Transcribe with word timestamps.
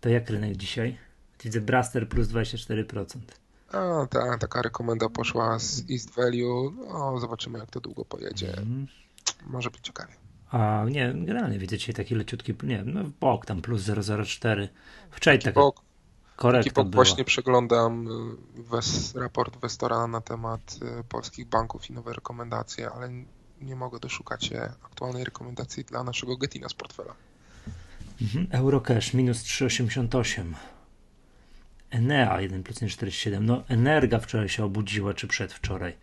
To 0.00 0.08
jak 0.08 0.30
rynek 0.30 0.56
dzisiaj? 0.56 0.98
Widzę 1.44 1.60
Braster 1.60 2.08
plus 2.08 2.28
24%. 2.28 3.18
A, 3.72 4.06
ta, 4.06 4.38
taka 4.38 4.62
rekomenda 4.62 5.08
poszła 5.08 5.58
z 5.58 5.90
East 5.90 6.14
Value. 6.14 6.72
No, 6.88 7.18
zobaczymy, 7.18 7.58
jak 7.58 7.70
to 7.70 7.80
długo 7.80 8.04
pojedzie. 8.04 8.56
Mm. 8.56 8.86
Może 9.46 9.70
być 9.70 9.80
ciekawie. 9.80 10.12
A 10.50 10.84
nie, 10.90 11.12
generalnie 11.14 11.58
widzę 11.58 11.78
dzisiaj 11.78 11.94
taki 11.94 12.14
leciutki, 12.14 12.54
nie 12.62 12.82
no 12.84 13.04
w 13.04 13.10
bok 13.10 13.46
tam 13.46 13.62
plus 13.62 13.82
004. 13.82 14.68
Wczoraj 15.10 15.38
taki 15.38 15.44
taka 15.44 15.60
bok, 15.60 15.80
taki 16.36 16.70
bok 16.70 16.94
właśnie 16.94 17.24
przeglądam 17.24 18.08
y, 18.58 18.62
wes, 18.62 19.14
raport 19.14 19.56
Westora 19.56 20.06
na 20.06 20.20
temat 20.20 20.60
y, 21.00 21.04
polskich 21.04 21.46
banków 21.46 21.90
i 21.90 21.92
nowe 21.92 22.12
rekomendacje, 22.12 22.90
ale 22.90 23.08
nie 23.60 23.76
mogę 23.76 23.98
doszukać 23.98 24.44
się 24.44 24.60
aktualnej 24.84 25.24
rekomendacji 25.24 25.84
dla 25.84 26.04
naszego 26.04 26.36
Getina 26.36 26.68
z 26.68 26.74
portfela. 26.74 27.14
Mhm. 28.22 28.46
Eurocash 28.50 29.14
minus 29.14 29.42
3,88. 29.42 30.54
Enea 31.90 32.40
1 32.40 32.62
plus 32.62 32.78
47. 32.78 33.46
No 33.46 33.64
Energa 33.68 34.18
wczoraj 34.18 34.48
się 34.48 34.64
obudziła, 34.64 35.14
czy 35.14 35.28
przedwczoraj. 35.28 35.96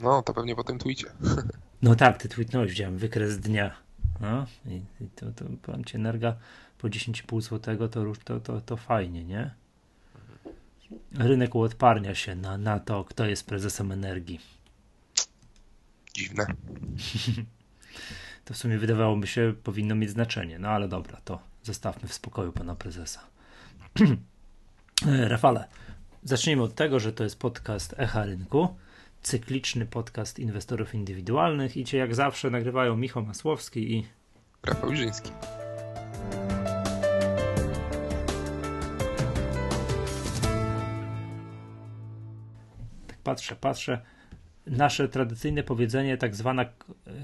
No, 0.00 0.22
to 0.22 0.34
pewnie 0.34 0.56
po 0.56 0.64
tym 0.64 0.78
tweetie. 0.78 1.06
No 1.82 1.94
tak, 1.94 2.18
ty 2.18 2.28
tweetnąłeś, 2.28 2.70
widziałem 2.70 2.98
wykres 2.98 3.40
dnia. 3.40 3.76
No 4.20 4.46
i, 4.66 4.74
i 5.04 5.08
to, 5.16 5.32
to 5.32 5.44
powiem 5.62 5.84
ci, 5.84 5.96
Energa 5.96 6.36
po 6.78 6.88
10,5 6.88 7.40
zł 7.40 7.88
to, 7.88 8.04
to, 8.24 8.40
to, 8.40 8.60
to 8.60 8.76
fajnie, 8.76 9.24
nie? 9.24 9.50
Rynek 11.14 11.54
uodparnia 11.54 12.14
się 12.14 12.34
na, 12.34 12.58
na 12.58 12.80
to, 12.80 13.04
kto 13.04 13.26
jest 13.26 13.46
prezesem 13.46 13.92
energii. 13.92 14.40
Dziwne. 16.14 16.46
to 18.46 18.54
w 18.54 18.56
sumie 18.56 18.78
wydawałoby 18.78 19.26
się 19.26 19.54
powinno 19.62 19.94
mieć 19.94 20.10
znaczenie, 20.10 20.58
no 20.58 20.68
ale 20.68 20.88
dobra, 20.88 21.20
to 21.24 21.38
zostawmy 21.62 22.08
w 22.08 22.14
spokoju 22.14 22.52
pana 22.52 22.74
prezesa. 22.74 23.20
Rafale, 25.28 25.68
zacznijmy 26.22 26.62
od 26.62 26.74
tego, 26.74 27.00
że 27.00 27.12
to 27.12 27.24
jest 27.24 27.38
podcast 27.38 27.94
Echa 27.98 28.24
Rynku 28.24 28.76
cykliczny 29.22 29.86
podcast 29.86 30.38
inwestorów 30.38 30.94
indywidualnych 30.94 31.76
i 31.76 31.84
cię 31.84 31.98
jak 31.98 32.14
zawsze 32.14 32.50
nagrywają 32.50 32.96
Michał 32.96 33.22
Masłowski 33.24 33.92
i 33.92 34.06
Rafał 34.62 34.92
Iżyński. 34.92 35.30
Tak 43.06 43.18
patrzę, 43.24 43.56
patrzę. 43.56 44.15
Nasze 44.66 45.08
tradycyjne 45.08 45.62
powiedzenie, 45.62 46.16
tak 46.16 46.36
zwana 46.36 46.64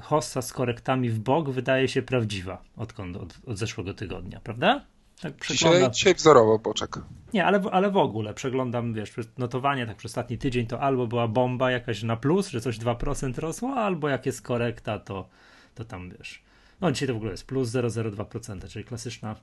hossa 0.00 0.42
z 0.42 0.52
korektami 0.52 1.10
w 1.10 1.18
bok, 1.18 1.50
wydaje 1.50 1.88
się 1.88 2.02
prawdziwa 2.02 2.62
odkąd, 2.76 3.16
od, 3.16 3.38
od 3.46 3.58
zeszłego 3.58 3.94
tygodnia, 3.94 4.40
prawda? 4.40 4.84
Tak 5.22 5.46
dzisiaj, 5.48 5.90
dzisiaj 5.90 6.14
wzorowo 6.14 6.58
poczek. 6.58 6.98
Nie, 7.32 7.44
ale, 7.46 7.60
ale 7.72 7.90
w 7.90 7.96
ogóle 7.96 8.34
przeglądam, 8.34 8.94
wiesz, 8.94 9.14
notowanie 9.38 9.86
tak 9.86 9.96
przez 9.96 10.10
ostatni 10.10 10.38
tydzień 10.38 10.66
to 10.66 10.80
albo 10.80 11.06
była 11.06 11.28
bomba 11.28 11.70
jakaś 11.70 12.02
na 12.02 12.16
plus, 12.16 12.48
że 12.48 12.60
coś 12.60 12.78
2% 12.78 13.38
rosło, 13.38 13.74
albo 13.74 14.08
jak 14.08 14.26
jest 14.26 14.42
korekta, 14.42 14.98
to, 14.98 15.28
to 15.74 15.84
tam 15.84 16.10
wiesz. 16.10 16.42
No 16.80 16.92
dzisiaj 16.92 17.08
to 17.08 17.14
w 17.14 17.16
ogóle 17.16 17.30
jest 17.30 17.46
plus 17.46 17.68
0,02%, 17.68 18.68
czyli 18.68 18.84
klasyczna 18.84 19.36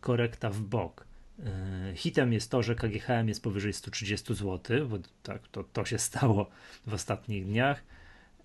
korekta 0.00 0.50
w 0.50 0.60
bok. 0.60 1.06
Yy, 1.38 1.96
hitem 1.96 2.32
jest 2.32 2.50
to, 2.50 2.62
że 2.62 2.74
KGHM 2.74 3.28
jest 3.28 3.42
powyżej 3.42 3.72
130 3.72 4.34
zł, 4.34 4.88
bo 4.88 4.98
tak 5.22 5.48
to, 5.48 5.64
to 5.64 5.84
się 5.84 5.98
stało 5.98 6.50
w 6.86 6.94
ostatnich 6.94 7.46
dniach. 7.46 7.82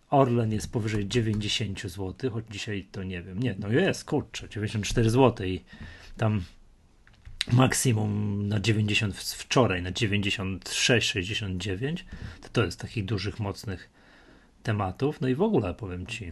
Orlen 0.09 0.51
jest 0.51 0.71
powyżej 0.71 1.07
90 1.07 1.81
zł, 1.81 2.31
choć 2.31 2.45
dzisiaj 2.49 2.87
to 2.91 3.03
nie 3.03 3.21
wiem. 3.21 3.39
Nie, 3.39 3.55
no 3.59 3.69
jest, 3.69 4.05
kurczę, 4.05 4.49
94 4.49 5.09
zł 5.09 5.47
i 5.47 5.63
tam 6.17 6.43
maksimum 7.51 8.47
na 8.47 8.59
90 8.59 9.15
wczoraj, 9.17 9.81
na 9.81 9.91
96, 9.91 11.11
69, 11.11 12.05
to 12.41 12.49
to 12.49 12.65
jest 12.65 12.79
takich 12.79 13.05
dużych, 13.05 13.39
mocnych 13.39 13.89
tematów. 14.63 15.21
No 15.21 15.27
i 15.27 15.35
w 15.35 15.41
ogóle 15.41 15.73
powiem 15.73 16.07
ci, 16.07 16.31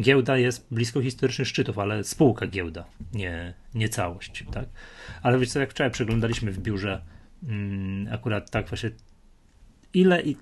giełda 0.00 0.38
jest 0.38 0.66
blisko 0.70 1.02
historycznych 1.02 1.48
szczytów, 1.48 1.78
ale 1.78 2.04
spółka 2.04 2.46
giełda, 2.46 2.84
nie, 3.14 3.54
nie 3.74 3.88
całość, 3.88 4.44
tak? 4.52 4.68
Ale 5.22 5.38
wiesz 5.38 5.50
co, 5.50 5.60
jak 5.60 5.70
wczoraj 5.70 5.92
przeglądaliśmy 5.92 6.52
w 6.52 6.58
biurze 6.58 7.02
mm, 7.42 8.14
akurat 8.14 8.50
tak 8.50 8.68
właśnie 8.68 8.90
ile 9.94 10.22
i 10.22 10.36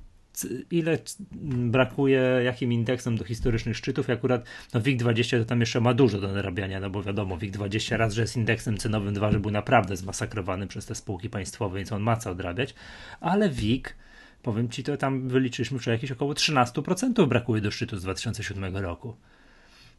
ile 0.70 0.98
brakuje 1.42 2.20
jakim 2.44 2.72
indeksem 2.72 3.16
do 3.16 3.24
historycznych 3.24 3.76
szczytów 3.76 4.08
i 4.08 4.12
akurat 4.12 4.44
no 4.74 4.80
WIG20 4.80 5.38
to 5.38 5.44
tam 5.44 5.60
jeszcze 5.60 5.80
ma 5.80 5.94
dużo 5.94 6.20
do 6.20 6.32
narabiania, 6.32 6.80
no 6.80 6.90
bo 6.90 7.02
wiadomo, 7.02 7.38
WIG20 7.38 7.96
raz, 7.96 8.14
że 8.14 8.22
jest 8.22 8.36
indeksem 8.36 8.78
cenowym, 8.78 9.14
dwa, 9.14 9.32
że 9.32 9.40
był 9.40 9.50
naprawdę 9.50 9.96
zmasakrowany 9.96 10.66
przez 10.66 10.86
te 10.86 10.94
spółki 10.94 11.30
państwowe, 11.30 11.78
więc 11.78 11.92
on 11.92 12.02
ma 12.02 12.16
co 12.16 12.30
odrabiać, 12.30 12.74
ale 13.20 13.50
WIG 13.50 13.96
powiem 14.42 14.68
ci, 14.68 14.82
to 14.82 14.96
tam 14.96 15.28
wyliczyliśmy 15.28 15.78
wczoraj 15.78 15.98
jakieś 15.98 16.12
około 16.12 16.32
13% 16.32 17.28
brakuje 17.28 17.62
do 17.62 17.70
szczytu 17.70 17.98
z 17.98 18.02
2007 18.02 18.76
roku. 18.76 19.16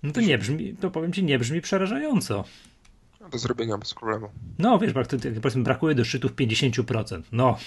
No 0.04 0.12
to 0.12 0.22
nie 0.22 0.38
brzmi, 0.38 0.76
to 0.76 0.92
powiem 0.92 1.14
ci, 1.14 1.24
nie 1.24 1.40
brzmi 1.40 1.62
przerażająco. 1.62 2.44
Do 3.32 3.38
zrobienia 3.38 3.78
bez 3.78 3.94
problemu. 3.94 4.30
No 4.60 4.80
wiesz, 4.80 4.94
powiedzmy, 4.94 5.64
brakuje 5.64 5.96
do 5.96 6.06
szczytów 6.06 6.32
50%. 6.32 7.22
No, 7.32 7.58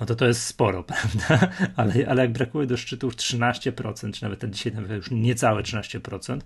no 0.00 0.06
to 0.06 0.14
to 0.14 0.26
jest 0.26 0.42
sporo, 0.42 0.84
prawda? 0.92 1.48
Ale, 1.76 1.94
ale 2.08 2.22
jak 2.22 2.32
brakuje 2.32 2.66
do 2.66 2.76
szczytów 2.76 3.16
13%, 3.16 4.12
czy 4.12 4.22
nawet 4.22 4.50
dzisiaj 4.50 4.72
nawet 4.72 4.90
już 4.90 5.10
niecałe 5.10 5.62
13%, 5.62 6.40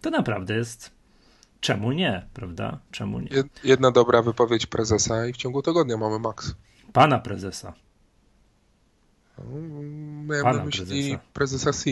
to 0.00 0.10
naprawdę 0.10 0.56
jest 0.56 0.90
czemu 1.60 1.92
nie, 1.92 2.26
prawda? 2.34 2.78
Czemu 2.90 3.20
nie? 3.20 3.28
Jedna 3.64 3.90
dobra 3.90 4.22
wypowiedź 4.22 4.66
prezesa 4.66 5.26
i 5.26 5.32
w 5.32 5.36
ciągu 5.36 5.62
tygodnia 5.62 5.96
mamy 5.96 6.18
maks. 6.18 6.54
Pana 6.92 7.18
prezesa. 7.18 7.74
No, 9.38 9.44
miałem 10.24 10.44
Pana 10.44 10.58
na 10.58 10.64
myśli 10.64 10.86
prezesa. 10.86 11.20
prezesa 11.32 11.72
C. 11.72 11.90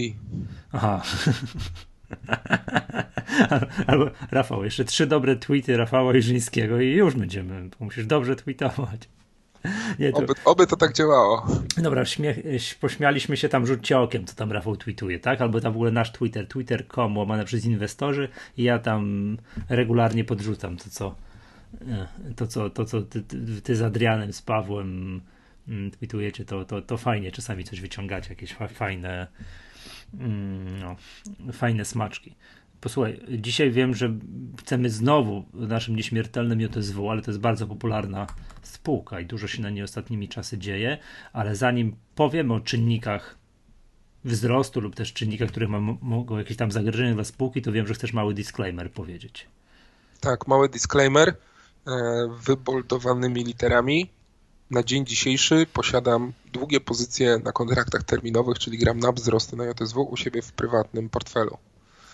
Aha. 0.73 1.03
Albo 3.87 4.11
Rafał, 4.31 4.65
jeszcze 4.65 4.85
trzy 4.85 5.07
dobre 5.07 5.37
tweety 5.37 5.77
Rafała 5.77 6.17
Iżyńskiego 6.17 6.81
i 6.81 6.87
już 6.87 7.15
będziemy. 7.15 7.71
Musisz 7.81 8.07
dobrze 8.07 8.37
tweetować. 8.37 9.09
Nie, 9.99 10.13
to... 10.13 10.19
Oby, 10.19 10.33
oby, 10.45 10.67
to 10.67 10.77
tak 10.77 10.93
działało. 10.93 11.47
Dobra, 11.77 12.05
śmiech, 12.05 12.39
pośmialiśmy 12.81 13.37
się 13.37 13.49
tam, 13.49 13.67
rzućcie 13.67 13.99
okiem, 13.99 14.25
co 14.25 14.35
tam 14.35 14.53
Rafał 14.53 14.77
tweetuje, 14.77 15.19
tak? 15.19 15.41
Albo 15.41 15.61
tam 15.61 15.73
w 15.73 15.77
ogóle 15.77 15.91
nasz 15.91 16.13
Twitter, 16.13 16.49
twitter.com 16.49 17.19
łamane 17.19 17.45
przez 17.45 17.65
inwestorzy 17.65 18.29
i 18.57 18.63
ja 18.63 18.79
tam 18.79 19.37
regularnie 19.69 20.25
podrzucam 20.25 20.77
to, 20.77 20.91
co 20.91 21.15
e, 21.81 22.07
to, 22.37 22.47
co, 22.47 22.71
to, 22.71 22.85
co 22.85 23.03
ty, 23.03 23.23
ty 23.63 23.77
z 23.77 23.83
Adrianem, 23.83 24.33
z 24.33 24.43
Pawłem 24.43 25.21
mm, 25.69 25.91
tweetujecie, 25.91 26.45
to, 26.45 26.65
to, 26.65 26.83
to 26.83 26.97
fajnie, 26.97 27.33
czasami 27.33 27.65
coś 27.65 27.81
wyciągacie, 27.81 28.31
jakieś 28.31 28.53
fajne 28.53 29.27
no, 30.81 30.97
fajne 31.53 31.85
smaczki. 31.85 32.35
Posłuchaj, 32.81 33.21
dzisiaj 33.39 33.71
wiem, 33.71 33.95
że 33.95 34.15
chcemy 34.61 34.91
znowu 34.91 35.45
naszym 35.55 35.97
nieśmiertelnym 35.97 36.61
JSW, 36.61 37.11
ale 37.11 37.23
to 37.23 37.31
jest 37.31 37.41
bardzo 37.41 37.67
popularna 37.67 38.27
spółka 38.63 39.21
i 39.21 39.27
dużo 39.27 39.47
się 39.49 39.63
na 39.63 39.71
niej 39.71 39.83
ostatnimi 39.83 40.29
czasy 40.29 40.59
dzieje, 40.59 40.99
ale 41.33 41.57
zanim 41.57 41.97
powiemy 42.15 42.55
o 42.55 42.61
czynnikach 42.61 43.39
wzrostu 44.25 44.81
lub 44.81 44.95
też 44.95 45.13
czynnikach, 45.13 45.49
które 45.49 45.69
mogą 46.01 46.39
jakieś 46.39 46.57
tam 46.57 46.73
zagrożenie 46.73 47.15
dla 47.15 47.25
spółki, 47.25 47.63
to 47.63 47.73
wiem, 47.73 47.87
że 47.87 47.95
chcesz 47.95 48.13
mały 48.13 48.35
disclaimer 48.35 48.93
powiedzieć. 48.93 49.47
Tak, 50.21 50.47
mały 50.47 50.69
disclaimer 50.69 51.29
e, 51.29 51.93
wyboldowanymi 52.47 53.45
literami. 53.45 54.11
Na 54.71 54.83
dzień 54.83 55.07
dzisiejszy 55.07 55.67
posiadam 55.73 56.33
długie 56.53 56.81
pozycje 56.81 57.39
na 57.45 57.53
kontraktach 57.53 58.03
terminowych, 58.03 58.59
czyli 58.59 58.79
gram 58.79 58.99
na 58.99 59.13
wzrosty 59.13 59.57
na 59.57 59.65
JSW 59.65 60.03
u 60.03 60.17
siebie 60.17 60.43
w 60.43 60.53
prywatnym 60.53 61.09
portfelu 61.09 61.59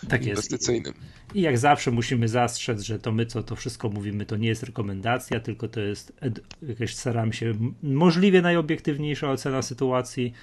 tak 0.09 0.25
inwestycyjnym. 0.25 0.93
I, 1.33 1.39
I, 1.39 1.41
jak 1.41 1.57
zawsze 1.57 1.91
musimy 1.91 2.27
zastrzec, 2.27 2.81
że 2.81 2.99
to 2.99 3.11
my, 3.11 3.25
co 3.25 3.43
to 3.43 3.55
wszystko 3.55 3.89
mówimy, 3.89 4.25
to 4.25 4.37
nie 4.37 4.47
jest 4.47 4.63
rekomendacja, 4.63 5.39
tylko 5.39 5.67
to 5.67 5.79
jest 5.79 6.13
jakieś 6.61 6.95
staramy 6.95 7.33
się 7.33 7.53
możliwie 7.83 8.41
najobiektywniejsza 8.41 9.31
ocena 9.31 9.61
sytuacji 9.61 10.33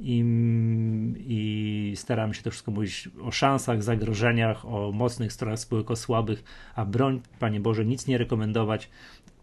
i, 0.00 0.24
i 1.26 1.92
staramy 1.96 2.34
się 2.34 2.42
to 2.42 2.50
wszystko 2.50 2.70
mówić 2.70 3.08
o 3.22 3.30
szansach, 3.30 3.82
zagrożeniach, 3.82 4.66
o 4.66 4.92
mocnych 4.92 5.32
stronach 5.32 5.58
spółek, 5.58 5.90
o 5.90 5.96
słabych, 5.96 6.44
a 6.74 6.84
broń, 6.84 7.20
Panie 7.38 7.60
Boże, 7.60 7.84
nic 7.84 8.06
nie 8.06 8.18
rekomendować, 8.18 8.88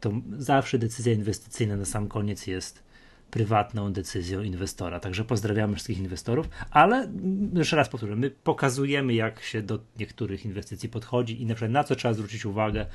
to 0.04 0.12
zawsze 0.38 0.80
decyzja 0.80 1.14
inwestycyjna 1.14 1.76
na 1.78 1.86
sam 1.86 2.08
koniec 2.08 2.48
jest 2.48 2.84
prywatną 3.32 3.94
decyzją 3.94 4.42
inwestora. 4.42 5.00
Także 5.00 5.26
pozdrawiamy 5.26 5.74
wszystkich 5.74 5.98
inwestorów, 5.98 6.50
ale 6.72 7.12
jeszcze 7.54 7.76
raz 7.76 7.90
powtórzę, 7.90 8.16
my 8.16 8.30
pokazujemy, 8.30 9.14
jak 9.14 9.44
się 9.44 9.62
do 9.62 9.80
niektórych 10.00 10.46
inwestycji 10.46 10.90
podchodzi 10.90 11.42
i 11.42 11.46
na 11.46 11.56
przykład 11.56 11.72
na 11.72 11.84
co 11.84 11.96
trzeba 11.96 12.14
zwrócić 12.14 12.46
uwagę. 12.46 12.86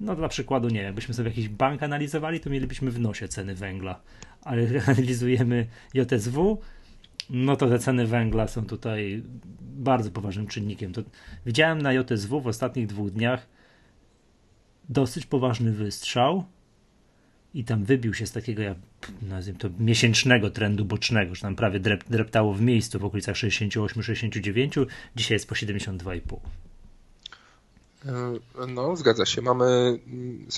No 0.00 0.16
dla 0.16 0.28
przykładu, 0.28 0.68
nie 0.68 0.82
jakbyśmy 0.82 1.14
sobie 1.14 1.28
jakiś 1.28 1.48
bank 1.48 1.82
analizowali, 1.82 2.40
to 2.40 2.50
mielibyśmy 2.50 2.90
w 2.90 3.00
nosie 3.00 3.28
ceny 3.28 3.54
węgla, 3.54 4.00
ale 4.42 4.62
analizujemy 4.86 5.66
JSW, 5.94 6.60
no 7.30 7.56
to 7.56 7.68
te 7.68 7.78
ceny 7.78 8.06
węgla 8.06 8.48
są 8.48 8.66
tutaj 8.66 9.22
bardzo 9.60 10.10
poważnym 10.10 10.46
czynnikiem. 10.46 10.92
To 10.92 11.02
widziałem 11.46 11.82
na 11.82 11.92
JSW 11.92 12.40
w 12.40 12.46
ostatnich 12.46 12.86
dwóch 12.86 13.10
dniach 13.10 13.55
dosyć 14.88 15.26
poważny 15.26 15.72
wystrzał 15.72 16.44
i 17.54 17.64
tam 17.64 17.84
wybił 17.84 18.14
się 18.14 18.26
z 18.26 18.32
takiego, 18.32 18.62
ja 18.62 18.74
nazwijmy 19.22 19.60
to, 19.60 19.68
miesięcznego 19.78 20.50
trendu 20.50 20.84
bocznego, 20.84 21.34
że 21.34 21.42
tam 21.42 21.56
prawie 21.56 21.80
drep, 21.80 22.04
dreptało 22.08 22.54
w 22.54 22.60
miejscu 22.60 22.98
w 22.98 23.04
okolicach 23.04 23.36
68-69, 23.36 24.86
dzisiaj 25.16 25.34
jest 25.34 25.48
po 25.48 25.54
72,5. 25.54 26.36
E, 28.06 28.66
no, 28.66 28.96
zgadza 28.96 29.26
się. 29.26 29.42
Mamy 29.42 29.98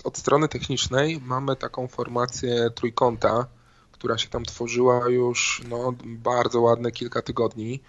od 0.04 0.18
strony 0.18 0.48
technicznej 0.48 1.20
mamy 1.20 1.56
taką 1.56 1.88
formację 1.88 2.70
trójkąta, 2.74 3.46
która 3.92 4.18
się 4.18 4.28
tam 4.28 4.44
tworzyła 4.44 5.08
już 5.08 5.62
no, 5.68 5.94
bardzo 6.04 6.60
ładne 6.60 6.92
kilka 6.92 7.22
tygodni. 7.22 7.80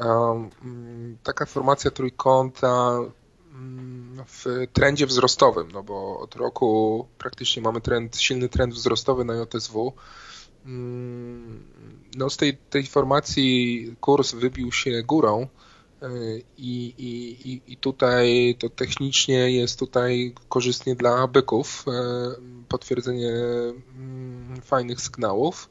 Mm, 0.00 1.16
taka 1.22 1.46
formacja 1.46 1.90
trójkąta 1.90 2.98
w 4.26 4.66
trendzie 4.72 5.06
wzrostowym, 5.06 5.68
no 5.72 5.82
bo 5.82 6.20
od 6.20 6.34
roku 6.34 7.06
praktycznie 7.18 7.62
mamy 7.62 7.80
trend, 7.80 8.16
silny 8.16 8.48
trend 8.48 8.74
wzrostowy 8.74 9.24
na 9.24 9.34
JSW. 9.34 9.92
No 12.16 12.30
z 12.30 12.36
tej, 12.36 12.56
tej 12.56 12.86
formacji 12.86 13.96
kurs 14.00 14.32
wybił 14.32 14.72
się 14.72 15.02
górą, 15.02 15.48
i, 16.58 16.94
i, 16.98 17.72
I 17.72 17.76
tutaj 17.76 18.56
to 18.58 18.68
technicznie 18.68 19.50
jest 19.50 19.78
tutaj 19.78 20.34
korzystnie 20.48 20.94
dla 20.94 21.26
byków, 21.26 21.84
e, 21.88 21.92
potwierdzenie 22.68 23.32
mm, 23.96 24.60
fajnych 24.62 25.00
sygnałów. 25.00 25.70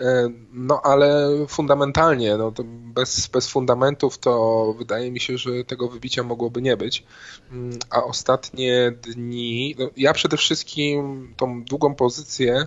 E, 0.00 0.28
no 0.52 0.80
ale 0.84 1.28
fundamentalnie, 1.48 2.36
no 2.36 2.52
bez, 2.94 3.26
bez 3.26 3.48
fundamentów 3.48 4.18
to 4.18 4.74
wydaje 4.78 5.10
mi 5.10 5.20
się, 5.20 5.38
że 5.38 5.64
tego 5.64 5.88
wybicia 5.88 6.22
mogłoby 6.22 6.62
nie 6.62 6.76
być. 6.76 7.04
Mm, 7.52 7.78
a 7.90 8.04
ostatnie 8.04 8.92
dni, 9.02 9.74
no 9.78 9.90
ja 9.96 10.12
przede 10.12 10.36
wszystkim 10.36 11.34
tą 11.36 11.64
długą 11.64 11.94
pozycję 11.94 12.66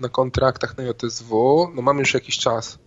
na 0.00 0.08
kontraktach 0.08 0.76
na 0.76 0.82
JSW, 0.82 1.68
no 1.74 1.82
mam 1.82 1.98
już 1.98 2.14
jakiś 2.14 2.38
czas. 2.38 2.78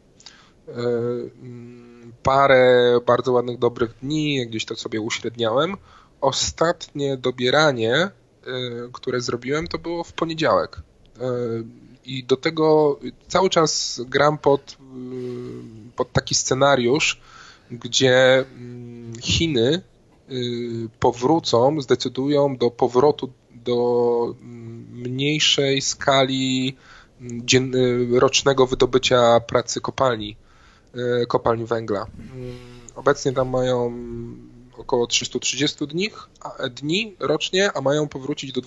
E, 0.67 0.71
mm, 0.71 2.13
parę 2.23 2.99
bardzo 3.05 3.31
ładnych, 3.31 3.59
dobrych 3.59 3.93
dni, 4.01 4.47
gdzieś 4.47 4.65
to 4.65 4.75
sobie 4.75 5.01
uśredniałem. 5.01 5.77
Ostatnie 6.21 7.17
dobieranie, 7.17 8.09
y, 8.47 8.89
które 8.93 9.21
zrobiłem, 9.21 9.67
to 9.67 9.77
było 9.77 10.03
w 10.03 10.13
poniedziałek. 10.13 10.81
Y, 12.07 12.09
I 12.09 12.23
do 12.23 12.37
tego 12.37 12.99
cały 13.27 13.49
czas 13.49 14.01
gram 14.07 14.37
pod, 14.37 14.71
y, 14.71 14.75
pod 15.95 16.11
taki 16.11 16.35
scenariusz, 16.35 17.21
gdzie 17.71 18.37
mm, 18.37 19.13
Chiny 19.21 19.81
powrócą, 20.99 21.81
zdecydują 21.81 22.57
do 22.57 22.71
powrotu 22.71 23.33
do 23.51 24.35
mm, 24.41 24.87
mniejszej 24.91 25.81
skali 25.81 26.75
mm, 27.21 28.15
rocznego 28.15 28.67
wydobycia 28.67 29.39
pracy 29.39 29.81
kopalni 29.81 30.35
kopalń 31.27 31.65
węgla. 31.65 32.05
Obecnie 32.95 33.31
tam 33.31 33.49
mają 33.49 33.93
około 34.77 35.07
330 35.07 35.87
dni, 35.87 36.09
dni 36.71 37.15
rocznie, 37.19 37.71
a 37.73 37.81
mają 37.81 38.07
powrócić 38.07 38.51
do 38.51 38.61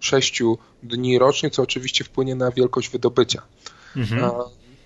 276 0.00 0.42
dni 0.82 1.18
rocznie, 1.18 1.50
co 1.50 1.62
oczywiście 1.62 2.04
wpłynie 2.04 2.34
na 2.34 2.50
wielkość 2.50 2.90
wydobycia. 2.90 3.42
Mhm. 3.96 4.24
A, 4.24 4.30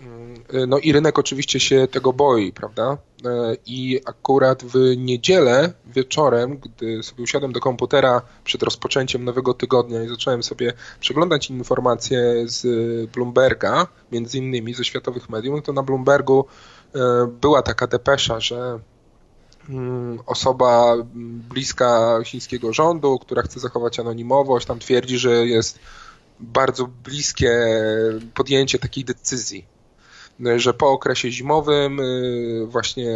mm, 0.01 0.69
no 0.71 0.79
i 0.79 0.93
rynek 0.93 1.19
oczywiście 1.19 1.61
się 1.61 1.89
tego 1.91 2.13
boi, 2.13 2.53
prawda? 2.53 2.99
E, 3.25 3.57
I 3.67 4.01
akurat 4.05 4.65
w 4.65 4.97
niedzielę 4.97 5.73
wieczorem, 5.87 6.59
gdy 6.59 7.03
sobie 7.03 7.25
usiadłem 7.25 7.53
do 7.53 7.61
komputera 7.61 8.23
przed 8.45 8.63
rozpoczęciem 8.63 9.25
nowego 9.25 9.55
tygodnia 9.55 10.03
i 10.03 10.09
zacząłem 10.09 10.43
sobie 10.43 10.73
przeglądać 11.01 11.51
informacje 11.51 12.45
z 12.45 12.67
Bloomberga, 13.11 13.87
między 14.13 14.39
innymi 14.39 14.75
ze 14.75 14.85
światowych 14.85 15.29
mediów, 15.29 15.63
to 15.63 15.73
na 15.73 15.83
Bloombergu 15.83 16.45
e, 16.95 17.27
była 17.41 17.63
taka 17.63 17.87
depesza, 17.87 18.41
że 18.41 18.79
osoba 20.27 20.97
bliska 21.55 22.19
chińskiego 22.25 22.73
rządu, 22.73 23.19
która 23.19 23.43
chce 23.43 23.61
zachować 23.61 24.01
anonimowość, 24.01 24.67
tam 24.67 24.79
twierdzi, 24.79 25.19
że 25.19 25.47
jest 25.47 25.79
bardzo 26.41 26.89
bliskie 27.05 27.61
podjęcie 28.35 28.79
takiej 28.79 29.05
decyzji 29.05 29.72
że 30.57 30.75
po 30.75 30.91
okresie 30.91 31.31
zimowym 31.31 32.01
y, 32.01 32.67
właśnie 32.67 33.11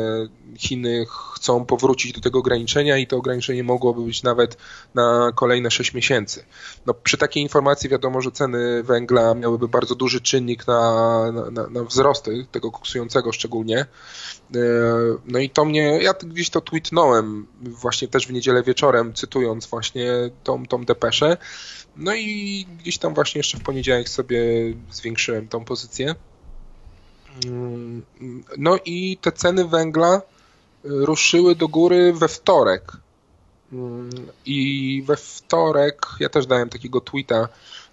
Chiny 0.59 1.07
chcą 1.35 1.65
powrócić 1.65 2.13
do 2.13 2.21
tego 2.21 2.39
ograniczenia 2.39 2.99
i 2.99 3.07
to 3.07 3.17
ograniczenie 3.17 3.65
mogłoby 3.65 4.03
być 4.03 4.23
nawet 4.23 4.57
na 4.95 5.33
kolejne 5.35 5.71
6 5.71 5.95
miesięcy. 5.95 6.45
No, 6.87 6.95
przy 6.95 7.19
takiej 7.19 7.43
informacji 7.43 7.91
wiadomo, 7.91 8.21
że 8.21 8.31
ceny 8.31 8.83
węgla 8.83 9.35
miałyby 9.35 9.69
bardzo 9.69 9.95
duży 9.95 10.21
czynnik 10.21 10.67
na, 10.67 11.33
na, 11.53 11.67
na 11.67 11.85
wzrosty, 11.85 12.47
tego 12.53 12.71
koksującego 12.71 13.33
szczególnie. 13.33 13.81
Y, 13.81 14.59
no 15.27 15.39
i 15.39 15.51
to 15.51 15.65
mnie, 15.65 15.99
ja 16.03 16.15
gdzieś 16.15 16.51
to 16.51 16.61
tweetnąłem 16.61 17.47
właśnie 17.61 18.09
też 18.09 18.27
w 18.27 18.33
niedzielę 18.33 18.63
wieczorem, 18.63 19.15
cytując 19.15 19.67
właśnie 19.67 20.13
tą, 20.45 20.67
tą 20.67 20.85
depeszę. 20.85 21.37
No 21.97 22.15
i 22.15 22.67
gdzieś 22.79 22.99
tam 22.99 23.15
właśnie 23.15 23.39
jeszcze 23.39 23.59
w 23.59 23.63
poniedziałek 23.63 24.09
sobie 24.09 24.41
zwiększyłem 24.91 25.49
tą 25.49 25.65
pozycję. 25.65 26.15
Mm, 27.45 28.03
no 28.59 28.79
i 28.85 29.17
te 29.21 29.33
ceny 29.33 29.65
węgla 29.65 30.17
y, 30.17 30.21
ruszyły 30.85 31.55
do 31.55 31.69
góry 31.69 32.13
we 32.13 32.29
wtorek. 32.29 32.93
Mm, 33.73 34.11
I 34.47 35.03
we 35.07 35.17
wtorek 35.17 36.07
ja 36.21 36.29
też 36.29 36.47
dałem 36.47 36.69
takiego 36.69 37.01
tweeta, 37.01 37.49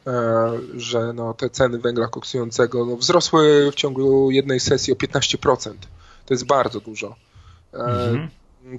e, 0.08 0.52
że 0.76 1.14
no, 1.14 1.34
te 1.34 1.50
ceny 1.50 1.80
węgla 1.80 2.08
koksującego 2.08 2.86
no, 2.86 2.96
wzrosły 2.96 3.72
w 3.72 3.76
ciągu 3.76 4.32
jednej 4.32 4.60
sesji 4.60 4.94
o 4.94 4.96
15%. 4.96 5.74
To 6.26 6.34
jest 6.34 6.46
bardzo 6.46 6.80
dużo. 6.80 7.16
E, 7.74 7.78
mhm. 7.78 8.30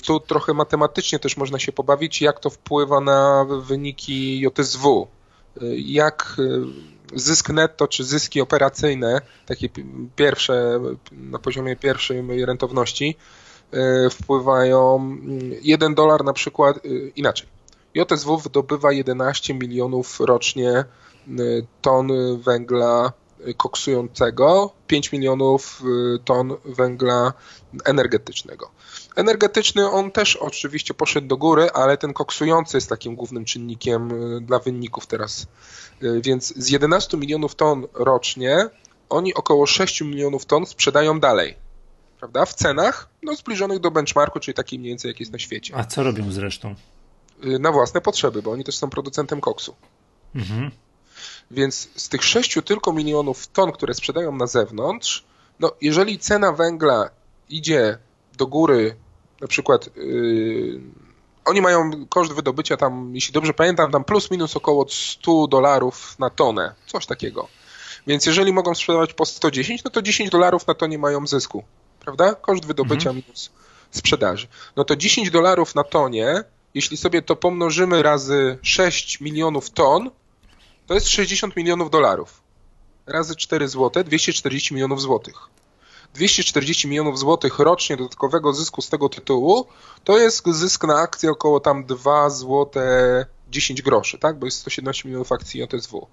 Tu 0.04 0.20
trochę 0.20 0.54
matematycznie 0.54 1.18
też 1.18 1.36
można 1.36 1.58
się 1.58 1.72
pobawić, 1.72 2.22
jak 2.22 2.40
to 2.40 2.50
wpływa 2.50 3.00
na 3.00 3.46
wyniki 3.62 4.40
JSW. 4.40 5.08
E, 5.62 5.66
jak 5.76 6.36
zysk 7.14 7.48
netto 7.48 7.88
czy 7.88 8.04
zyski 8.04 8.40
operacyjne, 8.40 9.20
takie 9.46 9.68
pierwsze 10.16 10.80
na 11.12 11.38
poziomie 11.38 11.76
pierwszej 11.76 12.44
rentowności, 12.44 13.16
e, 13.72 14.10
wpływają 14.10 15.16
1 15.62 15.94
dolar 15.94 16.24
na 16.24 16.32
przykład 16.32 16.76
e, 16.76 16.80
inaczej. 17.16 17.48
JSW 17.94 18.38
wydobywa 18.38 18.92
11 18.92 19.54
milionów 19.54 20.20
rocznie 20.20 20.70
e, 20.70 20.84
ton 21.82 22.08
węgla 22.38 23.12
koksującego, 23.56 24.72
5 24.86 25.12
milionów 25.12 25.82
ton 26.24 26.52
węgla 26.64 27.32
energetycznego. 27.84 28.70
Energetyczny 29.14 29.90
on 29.90 30.10
też 30.10 30.36
oczywiście 30.36 30.94
poszedł 30.94 31.26
do 31.26 31.36
góry, 31.36 31.70
ale 31.74 31.96
ten 31.96 32.12
koksujący 32.12 32.76
jest 32.76 32.88
takim 32.88 33.16
głównym 33.16 33.44
czynnikiem 33.44 34.10
dla 34.46 34.58
wyników 34.58 35.06
teraz 35.06 35.46
Y, 36.02 36.20
więc 36.20 36.54
z 36.56 36.70
11 36.70 37.16
milionów 37.16 37.54
ton 37.54 37.86
rocznie 37.94 38.68
oni 39.08 39.34
około 39.34 39.66
6 39.66 40.00
milionów 40.00 40.46
ton 40.46 40.66
sprzedają 40.66 41.20
dalej. 41.20 41.54
Prawda? 42.18 42.46
W 42.46 42.54
cenach 42.54 43.08
no, 43.22 43.34
zbliżonych 43.34 43.78
do 43.78 43.90
benchmarku, 43.90 44.40
czyli 44.40 44.54
takiej 44.54 44.78
mniej 44.78 44.90
więcej 44.90 45.08
jak 45.08 45.20
jest 45.20 45.32
na 45.32 45.38
świecie. 45.38 45.76
A 45.76 45.84
co 45.84 46.02
robią 46.02 46.32
zresztą? 46.32 46.74
Y, 47.44 47.58
na 47.58 47.72
własne 47.72 48.00
potrzeby, 48.00 48.42
bo 48.42 48.50
oni 48.50 48.64
też 48.64 48.76
są 48.76 48.90
producentem 48.90 49.40
koksu. 49.40 49.74
Mhm. 50.34 50.70
Więc 51.50 51.88
z 51.96 52.08
tych 52.08 52.24
6 52.24 52.58
tylko 52.64 52.92
milionów 52.92 53.46
ton, 53.46 53.72
które 53.72 53.94
sprzedają 53.94 54.36
na 54.36 54.46
zewnątrz, 54.46 55.24
no 55.60 55.72
jeżeli 55.80 56.18
cena 56.18 56.52
węgla 56.52 57.10
idzie 57.48 57.98
do 58.36 58.46
góry, 58.46 58.96
na 59.44 59.48
przykład 59.48 59.90
yy, 59.96 60.80
oni 61.44 61.60
mają 61.60 62.06
koszt 62.08 62.32
wydobycia 62.32 62.76
tam, 62.76 63.14
jeśli 63.14 63.32
dobrze 63.32 63.54
pamiętam, 63.54 63.92
tam 63.92 64.04
plus 64.04 64.30
minus 64.30 64.56
około 64.56 64.86
100 64.88 65.46
dolarów 65.46 66.18
na 66.18 66.30
tonę, 66.30 66.74
coś 66.86 67.06
takiego. 67.06 67.48
Więc 68.06 68.26
jeżeli 68.26 68.52
mogą 68.52 68.74
sprzedawać 68.74 69.14
po 69.14 69.26
110, 69.26 69.84
no 69.84 69.90
to 69.90 70.02
10 70.02 70.30
dolarów 70.30 70.66
na 70.66 70.74
tonie 70.74 70.98
mają 70.98 71.26
zysku, 71.26 71.64
prawda? 72.00 72.34
Koszt 72.34 72.66
wydobycia 72.66 73.10
mhm. 73.10 73.16
minus 73.16 73.50
sprzedaży. 73.90 74.46
No 74.76 74.84
to 74.84 74.96
10 74.96 75.30
dolarów 75.30 75.74
na 75.74 75.84
tonie, 75.84 76.44
jeśli 76.74 76.96
sobie 76.96 77.22
to 77.22 77.36
pomnożymy 77.36 78.02
razy 78.02 78.58
6 78.62 79.20
milionów 79.20 79.70
ton, 79.70 80.10
to 80.86 80.94
jest 80.94 81.08
60 81.08 81.56
milionów 81.56 81.90
dolarów. 81.90 82.42
Razy 83.06 83.36
4 83.36 83.68
zł, 83.68 84.04
240 84.04 84.74
milionów 84.74 85.02
złotych. 85.02 85.48
240 86.14 86.88
milionów 86.88 87.18
złotych 87.18 87.58
rocznie 87.58 87.96
dodatkowego 87.96 88.52
zysku 88.52 88.82
z 88.82 88.88
tego 88.88 89.08
tytułu, 89.08 89.66
to 90.04 90.18
jest 90.18 90.46
zysk 90.46 90.84
na 90.84 90.96
akcję 90.96 91.30
około 91.30 91.60
tam 91.60 91.84
2 91.84 92.30
złote 92.30 93.26
10 93.50 93.82
groszy, 93.82 94.18
tak? 94.18 94.38
Bo 94.38 94.46
jest 94.46 94.58
117 94.58 95.08
milionów 95.08 95.32
akcji 95.32 95.60
JSW. 95.60 96.06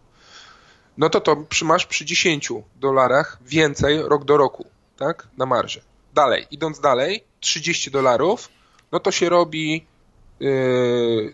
No 0.97 1.09
to 1.09 1.21
to 1.21 1.45
masz 1.63 1.85
przy 1.85 2.05
10 2.05 2.53
dolarach 2.75 3.37
więcej 3.45 4.01
rok 4.01 4.25
do 4.25 4.37
roku, 4.37 4.65
tak? 4.97 5.27
Na 5.37 5.45
marży. 5.45 5.81
Dalej, 6.13 6.47
idąc 6.51 6.79
dalej, 6.79 7.23
30 7.39 7.91
dolarów, 7.91 8.49
no 8.91 8.99
to 8.99 9.11
się 9.11 9.29
robi 9.29 9.85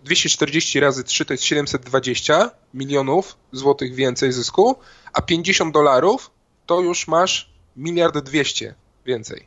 240 0.02 0.80
razy 0.80 1.04
3 1.04 1.24
to 1.24 1.34
jest 1.34 1.44
720 1.44 2.50
milionów 2.74 3.36
złotych 3.52 3.94
więcej 3.94 4.32
zysku, 4.32 4.76
a 5.12 5.22
50 5.22 5.74
dolarów 5.74 6.30
to 6.66 6.80
już 6.80 7.08
masz 7.08 7.57
miliard 7.78 8.18
200 8.18 8.74
więcej 9.06 9.46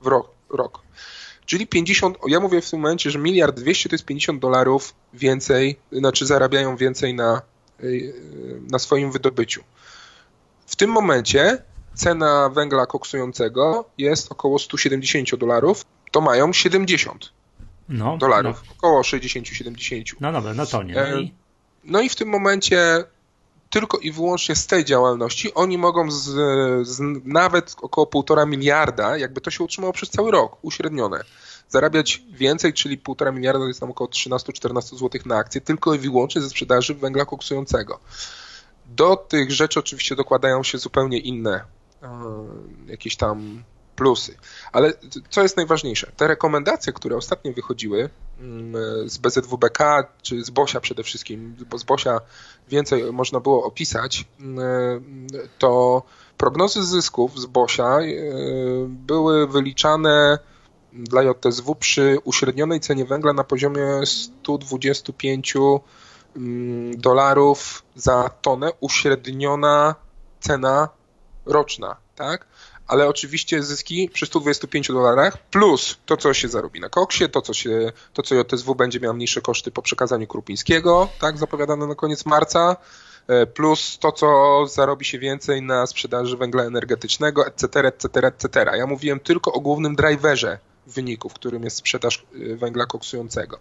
w 0.00 0.06
rok. 0.06 0.30
rok. 0.50 0.82
Czyli 1.46 1.66
50, 1.66 2.18
ja 2.28 2.40
mówię 2.40 2.60
w 2.60 2.70
tym 2.70 2.80
momencie, 2.80 3.10
że 3.10 3.18
miliard 3.18 3.60
200 3.60 3.88
to 3.88 3.94
jest 3.94 4.04
50 4.04 4.40
dolarów 4.40 4.94
więcej, 5.14 5.76
znaczy 5.92 6.26
zarabiają 6.26 6.76
więcej 6.76 7.14
na, 7.14 7.42
na 8.70 8.78
swoim 8.78 9.12
wydobyciu. 9.12 9.64
W 10.66 10.76
tym 10.76 10.90
momencie 10.90 11.62
cena 11.94 12.48
węgla 12.48 12.86
koksującego 12.86 13.90
jest 13.98 14.32
około 14.32 14.58
170 14.58 15.34
dolarów, 15.34 15.84
to 16.10 16.20
mają 16.20 16.52
70 16.52 17.32
no, 17.88 18.16
dolarów, 18.18 18.62
no. 18.66 18.72
około 18.78 19.02
60-70. 19.02 20.14
No 20.20 20.32
dobra, 20.32 20.54
no 20.54 20.66
to 20.66 20.82
nie. 20.82 20.94
No 20.94 21.18
i... 21.18 21.34
no 21.84 22.00
i 22.00 22.08
w 22.08 22.16
tym 22.16 22.28
momencie 22.28 23.04
tylko 23.74 23.98
i 23.98 24.12
wyłącznie 24.12 24.56
z 24.56 24.66
tej 24.66 24.84
działalności 24.84 25.54
oni 25.54 25.78
mogą 25.78 26.10
z, 26.10 26.24
z 26.88 27.00
nawet 27.24 27.76
około 27.82 28.06
1,5 28.06 28.48
miliarda, 28.48 29.16
jakby 29.18 29.40
to 29.40 29.50
się 29.50 29.64
utrzymało 29.64 29.92
przez 29.92 30.10
cały 30.10 30.30
rok, 30.30 30.56
uśrednione, 30.62 31.24
zarabiać 31.68 32.22
więcej, 32.30 32.72
czyli 32.72 32.98
1,5 32.98 33.34
miliarda 33.34 33.60
to 33.60 33.66
jest 33.68 33.80
tam 33.80 33.90
około 33.90 34.10
13-14 34.10 34.96
zł 34.98 35.20
na 35.26 35.36
akcję, 35.36 35.60
tylko 35.60 35.94
i 35.94 35.98
wyłącznie 35.98 36.40
ze 36.40 36.50
sprzedaży 36.50 36.94
węgla 36.94 37.24
koksującego. 37.24 38.00
Do 38.86 39.16
tych 39.16 39.52
rzeczy 39.52 39.80
oczywiście 39.80 40.16
dokładają 40.16 40.62
się 40.62 40.78
zupełnie 40.78 41.18
inne 41.18 41.64
e, 42.02 42.08
jakieś 42.86 43.16
tam 43.16 43.62
plusy. 43.96 44.36
Ale 44.72 44.92
co 45.30 45.42
jest 45.42 45.56
najważniejsze? 45.56 46.12
Te 46.16 46.26
rekomendacje, 46.26 46.92
które 46.92 47.16
ostatnio 47.16 47.52
wychodziły 47.52 48.10
mm, 48.40 49.08
z 49.08 49.18
BZWBK, 49.18 49.78
czy 50.22 50.44
z 50.44 50.50
Bosia 50.50 50.80
przede 50.80 51.02
wszystkim, 51.02 51.56
bo 51.70 51.78
z 51.78 51.84
Bosia 51.84 52.20
więcej 52.68 53.12
można 53.12 53.40
było 53.40 53.64
opisać, 53.64 54.24
mm, 54.40 55.26
to 55.58 56.02
prognozy 56.36 56.84
zysków 56.84 57.40
z 57.40 57.46
Bosia 57.46 57.98
e, 57.98 58.06
były 58.88 59.46
wyliczane 59.46 60.38
dla 60.92 61.22
JSW 61.22 61.74
przy 61.74 62.18
uśrednionej 62.24 62.80
cenie 62.80 63.04
węgla 63.04 63.32
na 63.32 63.44
poziomie 63.44 63.86
125 64.04 65.54
mm, 65.56 65.80
dolarów 67.00 67.82
za 67.94 68.30
tonę, 68.42 68.70
uśredniona 68.80 69.94
cena 70.40 70.88
roczna, 71.46 71.96
tak? 72.16 72.46
Ale 72.86 73.08
oczywiście 73.08 73.62
zyski 73.62 74.10
przy 74.12 74.26
125 74.26 74.88
dolarach 74.88 75.38
plus 75.38 75.96
to, 76.06 76.16
co 76.16 76.34
się 76.34 76.48
zarobi 76.48 76.80
na 76.80 76.88
koksie, 76.88 77.28
to, 77.28 77.42
co, 77.42 77.54
się, 77.54 77.92
to, 78.12 78.22
co 78.22 78.34
JSW 78.34 78.74
będzie 78.74 79.00
miał 79.00 79.14
mniejsze 79.14 79.40
koszty 79.40 79.70
po 79.70 79.82
przekazaniu 79.82 80.26
Krupińskiego, 80.26 81.08
tak, 81.20 81.38
zapowiadane 81.38 81.86
na 81.86 81.94
koniec 81.94 82.26
marca, 82.26 82.76
e, 83.28 83.46
plus 83.46 83.98
to, 83.98 84.12
co 84.12 84.66
zarobi 84.66 85.04
się 85.04 85.18
więcej 85.18 85.62
na 85.62 85.86
sprzedaży 85.86 86.36
węgla 86.36 86.64
energetycznego, 86.64 87.46
etc., 87.46 87.80
etc., 87.80 88.26
etc. 88.26 88.76
Ja 88.76 88.86
mówiłem 88.86 89.20
tylko 89.20 89.52
o 89.52 89.60
głównym 89.60 89.96
driverze 89.96 90.58
wyników, 90.86 91.34
którym 91.34 91.64
jest 91.64 91.76
sprzedaż 91.76 92.26
e, 92.52 92.56
węgla 92.56 92.86
koksującego. 92.86 93.58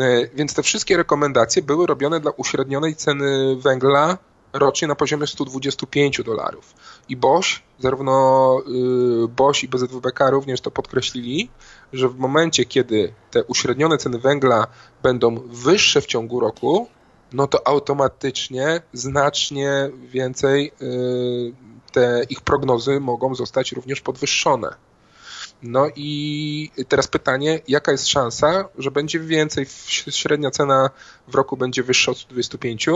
E, 0.00 0.26
więc 0.34 0.54
te 0.54 0.62
wszystkie 0.62 0.96
rekomendacje 0.96 1.62
były 1.62 1.86
robione 1.86 2.20
dla 2.20 2.30
uśrednionej 2.30 2.96
ceny 2.96 3.56
węgla 3.56 4.18
rocznie 4.52 4.88
na 4.88 4.94
poziomie 4.94 5.26
125 5.26 6.22
dolarów. 6.22 6.74
I 7.08 7.16
Bosch, 7.16 7.48
zarówno 7.78 8.58
y, 9.24 9.28
Bosch 9.28 9.62
i 9.62 9.68
BZWBK 9.68 10.30
również 10.30 10.60
to 10.60 10.70
podkreślili, 10.70 11.50
że 11.92 12.08
w 12.08 12.18
momencie, 12.18 12.64
kiedy 12.64 13.12
te 13.30 13.44
uśrednione 13.44 13.98
ceny 13.98 14.18
węgla 14.18 14.66
będą 15.02 15.40
wyższe 15.46 16.00
w 16.00 16.06
ciągu 16.06 16.40
roku, 16.40 16.88
no 17.32 17.46
to 17.46 17.66
automatycznie 17.66 18.82
znacznie 18.92 19.90
więcej 20.08 20.72
y, 20.82 21.52
te 21.92 22.22
ich 22.28 22.40
prognozy 22.40 23.00
mogą 23.00 23.34
zostać 23.34 23.72
również 23.72 24.00
podwyższone. 24.00 24.68
No 25.62 25.86
i 25.96 26.70
teraz 26.88 27.06
pytanie, 27.06 27.60
jaka 27.68 27.92
jest 27.92 28.08
szansa, 28.08 28.68
że 28.78 28.90
będzie 28.90 29.20
więcej, 29.20 29.66
średnia 30.10 30.50
cena 30.50 30.90
w 31.28 31.34
roku 31.34 31.56
będzie 31.56 31.82
wyższa 31.82 32.10
od 32.10 32.18
125? 32.18 32.86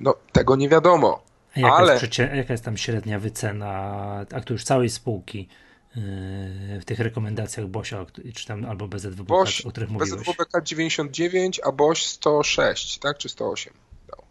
No, 0.00 0.14
tego 0.32 0.56
nie 0.56 0.68
wiadomo. 0.68 1.27
A 1.56 1.60
jaka, 1.60 1.74
ale... 1.74 1.92
jest 1.92 2.18
jaka 2.18 2.52
jest 2.54 2.64
tam 2.64 2.76
średnia 2.76 3.18
wycena 3.18 4.26
aktu 4.32 4.52
już 4.52 4.64
całej 4.64 4.90
spółki 4.90 5.48
yy, 5.96 6.80
w 6.80 6.84
tych 6.84 6.98
rekomendacjach 6.98 7.66
Bosia, 7.66 8.06
czy 8.34 8.46
tam 8.46 8.64
albo 8.64 8.88
BZWBK, 8.88 9.28
Boś, 9.28 9.60
o 9.60 9.70
których 9.70 9.90
mówiłeś? 9.90 10.20
BZWBK 10.20 10.62
99, 10.62 11.60
a 11.64 11.72
Boś 11.72 12.06
106, 12.06 12.98
tak? 12.98 13.18
Czy 13.18 13.28
108 13.28 13.72
dał. 14.08 14.22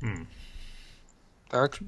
Hmm. 0.00 0.26
Tak? 1.48 1.78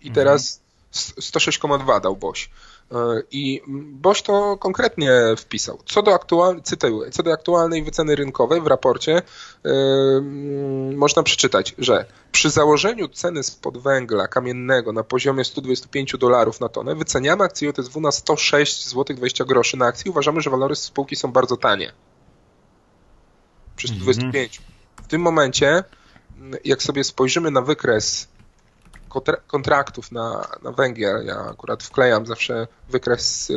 I 0.00 0.10
teraz 0.10 0.62
106,2 0.92 2.00
dał 2.00 2.16
Boś. 2.16 2.50
E, 2.92 3.22
I 3.30 3.62
Boś 3.92 4.22
to 4.22 4.56
konkretnie 4.56 5.12
wpisał. 5.36 5.78
Co 5.86 6.02
do, 6.02 6.14
aktual, 6.14 6.62
cytuję, 6.62 7.10
co 7.10 7.22
do 7.22 7.32
aktualnej 7.32 7.82
wyceny 7.82 8.16
rynkowej 8.16 8.60
w 8.60 8.66
raporcie 8.66 9.22
yy, 9.64 9.72
można 10.96 11.22
przeczytać, 11.22 11.74
że 11.78 12.04
przy 12.32 12.50
założeniu 12.50 13.08
ceny 13.08 13.42
spod 13.42 13.78
węgla 13.78 14.28
kamiennego 14.28 14.92
na 14.92 15.04
poziomie 15.04 15.44
125 15.44 16.16
dolarów 16.18 16.60
na 16.60 16.68
tonę 16.68 16.94
wyceniamy 16.94 17.44
akcję 17.44 17.72
JSW 17.78 18.00
na 18.00 18.12
106 18.12 18.88
zł 18.88 19.16
20 19.16 19.44
groszy 19.44 19.76
na 19.76 19.86
akcji. 19.86 20.10
Uważamy, 20.10 20.40
że 20.40 20.50
walory 20.50 20.76
spółki 20.76 21.16
są 21.16 21.32
bardzo 21.32 21.56
tanie. 21.56 21.92
Przy 23.76 23.88
125. 23.88 24.34
Mm 24.34 24.48
-hmm. 24.48 25.04
W 25.04 25.08
tym 25.08 25.20
momencie, 25.20 25.84
jak 26.64 26.82
sobie 26.82 27.04
spojrzymy 27.04 27.50
na 27.50 27.62
wykres 27.62 28.28
kontraktów 29.46 30.12
na, 30.12 30.48
na 30.62 30.72
węgiel. 30.72 31.26
Ja 31.26 31.38
akurat 31.38 31.82
wklejam 31.82 32.26
zawsze 32.26 32.66
wykres 32.88 33.46
z, 33.46 33.48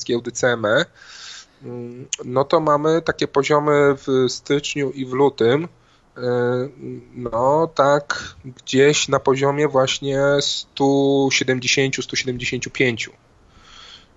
z 0.00 0.04
giełdy 0.04 0.32
CME. 0.32 0.84
Mm, 1.62 2.08
no 2.24 2.44
to 2.44 2.60
mamy 2.60 3.02
takie 3.02 3.28
poziomy 3.28 3.96
w 4.06 4.26
styczniu 4.28 4.90
i 4.90 5.06
w 5.06 5.12
lutym. 5.12 5.64
Y, 5.64 5.68
no 7.14 7.70
tak 7.74 8.34
gdzieś 8.44 9.08
na 9.08 9.20
poziomie 9.20 9.68
właśnie 9.68 10.18
170-175. 10.18 13.10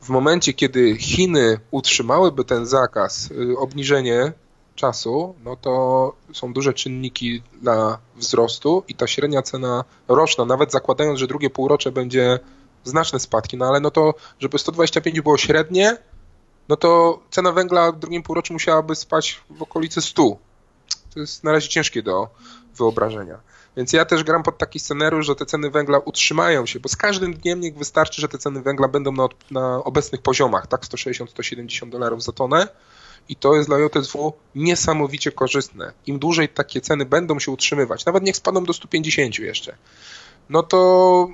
W 0.02 0.10
momencie, 0.10 0.54
kiedy 0.54 0.98
Chiny 0.98 1.60
utrzymałyby 1.72 2.46
ten 2.46 2.66
zakaz, 2.66 3.32
y, 3.32 3.58
obniżenie 3.58 4.34
czasu, 4.78 5.36
no 5.44 5.56
to 5.56 6.14
są 6.34 6.54
duże 6.54 6.74
czynniki 6.74 7.44
dla 7.62 7.98
wzrostu 8.16 8.84
i 8.88 8.96
ta 8.96 9.08
średnia 9.08 9.42
cena 9.42 9.84
roczna, 10.08 10.46
nawet 10.46 10.72
zakładając, 10.72 11.20
że 11.20 11.28
drugie 11.28 11.50
półrocze 11.50 11.92
będzie 11.92 12.40
znaczne 12.84 13.20
spadki, 13.20 13.58
no 13.58 13.66
ale 13.66 13.80
no 13.80 13.92
to, 13.92 14.14
żeby 14.40 14.60
125 14.60 15.22
było 15.22 15.38
średnie, 15.38 15.98
no 16.70 16.76
to 16.76 17.20
cena 17.30 17.52
węgla 17.52 17.92
w 17.92 18.00
drugim 18.00 18.24
półroczu 18.24 18.54
musiałaby 18.54 18.96
spać 18.96 19.42
w 19.50 19.62
okolicy 19.62 20.02
100. 20.02 20.38
To 21.14 21.20
jest 21.20 21.44
na 21.44 21.52
razie 21.52 21.70
ciężkie 21.70 22.04
do 22.04 22.28
wyobrażenia. 22.76 23.40
Więc 23.78 23.94
ja 23.94 24.06
też 24.06 24.24
gram 24.24 24.44
pod 24.44 24.58
taki 24.58 24.80
scenariusz, 24.80 25.26
że 25.26 25.36
te 25.36 25.46
ceny 25.46 25.70
węgla 25.70 26.00
utrzymają 26.00 26.66
się, 26.66 26.80
bo 26.80 26.90
z 26.90 26.96
każdym 26.96 27.34
dniem 27.34 27.60
niech 27.60 27.78
wystarczy, 27.78 28.22
że 28.22 28.28
te 28.28 28.38
ceny 28.38 28.62
węgla 28.62 28.88
będą 28.88 29.12
na, 29.12 29.28
na 29.52 29.84
obecnych 29.84 30.22
poziomach, 30.22 30.68
tak 30.68 30.82
160-170 30.82 31.90
dolarów 31.90 32.24
za 32.24 32.32
tonę, 32.32 32.68
i 33.30 33.36
to 33.36 33.56
jest 33.56 33.70
dla 33.70 33.78
JSW 33.80 34.34
niesamowicie 34.56 35.32
korzystne. 35.32 35.94
Im 36.06 36.20
dłużej 36.20 36.50
takie 36.50 36.82
ceny 36.82 37.06
będą 37.06 37.40
się 37.40 37.52
utrzymywać, 37.52 38.06
nawet 38.06 38.24
niech 38.24 38.38
spadną 38.38 38.64
do 38.64 38.74
150 38.74 39.40
jeszcze, 39.40 39.78
no 40.50 40.64
to 40.64 41.30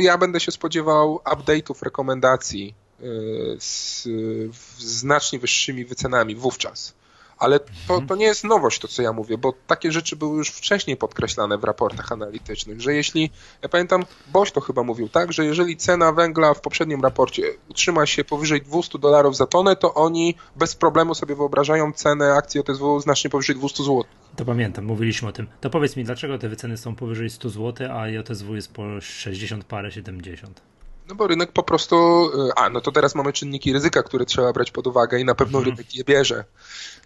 ja 0.00 0.18
będę 0.18 0.40
się 0.40 0.52
spodziewał 0.52 1.20
update'ów, 1.24 1.82
rekomendacji 1.82 2.74
y, 3.00 3.56
z 3.58 4.08
znacznie 4.78 5.38
wyższymi 5.38 5.84
wycenami 5.84 6.34
wówczas. 6.34 6.94
Ale 7.44 7.60
to, 7.60 7.94
mhm. 7.94 8.06
to 8.06 8.16
nie 8.16 8.26
jest 8.26 8.44
nowość, 8.44 8.78
to 8.78 8.88
co 8.88 9.02
ja 9.02 9.12
mówię, 9.12 9.38
bo 9.38 9.52
takie 9.66 9.92
rzeczy 9.92 10.16
były 10.16 10.36
już 10.36 10.48
wcześniej 10.48 10.96
podkreślane 10.96 11.58
w 11.58 11.64
raportach 11.64 12.12
analitycznych, 12.12 12.80
że 12.80 12.94
jeśli, 12.94 13.30
ja 13.62 13.68
pamiętam, 13.68 14.04
Boś 14.32 14.52
to 14.52 14.60
chyba 14.60 14.82
mówił, 14.82 15.08
tak, 15.08 15.32
że 15.32 15.44
jeżeli 15.44 15.76
cena 15.76 16.12
węgla 16.12 16.54
w 16.54 16.60
poprzednim 16.60 17.02
raporcie 17.02 17.42
utrzyma 17.68 18.06
się 18.06 18.24
powyżej 18.24 18.62
200 18.62 18.98
dolarów 18.98 19.36
za 19.36 19.46
tonę, 19.46 19.76
to 19.76 19.94
oni 19.94 20.34
bez 20.56 20.76
problemu 20.76 21.14
sobie 21.14 21.34
wyobrażają 21.34 21.92
cenę 21.92 22.34
akcji 22.34 22.60
OTSW 22.60 23.00
znacznie 23.00 23.30
powyżej 23.30 23.56
200 23.56 23.82
zł. 23.82 24.04
To 24.36 24.44
pamiętam, 24.44 24.84
mówiliśmy 24.84 25.28
o 25.28 25.32
tym. 25.32 25.46
To 25.60 25.70
powiedz 25.70 25.96
mi, 25.96 26.04
dlaczego 26.04 26.38
te 26.38 26.48
wyceny 26.48 26.76
są 26.76 26.96
powyżej 26.96 27.30
100 27.30 27.50
zł, 27.50 27.88
a 27.92 28.08
JSW 28.08 28.54
jest 28.54 28.72
po 28.72 29.00
60 29.00 29.64
parę, 29.64 29.92
70? 29.92 30.73
No 31.08 31.14
bo 31.14 31.26
rynek 31.26 31.52
po 31.52 31.62
prostu, 31.62 31.96
y, 32.48 32.54
a 32.56 32.70
no 32.70 32.80
to 32.80 32.92
teraz 32.92 33.14
mamy 33.14 33.32
czynniki 33.32 33.72
ryzyka, 33.72 34.02
które 34.02 34.24
trzeba 34.24 34.52
brać 34.52 34.70
pod 34.70 34.86
uwagę 34.86 35.20
i 35.20 35.24
na 35.24 35.34
pewno 35.34 35.58
mhm. 35.58 35.76
rynek 35.76 35.94
je 35.94 36.04
bierze. 36.04 36.44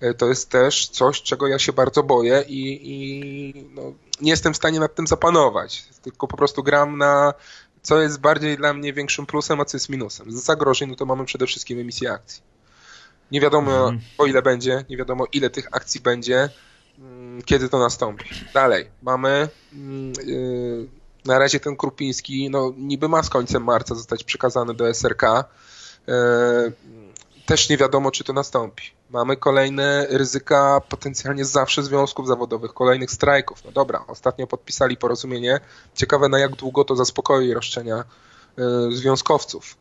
Y, 0.02 0.14
to 0.14 0.28
jest 0.28 0.50
też 0.50 0.88
coś, 0.88 1.22
czego 1.22 1.46
ja 1.46 1.58
się 1.58 1.72
bardzo 1.72 2.02
boję 2.02 2.44
i, 2.48 2.80
i 2.82 3.64
no, 3.74 3.82
nie 4.20 4.30
jestem 4.30 4.54
w 4.54 4.56
stanie 4.56 4.80
nad 4.80 4.94
tym 4.94 5.06
zapanować. 5.06 5.84
Tylko 6.02 6.28
po 6.28 6.36
prostu 6.36 6.62
gram 6.62 6.98
na 6.98 7.34
co 7.82 8.00
jest 8.00 8.20
bardziej 8.20 8.56
dla 8.56 8.74
mnie 8.74 8.92
większym 8.92 9.26
plusem, 9.26 9.60
a 9.60 9.64
co 9.64 9.76
jest 9.76 9.88
minusem. 9.88 10.32
Z 10.32 10.44
zagrożeń 10.44 10.88
no 10.88 10.96
to 10.96 11.06
mamy 11.06 11.24
przede 11.24 11.46
wszystkim 11.46 11.78
emisję 11.78 12.12
akcji. 12.12 12.42
Nie 13.30 13.40
wiadomo 13.40 13.72
mhm. 13.72 14.00
o 14.18 14.26
ile 14.26 14.42
będzie, 14.42 14.84
nie 14.90 14.96
wiadomo 14.96 15.26
ile 15.32 15.50
tych 15.50 15.68
akcji 15.72 16.00
będzie, 16.00 16.48
mm, 16.98 17.42
kiedy 17.42 17.68
to 17.68 17.78
nastąpi. 17.78 18.24
Dalej, 18.54 18.90
mamy 19.02 19.48
yy, 20.26 20.88
na 21.24 21.38
razie 21.38 21.60
ten 21.60 21.76
Krupiński, 21.76 22.50
no 22.50 22.72
niby 22.76 23.08
ma 23.08 23.22
z 23.22 23.28
końcem 23.28 23.64
marca 23.64 23.94
zostać 23.94 24.24
przekazany 24.24 24.74
do 24.74 24.94
SRK. 24.94 25.22
Yy, 26.06 26.14
też 27.46 27.68
nie 27.68 27.76
wiadomo, 27.76 28.10
czy 28.10 28.24
to 28.24 28.32
nastąpi. 28.32 28.84
Mamy 29.10 29.36
kolejne 29.36 30.06
ryzyka 30.10 30.80
potencjalnie 30.88 31.44
zawsze 31.44 31.82
związków 31.82 32.26
zawodowych, 32.26 32.74
kolejnych 32.74 33.10
strajków. 33.10 33.64
No 33.64 33.72
dobra, 33.72 34.04
ostatnio 34.08 34.46
podpisali 34.46 34.96
porozumienie. 34.96 35.60
Ciekawe 35.94 36.28
na 36.28 36.38
jak 36.38 36.56
długo 36.56 36.84
to 36.84 36.96
zaspokoi 36.96 37.54
roszczenia 37.54 38.04
y, 38.58 38.96
związkowców. 38.96 39.76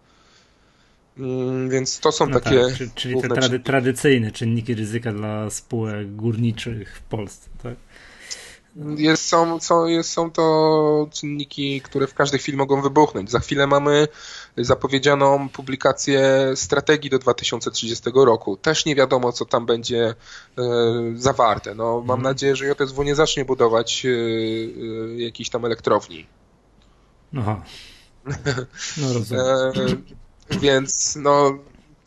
Mm, 1.17 1.69
więc 1.69 1.99
to 1.99 2.11
są 2.11 2.25
no 2.25 2.39
takie. 2.39 2.61
Tak, 2.61 2.93
czyli 2.95 3.21
te 3.21 3.27
trady, 3.27 3.59
tradycyjne 3.59 4.31
czynniki 4.31 4.75
ryzyka 4.75 5.11
dla 5.11 5.49
spółek 5.49 6.15
górniczych 6.15 6.97
w 6.97 7.01
Polsce, 7.01 7.49
tak? 7.63 7.75
Jest, 8.97 9.27
są, 9.27 9.59
są, 9.59 9.85
jest, 9.85 10.09
są 10.09 10.31
to 10.31 11.07
czynniki, 11.11 11.81
które 11.81 12.07
w 12.07 12.13
każdej 12.13 12.39
chwili 12.39 12.57
mogą 12.57 12.81
wybuchnąć. 12.81 13.31
Za 13.31 13.39
chwilę 13.39 13.67
mamy 13.67 14.07
zapowiedzianą 14.57 15.49
publikację 15.49 16.51
strategii 16.55 17.09
do 17.09 17.19
2030 17.19 18.09
roku. 18.15 18.57
Też 18.57 18.85
nie 18.85 18.95
wiadomo, 18.95 19.31
co 19.31 19.45
tam 19.45 19.65
będzie 19.65 20.15
e, 20.57 20.63
zawarte. 21.15 21.75
No, 21.75 21.93
mam 21.93 22.01
mhm. 22.01 22.21
nadzieję, 22.21 22.55
że 22.55 22.65
JSW 22.65 23.03
nie 23.03 23.15
zacznie 23.15 23.45
budować 23.45 24.05
e, 24.05 24.09
e, 24.09 25.21
jakiejś 25.21 25.49
tam 25.49 25.65
elektrowni. 25.65 26.27
Aha. 27.37 27.61
No 28.97 29.13
rozumiem. 29.13 29.43
e, 30.51 30.59
więc 30.59 31.15
no, 31.15 31.57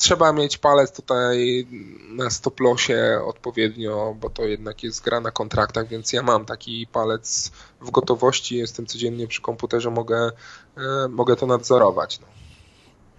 trzeba 0.01 0.33
mieć 0.33 0.59
palec 0.59 0.97
tutaj 0.97 1.67
na 2.09 2.31
stoplosie 2.31 3.21
odpowiednio, 3.27 4.17
bo 4.21 4.31
to 4.31 4.45
jednak 4.45 4.83
jest 4.83 5.05
gra 5.05 5.21
na 5.21 5.31
kontraktach, 5.31 5.89
więc 5.89 6.13
ja 6.13 6.23
mam 6.23 6.45
taki 6.45 6.87
palec 6.93 7.53
w 7.81 7.91
gotowości, 7.91 8.57
jestem 8.57 8.87
codziennie 8.87 9.27
przy 9.27 9.41
komputerze, 9.41 9.91
mogę, 9.91 10.31
e, 10.77 11.09
mogę 11.09 11.37
to 11.37 11.47
nadzorować. 11.47 12.21
No. 12.21 12.27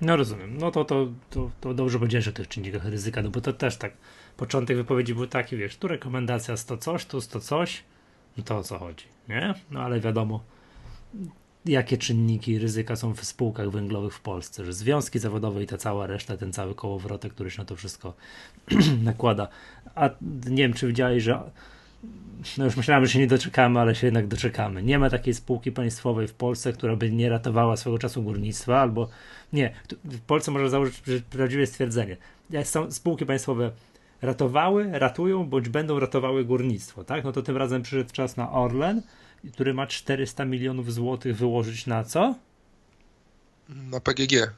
no 0.01 0.15
rozumiem. 0.15 0.57
No 0.57 0.71
to, 0.71 0.85
to, 0.85 1.07
to, 1.29 1.51
to 1.61 1.73
dobrze 1.73 1.99
powiedziałeś 1.99 2.27
o 2.27 2.31
tych 2.31 2.47
czynnikach 2.47 2.85
ryzyka, 2.85 3.21
no 3.21 3.29
bo 3.29 3.41
to 3.41 3.53
też 3.53 3.77
tak, 3.77 3.93
początek 4.37 4.77
wypowiedzi 4.77 5.15
był 5.15 5.27
taki, 5.27 5.57
wiesz, 5.57 5.77
tu 5.77 5.87
rekomendacja 5.87 6.57
100 6.57 6.77
coś, 6.77 7.05
tu 7.05 7.21
100 7.21 7.39
coś, 7.39 7.83
no 8.37 8.43
to 8.43 8.57
o 8.57 8.63
co 8.63 8.79
chodzi, 8.79 9.05
nie? 9.29 9.53
No 9.71 9.81
ale 9.81 9.99
wiadomo, 9.99 10.43
jakie 11.65 11.97
czynniki 11.97 12.59
ryzyka 12.59 12.95
są 12.95 13.13
w 13.13 13.25
spółkach 13.25 13.69
węglowych 13.69 14.13
w 14.13 14.21
Polsce, 14.21 14.65
że 14.65 14.73
związki 14.73 15.19
zawodowe 15.19 15.63
i 15.63 15.67
ta 15.67 15.77
cała 15.77 16.07
reszta, 16.07 16.37
ten 16.37 16.53
cały 16.53 16.75
kołowrotek, 16.75 17.33
który 17.33 17.51
się 17.51 17.57
na 17.57 17.65
to 17.65 17.75
wszystko 17.75 18.13
nakłada. 19.03 19.47
A 19.95 20.09
nie 20.49 20.63
wiem, 20.63 20.73
czy 20.73 20.87
widziałeś, 20.87 21.23
że 21.23 21.39
no 22.57 22.65
już 22.65 22.77
myślałem, 22.77 23.05
że 23.05 23.11
się 23.11 23.19
nie 23.19 23.27
doczekamy, 23.27 23.79
ale 23.79 23.95
się 23.95 24.07
jednak 24.07 24.27
doczekamy. 24.27 24.83
Nie 24.83 24.99
ma 24.99 25.09
takiej 25.09 25.33
spółki 25.33 25.71
państwowej 25.71 26.27
w 26.27 26.33
Polsce, 26.33 26.73
która 26.73 26.95
by 26.95 27.11
nie 27.11 27.29
ratowała 27.29 27.77
swego 27.77 27.99
czasu 27.99 28.23
górnictwa, 28.23 28.81
albo 28.81 29.09
nie. 29.53 29.73
W 30.03 30.19
Polsce 30.19 30.51
można 30.51 30.69
założyć 30.69 31.01
prawdziwe 31.29 31.65
stwierdzenie. 31.65 32.17
Są 32.63 32.91
spółki 32.91 33.25
państwowe 33.25 33.71
ratowały, 34.21 34.89
ratują, 34.91 35.43
bądź 35.43 35.69
będą 35.69 35.99
ratowały 35.99 36.45
górnictwo, 36.45 37.03
tak? 37.03 37.23
No 37.23 37.31
to 37.31 37.41
tym 37.41 37.57
razem 37.57 37.81
przyszedł 37.81 38.13
czas 38.13 38.37
na 38.37 38.51
Orlen, 38.51 39.01
który 39.53 39.73
ma 39.73 39.87
400 39.87 40.45
milionów 40.45 40.93
złotych 40.93 41.37
wyłożyć 41.37 41.87
na 41.87 42.03
co? 42.03 42.35
Na 43.69 43.99
PGG. 43.99 44.53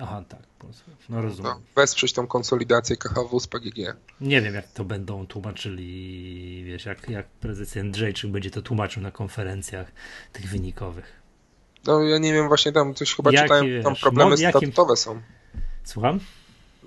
Aha, 0.00 0.24
tak. 0.28 0.40
No 1.08 1.22
rozumiem. 1.22 1.52
No, 1.52 1.60
wesprzeć 1.76 2.12
tą 2.12 2.26
konsolidację 2.26 2.96
KHW 2.96 3.40
z 3.40 3.46
PGG. 3.46 3.96
Nie 4.20 4.42
wiem, 4.42 4.54
jak 4.54 4.68
to 4.68 4.84
będą 4.84 5.26
tłumaczyli, 5.26 6.64
wiesz, 6.64 6.84
jak, 6.84 7.10
jak 7.10 7.26
prezes 7.26 7.74
Jędrzejczyk 7.74 8.30
będzie 8.30 8.50
to 8.50 8.62
tłumaczył 8.62 9.02
na 9.02 9.10
konferencjach 9.10 9.92
tych 10.32 10.48
wynikowych. 10.48 11.12
No 11.86 12.02
ja 12.02 12.18
nie 12.18 12.32
wiem, 12.32 12.48
właśnie 12.48 12.72
tam 12.72 12.94
coś 12.94 13.14
chyba 13.14 13.30
Jaki, 13.32 13.42
czytałem, 13.42 13.66
wiesz, 13.66 13.84
tam 13.84 13.96
problemy 13.96 14.30
jakim... 14.30 14.50
statutowe 14.50 14.96
są. 14.96 15.20
Słucham? 15.84 16.20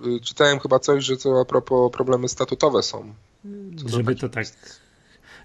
Y, 0.06 0.20
czytałem 0.22 0.60
chyba 0.60 0.80
coś, 0.80 1.04
że 1.04 1.18
to 1.18 1.42
a 1.42 1.46
propos 1.46 1.92
problemy 1.92 2.30
statutowe 2.30 2.84
są. 2.84 3.14
Co 3.78 3.90
Żeby 3.90 4.16
to 4.16 4.30
tak 4.30 4.46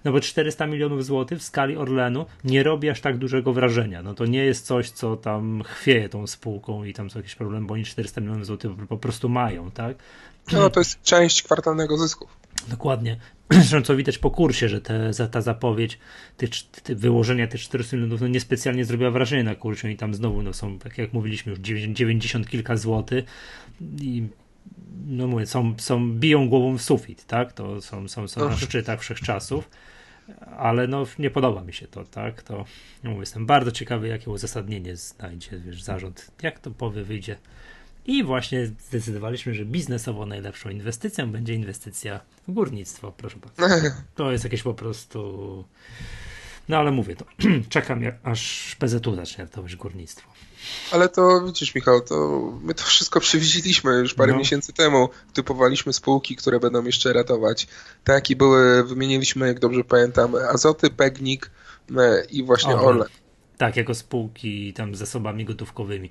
no 0.05 0.11
bo 0.11 0.19
400 0.19 0.67
milionów 0.67 1.05
złotych 1.05 1.39
w 1.39 1.43
skali 1.43 1.77
Orlenu 1.77 2.25
nie 2.43 2.63
robi 2.63 2.89
aż 2.89 3.01
tak 3.01 3.17
dużego 3.17 3.53
wrażenia. 3.53 4.03
No 4.03 4.13
to 4.13 4.25
nie 4.25 4.45
jest 4.45 4.65
coś, 4.65 4.89
co 4.89 5.15
tam 5.15 5.63
chwieje 5.63 6.09
tą 6.09 6.27
spółką 6.27 6.83
i 6.83 6.93
tam 6.93 7.09
są 7.09 7.19
jakieś 7.19 7.35
problemy, 7.35 7.67
bo 7.67 7.73
oni 7.73 7.85
400 7.85 8.21
milionów 8.21 8.45
złotych 8.45 8.71
po 8.89 8.97
prostu 8.97 9.29
mają, 9.29 9.71
tak? 9.71 9.97
No 10.51 10.69
to 10.69 10.79
jest 10.79 11.01
część 11.03 11.43
kwartalnego 11.43 11.97
zysku. 11.97 12.27
Dokładnie. 12.67 13.17
Zresztą 13.49 13.81
co 13.81 13.95
widać 13.95 14.17
po 14.17 14.31
kursie, 14.31 14.69
że 14.69 14.81
te, 14.81 15.11
ta 15.31 15.41
zapowiedź, 15.41 15.99
te, 16.37 16.47
te 16.83 16.95
wyłożenia 16.95 17.47
tych 17.47 17.61
400 17.61 17.97
milionów 17.97 18.21
no 18.21 18.27
niespecjalnie 18.27 18.85
zrobiła 18.85 19.11
wrażenie 19.11 19.43
na 19.43 19.55
kursie 19.55 19.91
i 19.91 19.97
tam 19.97 20.13
znowu 20.13 20.41
no 20.41 20.53
są, 20.53 20.79
tak 20.79 20.97
jak 20.97 21.13
mówiliśmy, 21.13 21.49
już 21.49 21.59
90 21.59 22.49
kilka 22.49 22.77
złotych 22.77 23.25
i 24.01 24.27
no 25.07 25.27
mówię, 25.27 25.45
są, 25.45 25.73
są, 25.77 26.13
biją 26.13 26.49
głową 26.49 26.77
w 26.77 26.81
sufit, 26.81 27.25
tak? 27.25 27.53
To 27.53 27.81
są, 27.81 28.07
są, 28.07 28.27
są 28.27 28.49
na 28.49 28.57
szczytach 28.57 29.01
wszechczasów, 29.01 29.69
ale 30.57 30.87
no 30.87 31.05
nie 31.19 31.29
podoba 31.29 31.63
mi 31.63 31.73
się 31.73 31.87
to, 31.87 32.03
tak? 32.03 32.43
To 32.43 32.65
no 33.03 33.09
mówię, 33.09 33.19
jestem 33.19 33.45
bardzo 33.45 33.71
ciekawy, 33.71 34.07
jakie 34.07 34.31
uzasadnienie 34.31 34.95
znajdzie, 34.95 35.59
wiesz, 35.59 35.83
zarząd, 35.83 36.31
jak 36.41 36.59
to 36.59 36.71
powie, 36.71 37.03
wyjdzie. 37.03 37.37
I 38.05 38.23
właśnie 38.23 38.67
zdecydowaliśmy, 38.67 39.53
że 39.53 39.65
biznesowo 39.65 40.25
najlepszą 40.25 40.69
inwestycją 40.69 41.31
będzie 41.31 41.53
inwestycja 41.53 42.19
w 42.47 42.51
górnictwo, 42.51 43.11
proszę 43.11 43.37
bardzo. 43.37 43.75
To 44.15 44.31
jest 44.31 44.43
jakieś 44.43 44.63
po 44.63 44.73
prostu 44.73 45.63
no 46.69 46.77
ale 46.77 46.91
mówię 46.91 47.15
to, 47.15 47.25
czekam 47.69 48.01
aż 48.23 48.75
PZU 48.79 49.15
zacznie 49.15 49.43
ratować 49.43 49.75
górnictwo. 49.75 50.31
Ale 50.91 51.09
to 51.09 51.41
widzisz 51.45 51.75
Michał, 51.75 52.01
to 52.01 52.41
my 52.61 52.73
to 52.73 52.83
wszystko 52.83 53.19
przewidzieliśmy 53.19 53.91
już 53.91 54.13
parę 54.13 54.31
no. 54.31 54.37
miesięcy 54.37 54.73
temu. 54.73 55.09
Typowaliśmy 55.33 55.93
spółki, 55.93 56.35
które 56.35 56.59
będą 56.59 56.83
jeszcze 56.83 57.13
ratować. 57.13 57.67
Takie 58.03 58.35
były, 58.35 58.83
wymieniliśmy, 58.83 59.47
jak 59.47 59.59
dobrze 59.59 59.83
pamiętam, 59.83 60.35
Azoty, 60.35 60.89
Pegnik 60.89 61.51
e, 61.97 62.25
i 62.25 62.43
właśnie 62.43 62.73
Orlen. 62.73 62.89
Orlen. 62.89 63.07
Tak, 63.57 63.77
jako 63.77 63.95
spółki 63.95 64.73
tam 64.73 64.95
z 64.95 64.97
zasobami 64.97 65.45
gotówkowymi. 65.45 66.09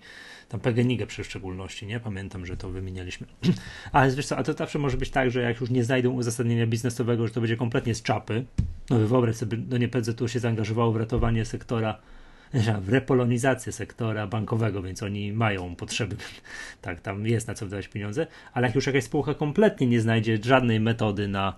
Tam 0.49 0.61
PGNiG 0.61 1.07
przy 1.07 1.25
szczególności, 1.25 1.87
nie? 1.87 2.01
Pamiętam, 2.01 2.47
że 2.47 2.57
to 2.57 2.71
wymienialiśmy. 2.71 3.27
Ale 3.93 4.11
wiesz 4.11 4.27
co, 4.27 4.37
a 4.37 4.43
to 4.43 4.53
zawsze 4.53 4.79
może 4.79 4.97
być 4.97 5.11
tak, 5.11 5.31
że 5.31 5.43
jak 5.43 5.61
już 5.61 5.71
nie 5.71 5.85
znajdą 5.85 6.11
uzasadnienia 6.11 6.67
biznesowego, 6.67 7.27
że 7.27 7.35
to 7.35 7.41
będzie 7.41 7.57
kompletnie 7.57 7.95
z 7.95 8.03
czapy. 8.03 8.45
No 8.91 8.99
wyobraź 8.99 9.37
sobie, 9.37 9.59
no 9.71 9.79
nie 9.79 9.89
PZU 9.89 10.29
się 10.29 10.39
zaangażowało 10.39 10.93
w 10.93 10.97
ratowanie 10.97 11.45
sektora 11.45 11.99
w 12.81 12.89
repolonizację 12.89 13.73
sektora 13.73 14.27
bankowego, 14.27 14.83
więc 14.83 15.03
oni 15.03 15.33
mają 15.33 15.77
potrzeby, 15.77 16.17
tak, 16.83 17.01
tam 17.01 17.27
jest 17.27 17.49
na 17.49 17.55
co 17.55 17.67
wydawać 17.67 17.89
pieniądze, 17.89 18.27
ale 18.53 18.67
jak 18.67 18.77
już 18.77 18.87
jakaś 18.87 19.05
spółka 19.05 19.35
kompletnie 19.35 19.87
nie 19.87 20.01
znajdzie 20.01 20.39
żadnej 20.43 20.81
metody 20.81 21.29
na, 21.29 21.57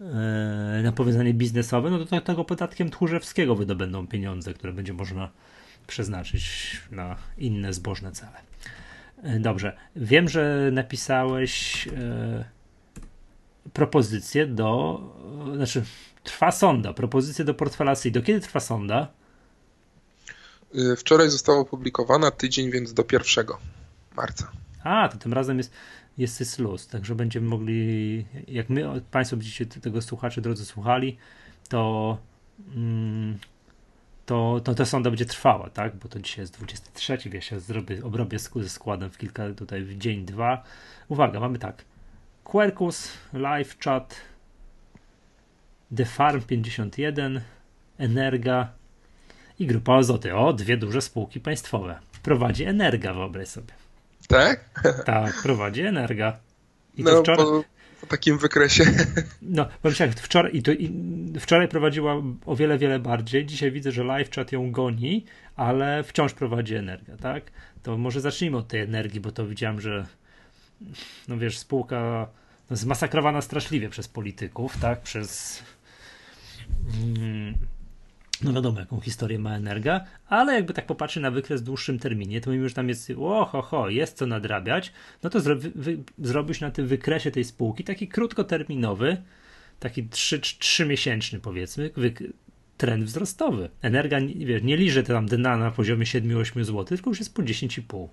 e, 0.00 0.80
na 0.82 0.92
powiązanie 0.92 1.34
biznesowe, 1.34 1.90
no 1.90 2.04
to 2.04 2.20
tego 2.20 2.44
podatkiem 2.44 2.90
tchórzewskiego 2.90 3.54
wydobędą 3.54 4.06
pieniądze, 4.06 4.54
które 4.54 4.72
będzie 4.72 4.92
można 4.92 5.30
przeznaczyć 5.86 6.76
na 6.90 7.16
inne 7.38 7.72
zbożne 7.72 8.12
cele. 8.12 8.36
E, 9.22 9.40
dobrze, 9.40 9.76
wiem, 9.96 10.28
że 10.28 10.70
napisałeś 10.72 11.88
e, 11.88 12.44
propozycję 13.72 14.46
do, 14.46 15.00
znaczy 15.56 15.82
trwa 16.22 16.50
sonda, 16.50 16.92
propozycję 16.92 17.44
do 17.44 17.54
portfela. 17.54 17.94
Do 18.12 18.22
kiedy 18.22 18.40
trwa 18.40 18.60
sonda? 18.60 19.19
Y, 20.74 20.96
wczoraj 20.96 21.30
została 21.30 21.58
opublikowana, 21.58 22.30
tydzień, 22.30 22.70
więc 22.70 22.94
do 22.94 23.04
1 23.12 23.46
marca. 24.16 24.50
A, 24.84 25.08
to 25.08 25.18
tym 25.18 25.32
razem 25.32 25.58
jest, 25.58 25.72
jest 26.18 26.58
luz, 26.58 26.86
także 26.86 27.14
będziemy 27.14 27.48
mogli, 27.48 28.26
jak 28.48 28.68
my, 28.68 29.02
Państwo 29.10 29.36
będziecie 29.36 29.66
tego 29.66 30.02
słuchacze, 30.02 30.40
drodzy, 30.40 30.64
słuchali, 30.64 31.16
to 31.68 32.18
mm, 32.74 33.38
to, 34.26 34.60
to 34.64 34.74
ta 34.74 34.84
sonda 34.84 35.10
będzie 35.10 35.24
trwała, 35.24 35.70
tak? 35.70 35.96
Bo 35.96 36.08
to 36.08 36.20
dzisiaj 36.20 36.42
jest 36.42 36.54
23, 36.54 37.18
wiesz, 37.26 37.50
ja 37.50 37.60
zrobię, 37.60 38.04
obrobię 38.04 38.38
ze 38.38 38.68
składem 38.68 39.10
w 39.10 39.18
kilka, 39.18 39.52
tutaj 39.54 39.82
w 39.82 39.98
dzień, 39.98 40.24
dwa. 40.24 40.62
Uwaga, 41.08 41.40
mamy 41.40 41.58
tak. 41.58 41.84
Quercus, 42.44 43.08
Live 43.32 43.78
Chat, 43.84 44.16
The 45.96 46.04
Farm 46.04 46.42
51, 46.42 47.40
Energa 47.98 48.79
i 49.60 49.66
Grupa 49.66 49.94
Azoty. 49.94 50.34
O, 50.34 50.52
dwie 50.52 50.76
duże 50.76 51.00
spółki 51.00 51.40
państwowe. 51.40 51.98
Prowadzi 52.22 52.64
Energa, 52.64 53.14
wyobraź 53.14 53.48
sobie. 53.48 53.72
Tak? 54.28 54.82
Tak, 55.04 55.42
prowadzi 55.42 55.82
Energa. 55.82 56.38
I 56.96 57.02
no, 57.02 57.10
to 57.10 57.22
wczoraj... 57.22 57.46
Po 57.46 57.64
po 58.00 58.06
takim 58.06 58.38
wykresie. 58.38 58.84
No, 59.42 59.68
powiem 59.82 59.96
tak, 59.96 60.10
wczoraj, 60.10 60.56
i 60.56 60.62
to, 60.62 60.72
i 60.72 60.92
wczoraj 61.40 61.68
prowadziła 61.68 62.22
o 62.46 62.56
wiele, 62.56 62.78
wiele 62.78 62.98
bardziej. 62.98 63.46
Dzisiaj 63.46 63.72
widzę, 63.72 63.92
że 63.92 64.04
live 64.04 64.30
chat 64.30 64.52
ją 64.52 64.72
goni, 64.72 65.24
ale 65.56 66.02
wciąż 66.02 66.32
prowadzi 66.32 66.74
energia, 66.74 67.16
tak? 67.16 67.44
To 67.82 67.98
może 67.98 68.20
zacznijmy 68.20 68.56
od 68.56 68.68
tej 68.68 68.80
energii, 68.80 69.20
bo 69.20 69.32
to 69.32 69.46
widziałem, 69.46 69.80
że 69.80 70.06
no 71.28 71.38
wiesz, 71.38 71.58
spółka 71.58 72.28
no, 72.70 72.76
zmasakrowana 72.76 73.40
straszliwie 73.40 73.88
przez 73.88 74.08
polityków, 74.08 74.78
tak, 74.80 75.00
przez 75.00 75.62
mm, 76.94 77.54
no 78.42 78.52
wiadomo, 78.52 78.80
jaką 78.80 79.00
historię 79.00 79.38
ma 79.38 79.56
Energa, 79.56 80.04
ale 80.28 80.54
jakby 80.54 80.72
tak 80.72 80.86
popatrzy 80.86 81.20
na 81.20 81.30
wykres 81.30 81.60
w 81.60 81.64
dłuższym 81.64 81.98
terminie, 81.98 82.40
to 82.40 82.50
mimo, 82.50 82.68
że 82.68 82.74
tam 82.74 82.88
jest 82.88 83.12
oho, 83.18 83.62
ho, 83.62 83.88
jest 83.88 84.16
co 84.16 84.26
nadrabiać, 84.26 84.92
no 85.22 85.30
to 85.30 85.40
zro, 85.40 85.56
wy, 85.56 85.98
zrobisz 86.18 86.60
na 86.60 86.70
tym 86.70 86.86
wykresie 86.86 87.30
tej 87.30 87.44
spółki 87.44 87.84
taki 87.84 88.08
krótkoterminowy, 88.08 89.22
taki 89.80 90.08
3, 90.08 90.86
miesięczny 90.86 91.40
powiedzmy, 91.40 91.90
trend 92.76 93.04
wzrostowy. 93.04 93.70
Energa, 93.82 94.18
wiesz, 94.36 94.62
nie 94.62 94.76
liże 94.76 95.02
tam 95.02 95.26
dna 95.26 95.56
na 95.56 95.70
poziomie 95.70 96.06
7-8 96.06 96.64
zł, 96.64 96.84
tylko 96.84 97.10
już 97.10 97.18
jest 97.18 97.34
po 97.34 97.42
10,5. 97.42 98.08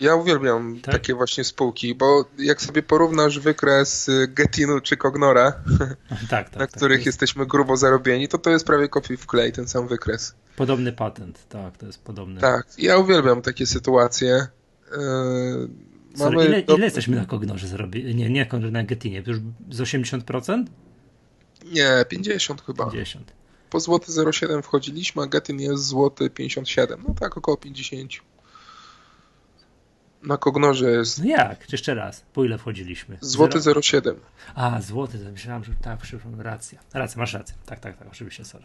Ja 0.00 0.14
uwielbiam 0.14 0.80
tak? 0.80 0.94
takie 0.94 1.14
właśnie 1.14 1.44
spółki, 1.44 1.94
bo 1.94 2.24
jak 2.38 2.62
sobie 2.62 2.82
porównasz 2.82 3.38
wykres 3.38 4.08
y, 4.08 4.28
Getinu 4.28 4.80
czy 4.80 4.96
Cognora, 4.96 5.52
tak, 6.08 6.28
tak, 6.28 6.52
na 6.52 6.58
tak, 6.58 6.70
których 6.70 6.98
jest... 6.98 7.06
jesteśmy 7.06 7.46
grubo 7.46 7.76
zarobieni, 7.76 8.28
to 8.28 8.38
to 8.38 8.50
jest 8.50 8.66
prawie 8.66 8.88
kopiuj 8.88 9.16
w 9.16 9.26
klej, 9.26 9.52
ten 9.52 9.68
sam 9.68 9.88
wykres. 9.88 10.34
Podobny 10.56 10.92
patent, 10.92 11.48
tak, 11.48 11.78
to 11.78 11.86
jest 11.86 12.02
podobny. 12.02 12.40
Tak, 12.40 12.66
ja 12.78 12.98
uwielbiam 12.98 13.42
takie 13.42 13.66
sytuacje. 13.66 14.46
Yy, 14.90 15.68
Sorry, 16.14 16.36
mamy 16.36 16.48
ile, 16.48 16.62
do... 16.62 16.76
ile 16.76 16.84
jesteśmy 16.84 17.16
na 17.16 17.26
Cognorze 17.26 17.68
zrobili? 17.68 18.14
Nie, 18.14 18.30
nie 18.30 18.48
na 18.70 18.84
Getinie, 18.84 19.22
już 19.26 19.38
z 19.70 19.80
80%? 19.80 20.64
Nie, 21.64 22.04
50 22.08 22.62
chyba. 22.62 22.90
50. 22.90 23.32
Po 23.70 23.80
złoty 23.80 24.12
0,7 24.12 24.62
wchodziliśmy, 24.62 25.22
a 25.22 25.26
Getin 25.26 25.60
jest 25.60 25.86
złoty 25.86 26.30
57. 26.30 27.04
No 27.08 27.14
tak, 27.20 27.36
około 27.36 27.56
50. 27.56 28.12
Na 30.22 30.36
Kognorze 30.36 30.90
jest. 30.90 31.18
No 31.18 31.24
jak? 31.24 31.72
Jeszcze 31.72 31.94
raz. 31.94 32.24
Po 32.32 32.44
ile 32.44 32.58
wchodziliśmy? 32.58 33.18
Złoty 33.20 33.60
Zero... 33.60 33.82
07. 33.82 34.16
A, 34.54 34.80
złoty, 34.80 35.18
myślałem, 35.32 35.64
że 35.64 35.72
tak, 35.82 35.98
przepraszam, 36.00 36.40
racja. 36.40 36.80
Racja, 36.94 37.18
masz 37.18 37.32
rację. 37.32 37.54
Tak, 37.66 37.80
tak, 37.80 37.98
tak, 37.98 38.08
oczywiście, 38.08 38.44
sorry. 38.44 38.64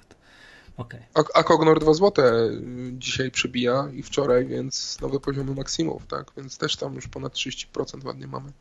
Okay. 0.78 1.02
A, 1.13 1.39
a 1.39 1.43
Kognor 1.43 1.80
2 1.80 1.93
złote 1.93 2.22
y, 2.24 2.62
dzisiaj 2.93 3.32
przebija 3.32 3.89
i 3.93 4.04
wczoraj, 4.04 4.46
więc 4.46 5.02
nowe 5.02 5.20
poziomy 5.20 5.56
maksimów, 5.56 6.08
tak? 6.08 6.32
Więc 6.38 6.58
też 6.58 6.76
tam 6.76 6.96
już 6.96 7.08
ponad 7.08 7.34
30% 7.34 8.06
ładnie 8.06 8.28
mamy. 8.28 8.52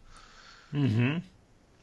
Mhm. 0.74 1.20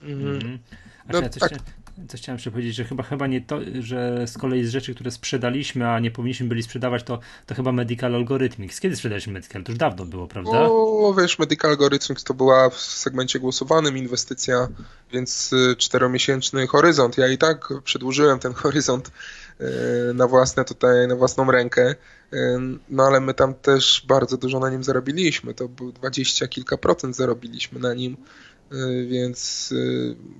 Mhm. 0.01 0.35
mhm. 0.35 0.59
A 1.07 1.13
no, 1.13 1.21
ja 1.21 1.29
coś, 1.29 1.49
tak. 1.49 1.59
Coś 2.07 2.21
chciałem 2.21 2.35
jeszcze 2.35 2.51
powiedzieć, 2.51 2.75
że 2.75 2.83
chyba, 2.83 3.03
chyba 3.03 3.27
nie 3.27 3.41
to, 3.41 3.59
że 3.79 4.27
z 4.27 4.37
kolei 4.37 4.65
z 4.65 4.69
rzeczy, 4.69 4.95
które 4.95 5.11
sprzedaliśmy, 5.11 5.89
a 5.89 5.99
nie 5.99 6.11
powinniśmy 6.11 6.47
byli 6.47 6.63
sprzedawać, 6.63 7.03
to, 7.03 7.19
to 7.45 7.55
chyba 7.55 7.71
Medical 7.71 8.15
Algorithmics. 8.15 8.79
Kiedy 8.79 8.95
sprzedaliśmy 8.95 9.33
Medical? 9.33 9.63
To 9.63 9.71
już 9.71 9.79
dawno 9.79 10.05
było, 10.05 10.27
prawda? 10.27 10.51
O, 10.61 11.15
wiesz, 11.21 11.39
Medical 11.39 11.71
Algorithmics 11.71 12.23
to 12.23 12.33
była 12.33 12.69
w 12.69 12.75
segmencie 12.75 13.39
głosowanym 13.39 13.97
inwestycja, 13.97 14.67
więc 15.13 15.53
y, 15.53 15.75
czteromiesięczny 15.75 16.67
horyzont. 16.67 17.17
Ja 17.17 17.27
i 17.27 17.37
tak 17.37 17.69
przedłużyłem 17.83 18.39
ten 18.39 18.53
horyzont 18.63 19.11
y, 19.61 20.13
na 20.13 20.27
własne 20.27 20.65
tutaj, 20.65 21.07
na 21.07 21.15
własną 21.15 21.51
rękę. 21.51 21.95
Y, 22.33 22.37
no 22.89 23.03
ale 23.03 23.19
my 23.19 23.33
tam 23.33 23.53
też 23.53 24.05
bardzo 24.07 24.37
dużo 24.37 24.59
na 24.59 24.69
nim 24.69 24.83
zarobiliśmy. 24.83 25.53
To 25.53 25.67
był 25.67 25.91
dwadzieścia 25.91 26.47
kilka 26.47 26.77
procent 26.77 27.15
zarobiliśmy 27.15 27.79
na 27.79 27.93
nim. 27.93 28.17
Y, 28.73 29.07
więc 29.07 29.73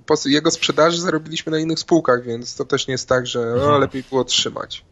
po 0.06 0.16
jego 0.26 0.52
sprzedaży 0.52 1.02
zarobiliśmy 1.02 1.52
na 1.52 1.60
innych 1.60 1.80
spółkach, 1.80 2.24
więc 2.24 2.56
to 2.56 2.66
też 2.66 2.88
nie 2.88 2.92
jest 2.92 3.10
tak, 3.10 3.28
że 3.28 3.54
no, 3.58 3.78
lepiej 3.78 4.04
było 4.10 4.24
trzymać. 4.24 4.86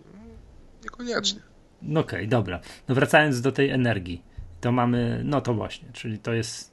Niekoniecznie. 0.83 1.41
No 1.81 1.99
okej, 1.99 2.19
okay, 2.19 2.27
dobra. 2.27 2.59
No 2.87 2.95
wracając 2.95 3.41
do 3.41 3.51
tej 3.51 3.69
energii, 3.69 4.23
to 4.61 4.71
mamy, 4.71 5.21
no 5.25 5.41
to 5.41 5.53
właśnie, 5.53 5.89
czyli 5.93 6.19
to 6.19 6.33
jest 6.33 6.71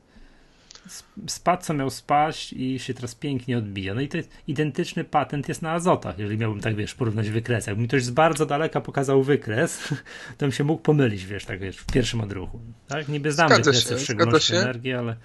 spadł, 1.26 1.62
co 1.62 1.74
miał 1.74 1.90
spaść 1.90 2.52
i 2.52 2.78
się 2.78 2.94
teraz 2.94 3.14
pięknie 3.14 3.58
odbija. 3.58 3.94
No 3.94 4.00
i 4.00 4.08
to 4.08 4.18
identyczny 4.46 5.04
patent 5.04 5.48
jest 5.48 5.62
na 5.62 5.72
azotach, 5.72 6.18
jeżeli 6.18 6.38
miałbym 6.38 6.60
tak, 6.60 6.76
wiesz, 6.76 6.94
porównać 6.94 7.30
wykres. 7.30 7.66
Jakby 7.66 7.82
mi 7.82 7.88
ktoś 7.88 8.04
z 8.04 8.10
bardzo 8.10 8.46
daleka 8.46 8.80
pokazał 8.80 9.22
wykres, 9.22 9.88
to 10.38 10.46
bym 10.46 10.52
się 10.52 10.64
mógł 10.64 10.82
pomylić, 10.82 11.26
wiesz, 11.26 11.44
tak, 11.44 11.60
wiesz, 11.60 11.76
w 11.76 11.86
pierwszym 11.86 12.20
odruchu. 12.20 12.60
Tak? 12.88 13.08
Niby 13.08 13.32
znam 13.32 13.48
wykresy, 13.48 13.96
w 13.96 14.00
szczególności 14.00 14.54
energii, 14.54 14.92
ale 14.92 15.16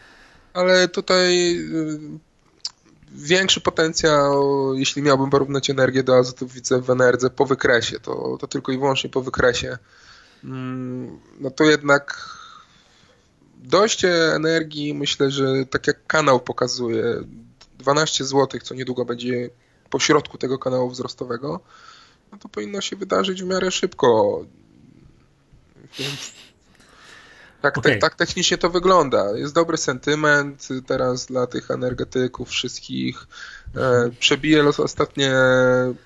ale 0.53 0.87
tutaj 0.87 1.55
y, 1.55 1.99
większy 3.11 3.61
potencjał, 3.61 4.75
jeśli 4.75 5.01
miałbym 5.01 5.29
porównać 5.29 5.69
energię 5.69 6.03
do 6.03 6.17
azotu, 6.17 6.47
widzę 6.47 6.81
w 6.81 6.89
Enerdze 6.89 7.29
po 7.29 7.45
wykresie, 7.45 7.99
to, 7.99 8.37
to 8.39 8.47
tylko 8.47 8.71
i 8.71 8.77
wyłącznie 8.77 9.09
po 9.09 9.21
wykresie. 9.21 9.77
Mm, 10.43 11.19
no 11.39 11.51
to 11.51 11.63
jednak 11.63 12.29
dojście 13.57 14.33
energii, 14.35 14.93
myślę, 14.93 15.31
że 15.31 15.65
tak 15.65 15.87
jak 15.87 16.07
kanał 16.07 16.39
pokazuje, 16.39 17.03
12 17.79 18.25
zł, 18.25 18.59
co 18.63 18.75
niedługo 18.75 19.05
będzie 19.05 19.49
po 19.89 19.99
środku 19.99 20.37
tego 20.37 20.59
kanału 20.59 20.89
wzrostowego, 20.89 21.59
no 22.31 22.37
to 22.37 22.49
powinno 22.49 22.81
się 22.81 22.95
wydarzyć 22.95 23.43
w 23.43 23.45
miarę 23.45 23.71
szybko. 23.71 24.39
Więc 25.99 26.31
tak, 27.63 27.77
okay. 27.77 27.91
tak, 27.91 28.01
tak 28.01 28.15
technicznie 28.15 28.57
to 28.57 28.69
wygląda. 28.69 29.37
Jest 29.37 29.53
dobry 29.53 29.77
sentyment 29.77 30.67
teraz 30.87 31.25
dla 31.25 31.47
tych 31.47 31.71
energetyków 31.71 32.49
wszystkich. 32.49 33.27
E, 33.75 34.09
przebije 34.19 34.63
los 34.63 34.79
ostatnie 34.79 35.33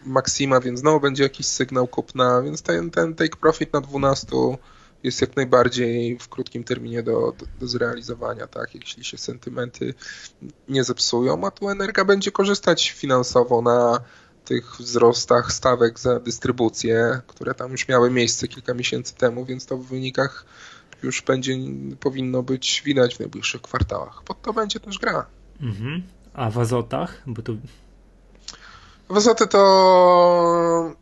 maksima, 0.06 0.60
więc 0.60 0.80
znowu 0.80 1.00
będzie 1.00 1.24
jakiś 1.24 1.46
sygnał 1.46 1.88
kupna, 1.88 2.42
więc 2.42 2.62
ten, 2.62 2.92
ten 2.92 3.16
take 3.16 3.38
profit 3.38 3.74
na 3.74 3.82
12 3.82 4.28
jest 5.04 5.22
jak 5.22 5.36
najbardziej 5.36 6.18
w 6.20 6.30
krótkim 6.30 6.64
terminie 6.64 7.04
do, 7.04 7.34
do, 7.38 7.46
do, 7.60 7.68
zrealizowania, 7.68 8.48
tak, 8.48 8.76
jeśli 8.76 9.04
się 9.04 9.18
sentymenty 9.18 9.94
nie 10.70 10.84
zepsują, 10.84 11.46
a 11.46 11.52
tu 11.52 11.70
Energa 11.70 12.06
będzie 12.06 12.32
korzystać 12.32 12.92
finansowo 12.92 13.62
na 13.62 14.00
tych 14.46 14.76
wzrostach 14.76 15.54
stawek 15.54 16.00
za 16.00 16.20
dystrybucję, 16.20 17.22
które 17.28 17.54
tam 17.54 17.72
już 17.72 17.88
miały 17.88 18.12
miejsce 18.12 18.48
kilka 18.48 18.74
miesięcy 18.74 19.16
temu, 19.16 19.46
więc 19.46 19.66
to 19.66 19.78
w 19.78 19.86
wynikach 19.86 20.46
już 21.04 21.22
będzie, 21.22 21.54
powinno 22.00 22.44
być 22.44 22.82
widać 22.86 23.16
w 23.16 23.20
najbliższych 23.20 23.62
kwartałach. 23.62 24.24
Pod 24.24 24.42
to 24.42 24.54
będzie 24.54 24.80
też 24.80 25.00
gra. 25.00 25.26
Mhm. 25.62 26.04
A 26.34 26.50
w 26.50 26.60
azotach? 26.60 27.24
Bo 27.28 27.42
tu... 27.42 27.58
W 29.10 29.18
azoty 29.18 29.48
to 29.48 30.96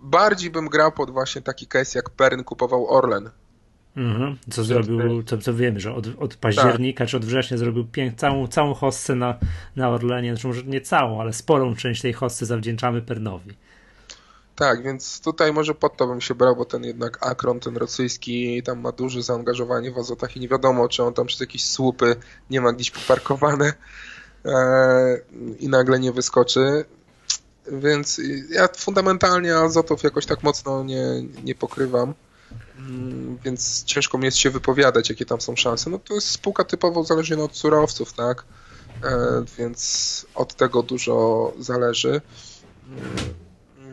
bardziej 0.00 0.50
bym 0.50 0.68
grał 0.68 0.92
pod 0.92 1.10
właśnie 1.10 1.42
taki 1.42 1.66
case 1.66 1.98
jak 1.98 2.10
Pern 2.10 2.44
kupował 2.44 2.90
Orlen. 2.90 3.30
Mhm. 3.96 4.36
Co 4.50 4.64
zrobił, 4.64 5.22
co, 5.22 5.38
co 5.38 5.54
wiemy, 5.54 5.80
że 5.80 5.94
od, 5.94 6.06
od 6.18 6.36
października 6.36 7.04
tak. 7.04 7.08
czy 7.08 7.16
od 7.16 7.24
września 7.24 7.56
zrobił 7.56 7.84
pięk, 7.84 8.18
całą, 8.18 8.46
całą 8.46 8.74
hossę 8.74 9.14
na, 9.14 9.38
na 9.76 9.88
Orlenie, 9.88 10.30
zresztą 10.30 10.48
może 10.48 10.62
nie 10.62 10.80
całą, 10.80 11.20
ale 11.20 11.32
sporą 11.32 11.76
część 11.76 12.02
tej 12.02 12.12
hossy 12.12 12.46
zawdzięczamy 12.46 13.02
Pernowi. 13.02 13.54
Tak, 14.56 14.82
więc 14.82 15.20
tutaj 15.20 15.52
może 15.52 15.74
pod 15.74 15.96
to 15.96 16.06
bym 16.06 16.20
się 16.20 16.34
brał, 16.34 16.56
bo 16.56 16.64
ten 16.64 16.84
jednak 16.84 17.26
Akron, 17.26 17.60
ten 17.60 17.76
rosyjski, 17.76 18.62
tam 18.62 18.80
ma 18.80 18.92
duże 18.92 19.22
zaangażowanie 19.22 19.92
w 19.92 19.98
azotach 19.98 20.36
i 20.36 20.40
nie 20.40 20.48
wiadomo, 20.48 20.88
czy 20.88 21.02
on 21.02 21.14
tam 21.14 21.26
przez 21.26 21.40
jakieś 21.40 21.64
słupy 21.64 22.16
nie 22.50 22.60
ma 22.60 22.72
gdzieś 22.72 22.90
poparkowane 22.90 23.72
e, 24.44 25.18
i 25.58 25.68
nagle 25.68 25.98
nie 26.00 26.12
wyskoczy. 26.12 26.84
Więc 27.72 28.20
ja 28.50 28.68
fundamentalnie 28.76 29.56
azotów 29.56 30.02
jakoś 30.02 30.26
tak 30.26 30.42
mocno 30.42 30.84
nie, 30.84 31.04
nie 31.44 31.54
pokrywam, 31.54 32.14
mm, 32.78 33.38
więc 33.44 33.84
ciężko 33.84 34.18
mi 34.18 34.24
jest 34.24 34.36
się 34.36 34.50
wypowiadać, 34.50 35.10
jakie 35.10 35.26
tam 35.26 35.40
są 35.40 35.56
szanse. 35.56 35.90
No 35.90 35.98
to 35.98 36.14
jest 36.14 36.30
spółka 36.30 36.64
typowo 36.64 37.00
uzależniona 37.00 37.42
od 37.42 37.56
surowców, 37.56 38.12
tak? 38.12 38.44
E, 39.04 39.44
więc 39.58 40.26
od 40.34 40.54
tego 40.54 40.82
dużo 40.82 41.52
zależy. 41.58 42.20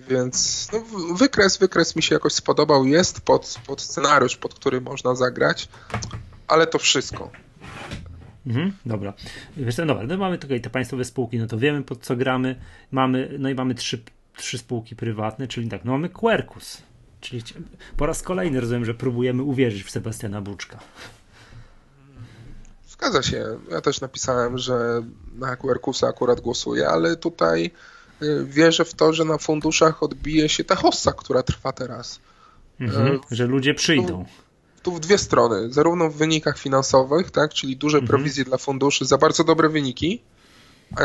Więc 0.10 0.68
no, 0.74 0.84
wykres, 1.16 1.58
wykres 1.58 1.96
mi 1.96 2.04
się 2.04 2.16
jakoś 2.16 2.34
spodobał, 2.34 2.86
jest 2.86 3.22
pod, 3.22 3.60
pod 3.68 3.82
scenariusz, 3.82 4.38
pod 4.38 4.54
który 4.54 4.82
można 4.82 5.16
zagrać, 5.16 5.70
ale 6.48 6.68
to 6.68 6.80
wszystko. 6.80 7.32
Mhm, 8.48 8.74
dobra. 8.86 9.14
Wiesz, 9.58 9.78
no 9.78 9.86
dobra, 9.86 10.04
no 10.08 10.18
mamy 10.18 10.38
tutaj 10.38 10.62
te 10.62 10.70
państwowe 10.70 11.06
spółki, 11.06 11.38
no 11.40 11.48
to 11.48 11.58
wiemy 11.58 11.84
pod 11.84 12.00
co 12.00 12.16
gramy. 12.16 12.56
Mamy, 12.92 13.36
no 13.40 13.50
i 13.50 13.56
mamy 13.56 13.76
trzy, 13.76 14.04
trzy 14.38 14.58
spółki 14.58 14.96
prywatne, 14.96 15.48
czyli 15.48 15.70
tak, 15.70 15.86
no 15.86 15.92
mamy 15.92 16.10
Quercus. 16.10 16.82
Czyli 17.22 17.44
po 17.98 18.06
raz 18.06 18.22
kolejny 18.22 18.62
rozumiem, 18.62 18.86
że 18.86 18.94
próbujemy 18.94 19.44
uwierzyć 19.44 19.84
w 19.84 19.92
Sebastiana 19.92 20.42
Buczka. 20.42 20.80
Zgadza 22.88 23.24
się. 23.24 23.60
Ja 23.72 23.82
też 23.82 24.02
napisałem, 24.02 24.58
że 24.58 25.02
na 25.36 25.56
Quercusa 25.56 26.08
akurat 26.08 26.42
głosuję, 26.42 26.88
ale 26.88 27.16
tutaj 27.16 27.72
wierzę 28.46 28.86
w 28.86 28.94
to, 28.94 29.14
że 29.14 29.26
na 29.26 29.38
funduszach 29.38 30.04
odbije 30.04 30.50
się 30.50 30.64
ta 30.64 30.76
hossa, 30.76 31.12
która 31.12 31.44
trwa 31.44 31.72
teraz. 31.72 32.20
Mhm, 32.80 33.16
y, 33.16 33.20
że 33.32 33.46
ludzie 33.46 33.74
przyjdą. 33.74 34.26
Tu, 34.26 34.82
tu, 34.84 34.92
w 34.92 35.00
dwie 35.00 35.18
strony. 35.18 35.74
Zarówno 35.74 36.10
w 36.10 36.16
wynikach 36.16 36.58
finansowych, 36.58 37.32
tak, 37.32 37.54
czyli 37.54 37.78
duże 37.78 37.98
mhm. 37.98 38.08
prowizje 38.08 38.44
dla 38.44 38.58
funduszy 38.58 39.06
za 39.06 39.18
bardzo 39.18 39.44
dobre 39.44 39.70
wyniki, 39.70 40.22
a 40.96 41.02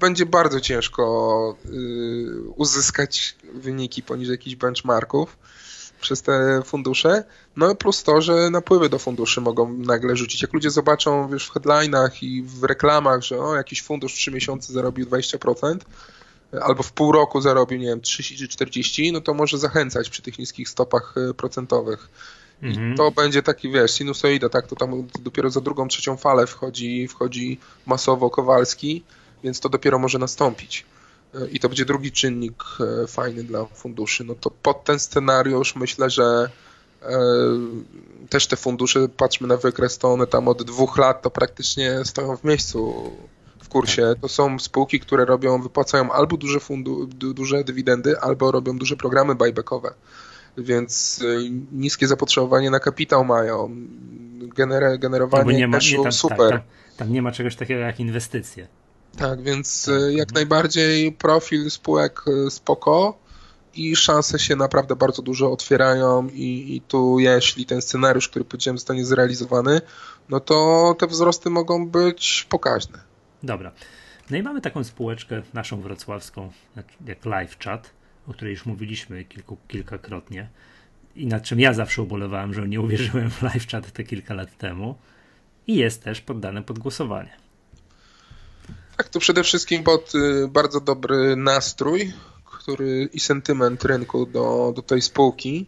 będzie 0.00 0.26
bardzo 0.26 0.60
ciężko 0.60 1.56
y, 1.66 2.50
uzyskać 2.56 3.36
wyniki 3.54 4.02
poniżej 4.02 4.32
jakichś 4.32 4.56
benchmarków. 4.56 5.36
przez 6.00 6.22
te 6.22 6.62
fundusze, 6.64 7.24
no 7.56 7.74
plus 7.74 8.02
to, 8.02 8.22
że 8.22 8.50
napływy 8.50 8.88
do 8.88 8.98
funduszy 8.98 9.40
mogą 9.40 9.72
nagle 9.72 10.16
rzucić. 10.16 10.42
Jak 10.42 10.52
ludzie 10.52 10.70
zobaczą 10.70 11.28
wiesz, 11.28 11.46
w 11.46 11.52
headlinach 11.52 12.22
i 12.22 12.42
w 12.42 12.64
reklamach, 12.64 13.22
że 13.22 13.38
o, 13.38 13.56
jakiś 13.56 13.82
fundusz 13.82 14.14
w 14.14 14.16
3 14.16 14.30
miesiące 14.30 14.72
zarobił 14.72 15.06
20%, 15.06 15.78
albo 16.52 16.82
w 16.82 16.92
pół 16.92 17.12
roku 17.12 17.40
zarobił, 17.40 17.78
nie 17.78 17.86
wiem, 17.86 18.00
30 18.00 18.36
czy 18.36 18.48
40, 18.48 19.12
no 19.12 19.20
to 19.20 19.34
może 19.34 19.58
zachęcać 19.58 20.10
przy 20.10 20.22
tych 20.22 20.38
niskich 20.38 20.68
stopach 20.68 21.14
e, 21.30 21.34
procentowych. 21.34 22.08
I 22.62 22.66
mhm. 22.66 22.96
to 22.96 23.10
będzie 23.10 23.42
taki, 23.42 23.70
wiesz, 23.70 23.90
sinusoida, 23.90 24.48
tak? 24.48 24.66
To 24.66 24.76
tam 24.76 25.08
dopiero 25.20 25.50
za 25.50 25.60
drugą, 25.60 25.88
trzecią 25.88 26.16
falę 26.16 26.46
wchodzi, 26.46 27.08
wchodzi 27.08 27.58
masowo 27.86 28.30
Kowalski, 28.30 29.04
więc 29.44 29.60
to 29.60 29.68
dopiero 29.68 29.98
może 29.98 30.18
nastąpić. 30.18 30.86
E, 31.34 31.48
I 31.48 31.60
to 31.60 31.68
będzie 31.68 31.84
drugi 31.84 32.12
czynnik 32.12 32.64
e, 32.80 33.06
fajny 33.06 33.44
dla 33.44 33.64
funduszy. 33.64 34.24
No 34.24 34.34
to 34.34 34.50
pod 34.50 34.84
ten 34.84 34.98
scenariusz 34.98 35.76
myślę, 35.76 36.10
że 36.10 36.50
też 38.28 38.46
te 38.46 38.56
fundusze, 38.56 39.08
patrzmy 39.08 39.48
na 39.48 39.56
wykres, 39.56 39.98
to 39.98 40.12
one 40.12 40.26
tam 40.26 40.48
od 40.48 40.62
dwóch 40.62 40.98
lat 40.98 41.22
to 41.22 41.30
praktycznie 41.30 42.04
stoją 42.04 42.36
w 42.36 42.44
miejscu 42.44 43.10
w 43.68 43.72
kursie. 43.72 44.14
To 44.20 44.28
są 44.28 44.58
spółki, 44.58 45.00
które 45.00 45.24
robią, 45.24 45.62
wypłacają 45.62 46.12
albo 46.12 46.36
duże, 46.36 46.60
fundu, 46.60 47.06
duże 47.06 47.64
dywidendy, 47.64 48.20
albo 48.20 48.52
robią 48.52 48.78
duże 48.78 48.96
programy 48.96 49.34
buybackowe. 49.34 49.94
Więc 50.58 51.22
y, 51.22 51.50
niskie 51.72 52.08
zapotrzebowanie 52.08 52.70
na 52.70 52.80
kapitał 52.80 53.24
mają. 53.24 53.76
Gener 54.56 54.98
generowanie 54.98 55.54
nie 55.54 55.68
ma, 55.68 55.78
nie, 55.78 56.02
tam, 56.02 56.12
super. 56.12 56.50
Tak, 56.50 56.50
tam, 56.50 56.60
tam, 56.96 57.12
nie 57.12 57.22
ma 57.22 57.32
czegoś 57.32 57.56
takiego 57.56 57.80
jak 57.80 58.00
inwestycje. 58.00 58.68
Tak, 59.16 59.42
więc 59.42 59.84
tak. 59.84 59.94
Y, 59.94 60.12
jak 60.12 60.34
najbardziej 60.34 61.12
profil 61.12 61.70
spółek 61.70 62.24
y, 62.46 62.50
spoko 62.50 63.18
i 63.74 63.96
szanse 63.96 64.38
się 64.38 64.56
naprawdę 64.56 64.96
bardzo 64.96 65.22
dużo 65.22 65.52
otwierają 65.52 66.28
i, 66.28 66.76
i 66.76 66.80
tu 66.80 67.18
jeśli 67.18 67.66
ten 67.66 67.82
scenariusz, 67.82 68.28
który 68.28 68.44
powiedziałem 68.44 68.78
zostanie 68.78 69.04
zrealizowany, 69.04 69.80
no 70.28 70.40
to 70.40 70.96
te 70.98 71.06
wzrosty 71.06 71.50
mogą 71.50 71.88
być 71.88 72.46
pokaźne. 72.48 73.07
Dobra. 73.42 73.72
No 74.30 74.36
i 74.36 74.42
mamy 74.42 74.60
taką 74.60 74.84
spółeczkę 74.84 75.42
naszą 75.54 75.80
wrocławską, 75.80 76.52
jak 77.06 77.24
Live 77.24 77.58
Chat, 77.58 77.90
o 78.26 78.32
której 78.32 78.52
już 78.52 78.66
mówiliśmy 78.66 79.24
kilku, 79.24 79.56
kilkakrotnie 79.68 80.48
i 81.18 81.26
nad 81.26 81.42
czym 81.42 81.60
ja 81.60 81.72
zawsze 81.72 82.02
ubolewałem, 82.02 82.54
że 82.54 82.68
nie 82.68 82.80
uwierzyłem 82.80 83.30
w 83.30 83.42
Live 83.42 83.66
Chat 83.66 83.92
te 83.92 84.04
kilka 84.04 84.34
lat 84.34 84.58
temu 84.58 84.94
i 85.66 85.76
jest 85.76 86.02
też 86.02 86.20
poddane 86.20 86.62
pod 86.62 86.78
głosowanie. 86.78 87.36
Tak, 88.96 89.08
to 89.08 89.20
przede 89.20 89.42
wszystkim 89.42 89.84
pod 89.84 90.14
y, 90.14 90.48
bardzo 90.48 90.80
dobry 90.80 91.36
nastrój, 91.36 92.12
który 92.44 93.08
i 93.12 93.20
sentyment 93.20 93.84
rynku 93.84 94.26
do, 94.26 94.72
do 94.76 94.82
tej 94.82 95.02
spółki. 95.02 95.66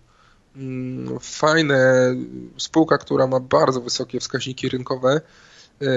Mm, 0.57 1.19
fajne, 1.21 1.79
spółka, 2.57 2.99
która 2.99 3.27
ma 3.27 3.41
bardzo 3.41 3.81
wysokie 3.81 4.21
wskaźniki 4.21 4.69
rynkowe, 4.69 5.21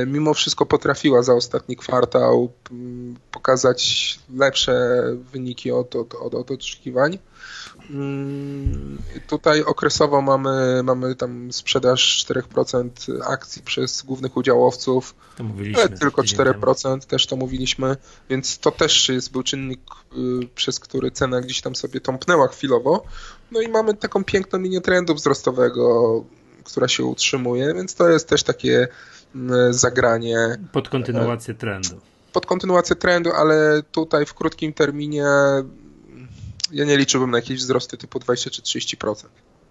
mimo 0.08 0.34
wszystko 0.34 0.66
potrafiła 0.66 1.22
za 1.22 1.34
ostatni 1.34 1.76
kwartał 1.76 2.52
mm, 2.72 3.16
pokazać 3.32 4.20
lepsze 4.36 5.02
wyniki 5.32 5.72
od, 5.72 5.96
od, 5.96 6.16
od, 6.16 6.36
od 6.36 6.52
oczekiwań. 6.52 7.20
Mm, 7.90 8.98
tutaj 9.28 9.64
okresowo 9.64 10.22
mamy, 10.22 10.84
mamy 10.84 11.16
tam 11.16 11.54
sprzedaż 11.54 12.26
4% 12.30 12.90
akcji 13.28 13.62
przez 13.62 14.02
głównych 14.02 14.38
udziałowców, 14.38 15.16
ale 15.76 15.90
tylko 15.90 16.22
4% 16.22 17.00
też 17.00 17.28
to 17.28 17.36
mówiliśmy, 17.36 17.98
więc 18.30 18.60
to 18.60 18.72
też 18.72 19.10
jest, 19.10 19.32
był 19.32 19.44
czynnik, 19.44 19.80
y, 20.44 20.48
przez 20.56 20.80
który 20.80 21.12
cena 21.12 21.42
gdzieś 21.42 21.62
tam 21.62 21.76
sobie 21.76 22.02
tąpnęła 22.02 22.48
chwilowo. 22.48 23.04
No 23.52 23.62
i 23.62 23.68
mamy 23.68 23.94
taką 23.94 24.24
piękną 24.24 24.60
linię 24.60 24.82
trendu 24.82 25.16
wzrostowego, 25.16 26.24
która 26.64 26.88
się 26.88 27.04
utrzymuje, 27.04 27.74
więc 27.74 27.96
to 27.96 28.10
jest 28.10 28.30
też 28.30 28.44
takie 28.44 28.88
zagranie. 29.70 30.38
Pod 30.72 30.90
kontynuację 30.90 31.54
trendu. 31.54 32.02
Pod 32.34 32.46
kontynuację 32.46 32.96
trendu, 32.96 33.32
ale 33.32 33.84
tutaj 33.92 34.26
w 34.26 34.34
krótkim 34.34 34.74
terminie 34.74 35.26
ja 36.72 36.86
nie 36.86 36.98
liczyłbym 36.98 37.32
na 37.32 37.38
jakieś 37.38 37.58
wzrosty 37.58 37.98
typu 37.98 38.20
20 38.20 38.50
czy 38.50 38.62
30%. 38.62 38.98
Okej, 39.10 39.26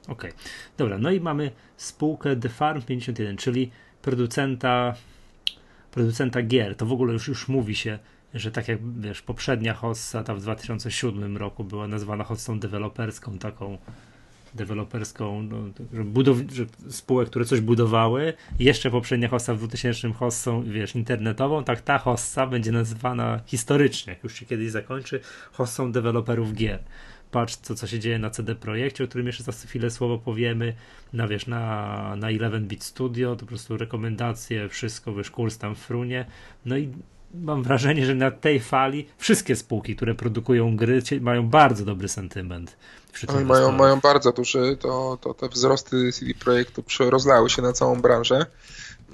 okay. 0.08 0.32
dobra. 0.76 0.98
No 0.98 1.10
i 1.10 1.20
mamy 1.20 1.50
spółkę 1.76 2.36
The 2.36 2.48
Farm 2.48 2.82
51, 2.82 3.36
czyli 3.36 3.70
producenta, 4.02 4.94
producenta 5.90 6.42
gier. 6.42 6.76
To 6.76 6.86
w 6.86 6.92
ogóle 6.92 7.12
już, 7.12 7.28
już 7.28 7.48
mówi 7.48 7.76
się, 7.76 7.98
że 8.34 8.50
tak 8.50 8.68
jak 8.68 9.00
wiesz, 9.00 9.22
poprzednia 9.22 9.74
hossa 9.74 10.24
ta 10.24 10.34
w 10.34 10.40
2007 10.40 11.36
roku 11.36 11.64
była 11.64 11.88
nazwana 11.88 12.24
hossą 12.24 12.60
deweloperską, 12.60 13.38
taką 13.38 13.78
deweloperską, 14.54 15.42
no, 15.42 15.56
budow- 16.04 16.52
że 16.52 16.66
spółek, 16.88 17.28
które 17.28 17.44
coś 17.44 17.60
budowały, 17.60 18.32
jeszcze 18.58 18.90
poprzednia 18.90 19.28
hossa 19.28 19.54
w 19.54 19.58
2000 19.58 20.12
hossą, 20.12 20.62
wiesz, 20.62 20.94
internetową, 20.94 21.64
tak 21.64 21.80
ta 21.80 21.98
hossa 21.98 22.46
będzie 22.46 22.72
nazywana 22.72 23.40
historycznie, 23.46 24.16
już 24.22 24.34
się 24.34 24.46
kiedyś 24.46 24.70
zakończy, 24.70 25.20
hossą 25.52 25.92
deweloperów 25.92 26.54
gier. 26.54 26.78
Patrz, 27.30 27.56
co, 27.56 27.74
co 27.74 27.86
się 27.86 27.98
dzieje 27.98 28.18
na 28.18 28.30
CD 28.30 28.54
Projekcie, 28.54 29.04
o 29.04 29.06
którym 29.06 29.26
jeszcze 29.26 29.42
za 29.42 29.52
chwilę 29.52 29.90
słowo 29.90 30.18
powiemy, 30.18 30.74
na 31.12 31.28
wiesz, 31.28 31.46
na, 31.46 32.16
na 32.16 32.26
11-bit 32.26 32.84
Studio, 32.84 33.36
to 33.36 33.40
po 33.40 33.46
prostu 33.46 33.76
rekomendacje, 33.76 34.68
wszystko, 34.68 35.14
wiesz, 35.14 35.30
kurs 35.30 35.58
tam 35.58 35.74
w 35.74 35.78
frunie, 35.78 36.24
no 36.66 36.76
i 36.76 36.88
mam 37.34 37.62
wrażenie, 37.62 38.06
że 38.06 38.14
na 38.14 38.30
tej 38.30 38.60
fali 38.60 39.06
wszystkie 39.18 39.56
spółki, 39.56 39.96
które 39.96 40.14
produkują 40.14 40.76
gry, 40.76 41.02
mają 41.20 41.48
bardzo 41.48 41.84
dobry 41.84 42.08
sentyment. 42.08 42.76
Oni 43.28 43.44
mają, 43.44 43.72
mają 43.72 44.00
bardzo 44.00 44.32
duży, 44.32 44.76
to, 44.80 45.18
to 45.20 45.34
te 45.34 45.48
wzrosty 45.48 46.12
CD 46.12 46.34
Projektu 46.34 46.84
rozlały 47.00 47.50
się 47.50 47.62
na 47.62 47.72
całą 47.72 48.00
branżę. 48.00 48.46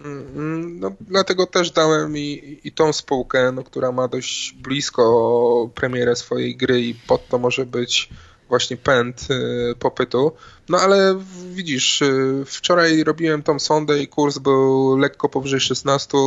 Mm, 0.05 0.81
no, 0.81 0.93
dlatego 1.01 1.47
też 1.47 1.71
dałem 1.71 2.17
i, 2.17 2.61
i 2.65 2.73
tą 2.73 2.93
spółkę, 2.93 3.53
no, 3.53 3.63
która 3.63 3.93
ma 3.93 4.09
dość 4.09 4.53
blisko 4.53 5.71
premierę 5.75 6.17
swojej 6.17 6.57
gry 6.57 6.81
i 6.81 6.95
pod 6.95 7.29
to 7.29 7.39
może 7.39 7.67
być 7.67 8.09
właśnie 8.49 8.77
pęd 8.77 9.29
y, 9.31 9.75
popytu. 9.79 10.33
No 10.69 10.79
ale 10.79 11.21
widzisz, 11.53 12.03
y, 12.03 12.43
wczoraj 12.47 13.05
robiłem 13.05 13.43
tą 13.43 13.59
sondę 13.59 14.03
i 14.03 14.09
kurs 14.09 14.39
był 14.39 14.97
lekko 14.97 15.29
powyżej 15.29 15.61
16 15.61 16.19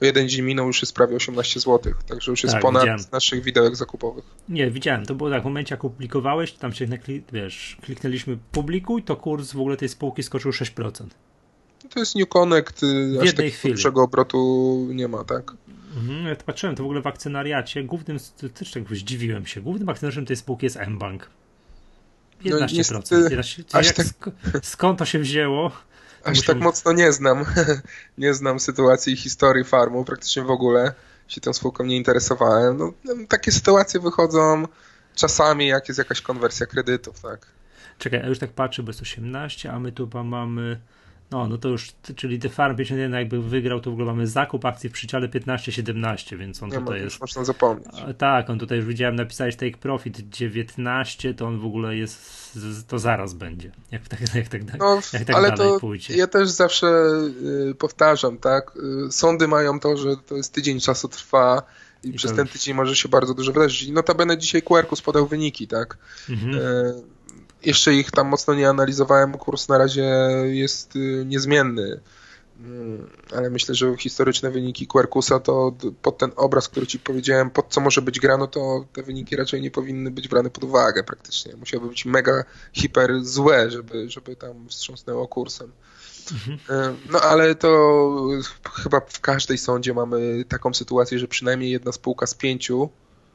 jeden 0.00 0.28
dzień 0.28 0.44
minął, 0.44 0.66
już 0.66 0.82
jest 0.82 0.94
prawie 0.94 1.16
18 1.16 1.60
zł, 1.60 1.92
także 2.08 2.30
już 2.30 2.42
jest 2.42 2.52
tak, 2.52 2.62
ponad 2.62 2.82
widziałem. 2.82 3.00
naszych 3.12 3.42
widełek 3.42 3.76
zakupowych. 3.76 4.24
Nie, 4.48 4.70
widziałem, 4.70 5.06
to 5.06 5.14
było 5.14 5.30
tak, 5.30 5.42
w 5.42 5.44
momencie 5.44 5.74
jak 5.74 5.84
opublikowałeś, 5.84 6.52
tam 6.52 6.72
się 6.72 6.86
nakli, 6.86 7.22
wiesz, 7.32 7.76
kliknęliśmy 7.82 8.38
publikuj, 8.52 9.02
to 9.02 9.16
kurs 9.16 9.52
w 9.52 9.60
ogóle 9.60 9.76
tej 9.76 9.88
spółki 9.88 10.22
skoczył 10.22 10.50
6%. 10.50 11.06
To 11.90 12.00
jest 12.00 12.16
New 12.16 12.28
Connect, 12.28 12.80
w 12.80 13.22
aż 13.22 13.34
takiego 13.34 14.02
obrotu 14.02 14.88
nie 14.90 15.08
ma, 15.08 15.24
tak? 15.24 15.52
Mhm, 15.96 16.26
ja 16.26 16.36
patrzyłem, 16.36 16.76
to 16.76 16.82
w 16.82 16.86
ogóle 16.86 17.02
w 17.02 17.06
akcjonariacie, 17.06 17.84
głównym, 17.84 18.18
też 18.54 18.70
tak 18.70 18.96
zdziwiłem 18.96 19.46
się, 19.46 19.60
głównym 19.60 19.88
akcjonariuszem 19.88 20.26
tej 20.26 20.36
spółki 20.36 20.66
jest 20.66 20.78
mBank. 20.88 21.30
11%. 22.44 22.60
No, 22.60 22.66
niestety, 22.72 23.36
11%. 23.36 23.84
Jak, 23.86 23.96
tak... 23.96 24.30
Skąd 24.62 24.98
to 24.98 25.04
się 25.04 25.18
wzięło? 25.18 25.72
Aż 26.26 26.42
tak 26.42 26.58
mocno 26.58 26.92
nie 26.92 27.12
znam. 27.12 27.44
nie 28.18 28.34
znam 28.34 28.60
sytuacji 28.60 29.12
i 29.12 29.16
historii 29.16 29.64
farmu 29.64 30.04
praktycznie 30.04 30.42
w 30.42 30.50
ogóle. 30.50 30.92
Się 31.28 31.40
tą 31.40 31.52
spółką 31.52 31.84
nie 31.84 31.96
interesowałem. 31.96 32.76
No, 32.76 32.92
takie 33.28 33.52
sytuacje 33.52 34.00
wychodzą 34.00 34.64
czasami, 35.14 35.66
jak 35.66 35.88
jest 35.88 35.98
jakaś 35.98 36.20
konwersja 36.20 36.66
kredytów, 36.66 37.20
tak. 37.20 37.46
Czekaj, 37.98 38.20
ja 38.20 38.26
już 38.26 38.38
tak 38.38 38.50
patrzę, 38.50 38.82
bo 38.82 38.90
jest 38.90 39.02
18, 39.02 39.72
a 39.72 39.78
my 39.78 39.92
tu 39.92 40.08
mamy 40.24 40.80
no, 41.30 41.46
no 41.48 41.58
to 41.58 41.68
już, 41.68 41.92
czyli 42.16 42.38
The 42.38 42.48
Farm 42.48 42.76
51 42.76 43.20
jakby 43.20 43.42
wygrał, 43.42 43.80
to 43.80 43.90
w 43.90 43.92
ogóle 43.92 44.06
mamy 44.06 44.26
zakup 44.26 44.64
akcji 44.64 44.90
w 44.90 44.92
przyciale 44.92 45.28
15-17, 45.28 46.38
więc 46.38 46.62
on 46.62 46.70
tutaj 46.70 47.00
jest... 47.00 47.20
Można 47.20 47.44
zapomnieć. 47.44 47.94
Tak, 48.18 48.50
on 48.50 48.58
tutaj 48.58 48.78
już 48.78 48.86
widziałem, 48.86 49.16
napisałeś 49.16 49.56
take 49.56 49.76
profit 49.76 50.28
19, 50.28 51.34
to 51.34 51.46
on 51.46 51.58
w 51.58 51.64
ogóle 51.64 51.96
jest, 51.96 52.58
to 52.88 52.98
zaraz 52.98 53.34
będzie, 53.34 53.72
jak 53.90 54.08
tak, 54.08 54.20
jak 54.34 54.48
tak, 54.48 54.78
no, 54.78 55.00
jak 55.12 55.24
tak 55.24 55.36
ale 55.36 55.52
dalej 55.52 55.72
to 55.72 55.80
pójdzie. 55.80 56.16
Ja 56.16 56.26
też 56.26 56.48
zawsze 56.48 56.86
y, 57.70 57.74
powtarzam, 57.74 58.38
tak, 58.38 58.72
y, 59.08 59.12
sądy 59.12 59.48
mają 59.48 59.80
to, 59.80 59.96
że 59.96 60.16
to 60.16 60.36
jest 60.36 60.52
tydzień 60.52 60.80
czasu 60.80 61.08
trwa 61.08 61.62
i, 62.04 62.08
I 62.08 62.12
przez 62.12 62.34
ten 62.34 62.46
tydzień 62.46 62.74
może 62.74 62.96
się 62.96 63.08
bardzo 63.08 63.34
dużo 63.34 63.52
wydarzyć. 63.52 63.88
Notabene 63.88 64.38
dzisiaj 64.38 64.62
Quercus 64.62 65.02
podał 65.02 65.26
wyniki, 65.26 65.68
tak. 65.68 65.98
Mhm. 66.28 66.54
Y, 66.54 67.16
jeszcze 67.62 67.94
ich 67.94 68.10
tam 68.10 68.28
mocno 68.28 68.54
nie 68.54 68.68
analizowałem, 68.68 69.32
kurs 69.32 69.68
na 69.68 69.78
razie 69.78 70.04
jest 70.44 70.96
y, 70.96 71.24
niezmienny. 71.26 72.00
Mm, 72.60 73.10
ale 73.36 73.50
myślę, 73.50 73.74
że 73.74 73.96
historyczne 73.96 74.50
wyniki 74.50 74.86
Quercusa 74.86 75.40
to 75.40 75.74
pod 76.02 76.18
ten 76.18 76.30
obraz, 76.36 76.68
który 76.68 76.86
ci 76.86 76.98
powiedziałem, 76.98 77.50
pod 77.50 77.66
co 77.68 77.80
może 77.80 78.02
być 78.02 78.20
grano, 78.20 78.46
to 78.46 78.84
te 78.92 79.02
wyniki 79.02 79.36
raczej 79.36 79.62
nie 79.62 79.70
powinny 79.70 80.10
być 80.10 80.28
brane 80.28 80.50
pod 80.50 80.64
uwagę 80.64 81.04
praktycznie. 81.04 81.56
Musiały 81.56 81.88
być 81.88 82.04
mega 82.04 82.44
hiper 82.72 83.24
złe, 83.24 83.70
żeby, 83.70 84.10
żeby 84.10 84.36
tam 84.36 84.68
wstrząsnęło 84.68 85.28
kursem. 85.28 85.72
Mhm. 86.32 86.58
Y, 86.94 86.96
no 87.12 87.20
ale 87.20 87.54
to 87.54 88.28
chyba 88.74 89.00
w 89.08 89.20
każdej 89.20 89.58
sądzie 89.58 89.94
mamy 89.94 90.44
taką 90.48 90.74
sytuację, 90.74 91.18
że 91.18 91.28
przynajmniej 91.28 91.70
jedna 91.70 91.92
spółka 91.92 92.26
z 92.26 92.34
pięciu 92.34 92.90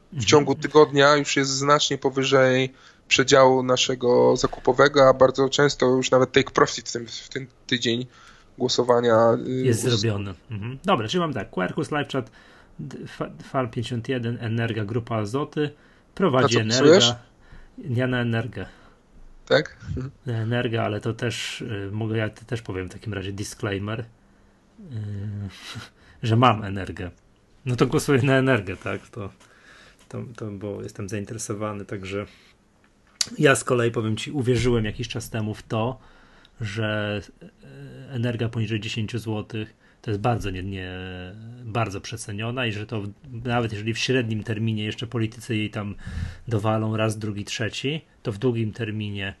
w 0.08 0.14
mhm. 0.14 0.26
ciągu 0.26 0.54
tygodnia 0.54 1.16
już 1.16 1.36
jest 1.36 1.50
znacznie 1.50 1.98
powyżej 1.98 2.74
przedziału 3.12 3.62
naszego 3.62 4.36
zakupowego, 4.36 5.08
a 5.08 5.14
bardzo 5.14 5.48
często 5.48 5.86
już 5.86 6.10
nawet 6.10 6.32
take 6.32 6.50
profit 6.50 6.88
w 6.88 6.92
ten, 6.92 7.06
w 7.06 7.28
ten 7.28 7.46
tydzień 7.66 8.06
głosowania 8.58 9.16
y, 9.46 9.50
jest 9.50 9.82
zrobiony. 9.82 10.34
Mhm. 10.50 10.78
Dobra, 10.84 11.08
czyli 11.08 11.20
mam 11.20 11.34
tak, 11.34 11.50
Quercus, 11.50 11.90
LiveChat, 11.90 12.30
FAL51, 13.52 14.36
Energa, 14.40 14.84
Grupa 14.84 15.16
Azoty, 15.16 15.70
prowadzi 16.14 16.58
Energa. 16.58 17.16
Ja 17.78 18.06
na 18.06 18.20
Energię. 18.20 18.66
Tak? 19.46 19.76
Na 20.26 20.32
Energa, 20.32 20.82
ale 20.82 21.00
to 21.00 21.12
też 21.12 21.60
y, 21.60 21.90
mogę, 21.92 22.16
ja 22.16 22.30
też 22.30 22.62
powiem 22.62 22.88
w 22.88 22.92
takim 22.92 23.14
razie 23.14 23.32
disclaimer, 23.32 24.00
y, 24.00 24.04
że 26.28 26.36
mam 26.36 26.64
Energię. 26.64 27.10
No 27.66 27.76
to 27.76 27.86
głosuję 27.86 28.22
na 28.22 28.36
Energię, 28.36 28.76
tak? 28.76 29.08
To, 29.08 29.30
to, 30.08 30.22
to 30.36 30.50
bo 30.50 30.82
jestem 30.82 31.08
zainteresowany, 31.08 31.84
także 31.84 32.26
ja 33.38 33.56
z 33.56 33.64
kolei 33.64 33.90
powiem 33.90 34.16
Ci, 34.16 34.30
uwierzyłem 34.30 34.84
jakiś 34.84 35.08
czas 35.08 35.30
temu 35.30 35.54
w 35.54 35.62
to, 35.62 35.98
że 36.60 37.20
e, 37.42 38.12
energia 38.12 38.48
poniżej 38.48 38.80
10 38.80 39.12
zł 39.12 39.46
to 40.02 40.10
jest 40.10 40.20
bardzo, 40.20 40.50
nie, 40.50 40.62
nie, 40.62 40.92
bardzo 41.64 42.00
przeceniona 42.00 42.66
i 42.66 42.72
że 42.72 42.86
to 42.86 43.02
nawet 43.32 43.72
jeżeli 43.72 43.94
w 43.94 43.98
średnim 43.98 44.44
terminie 44.44 44.84
jeszcze 44.84 45.06
politycy 45.06 45.56
jej 45.56 45.70
tam 45.70 45.94
dowalą 46.48 46.96
raz, 46.96 47.18
drugi, 47.18 47.44
trzeci, 47.44 48.00
to 48.22 48.32
w 48.32 48.38
długim 48.38 48.72
terminie 48.72 49.34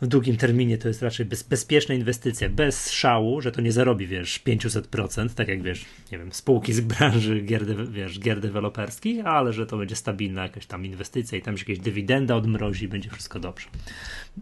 w 0.00 0.06
długim 0.06 0.36
terminie 0.36 0.78
to 0.78 0.88
jest 0.88 1.02
raczej 1.02 1.26
bez, 1.26 1.42
bezpieczna 1.42 1.94
inwestycja, 1.94 2.48
bez 2.48 2.90
szału, 2.90 3.40
że 3.40 3.52
to 3.52 3.60
nie 3.60 3.72
zarobi, 3.72 4.06
wiesz, 4.06 4.42
500%, 4.46 5.28
tak 5.34 5.48
jak 5.48 5.62
wiesz, 5.62 5.86
nie 6.12 6.18
wiem, 6.18 6.32
spółki 6.32 6.72
z 6.72 6.80
branży 6.80 7.40
gier, 7.40 7.66
de, 7.66 7.86
wiesz, 7.86 8.20
gier 8.20 8.40
deweloperskich, 8.40 9.26
ale 9.26 9.52
że 9.52 9.66
to 9.66 9.76
będzie 9.76 9.96
stabilna 9.96 10.42
jakaś 10.42 10.66
tam 10.66 10.86
inwestycja 10.86 11.38
i 11.38 11.42
tam 11.42 11.56
się 11.56 11.62
jakieś 11.62 11.78
dywidenda 11.78 12.36
odmrozi 12.36 12.88
będzie 12.88 13.10
wszystko 13.10 13.40
dobrze. 13.40 13.68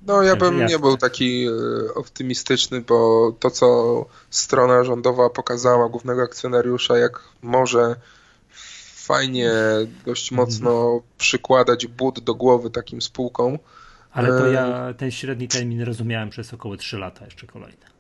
No 0.07 0.23
ja 0.23 0.37
bym 0.37 0.67
nie 0.67 0.79
był 0.79 0.97
taki 0.97 1.47
e, 1.47 1.51
optymistyczny, 1.95 2.81
bo 2.81 3.33
to, 3.41 3.51
co 3.51 4.07
strona 4.31 4.85
rządowa 4.85 5.31
pokazała 5.31 5.89
głównego 5.89 6.23
akcjonariusza, 6.23 6.99
jak 6.99 7.21
może 7.43 7.97
fajnie, 8.95 9.53
dość 10.07 10.33
mocno 10.33 11.03
przykładać 11.19 11.87
but 11.87 12.21
do 12.21 12.35
głowy 12.35 12.71
takim 12.71 13.03
spółkom, 13.03 13.59
ale 14.13 14.29
to 14.29 14.47
ja 14.47 14.95
ten 14.95 15.11
średni 15.11 15.49
termin 15.49 15.83
rozumiałem 15.83 16.31
przez 16.31 16.55
około 16.55 16.77
3 16.77 16.99
lata 16.99 17.25
jeszcze 17.25 17.47
kolejne. 17.47 17.93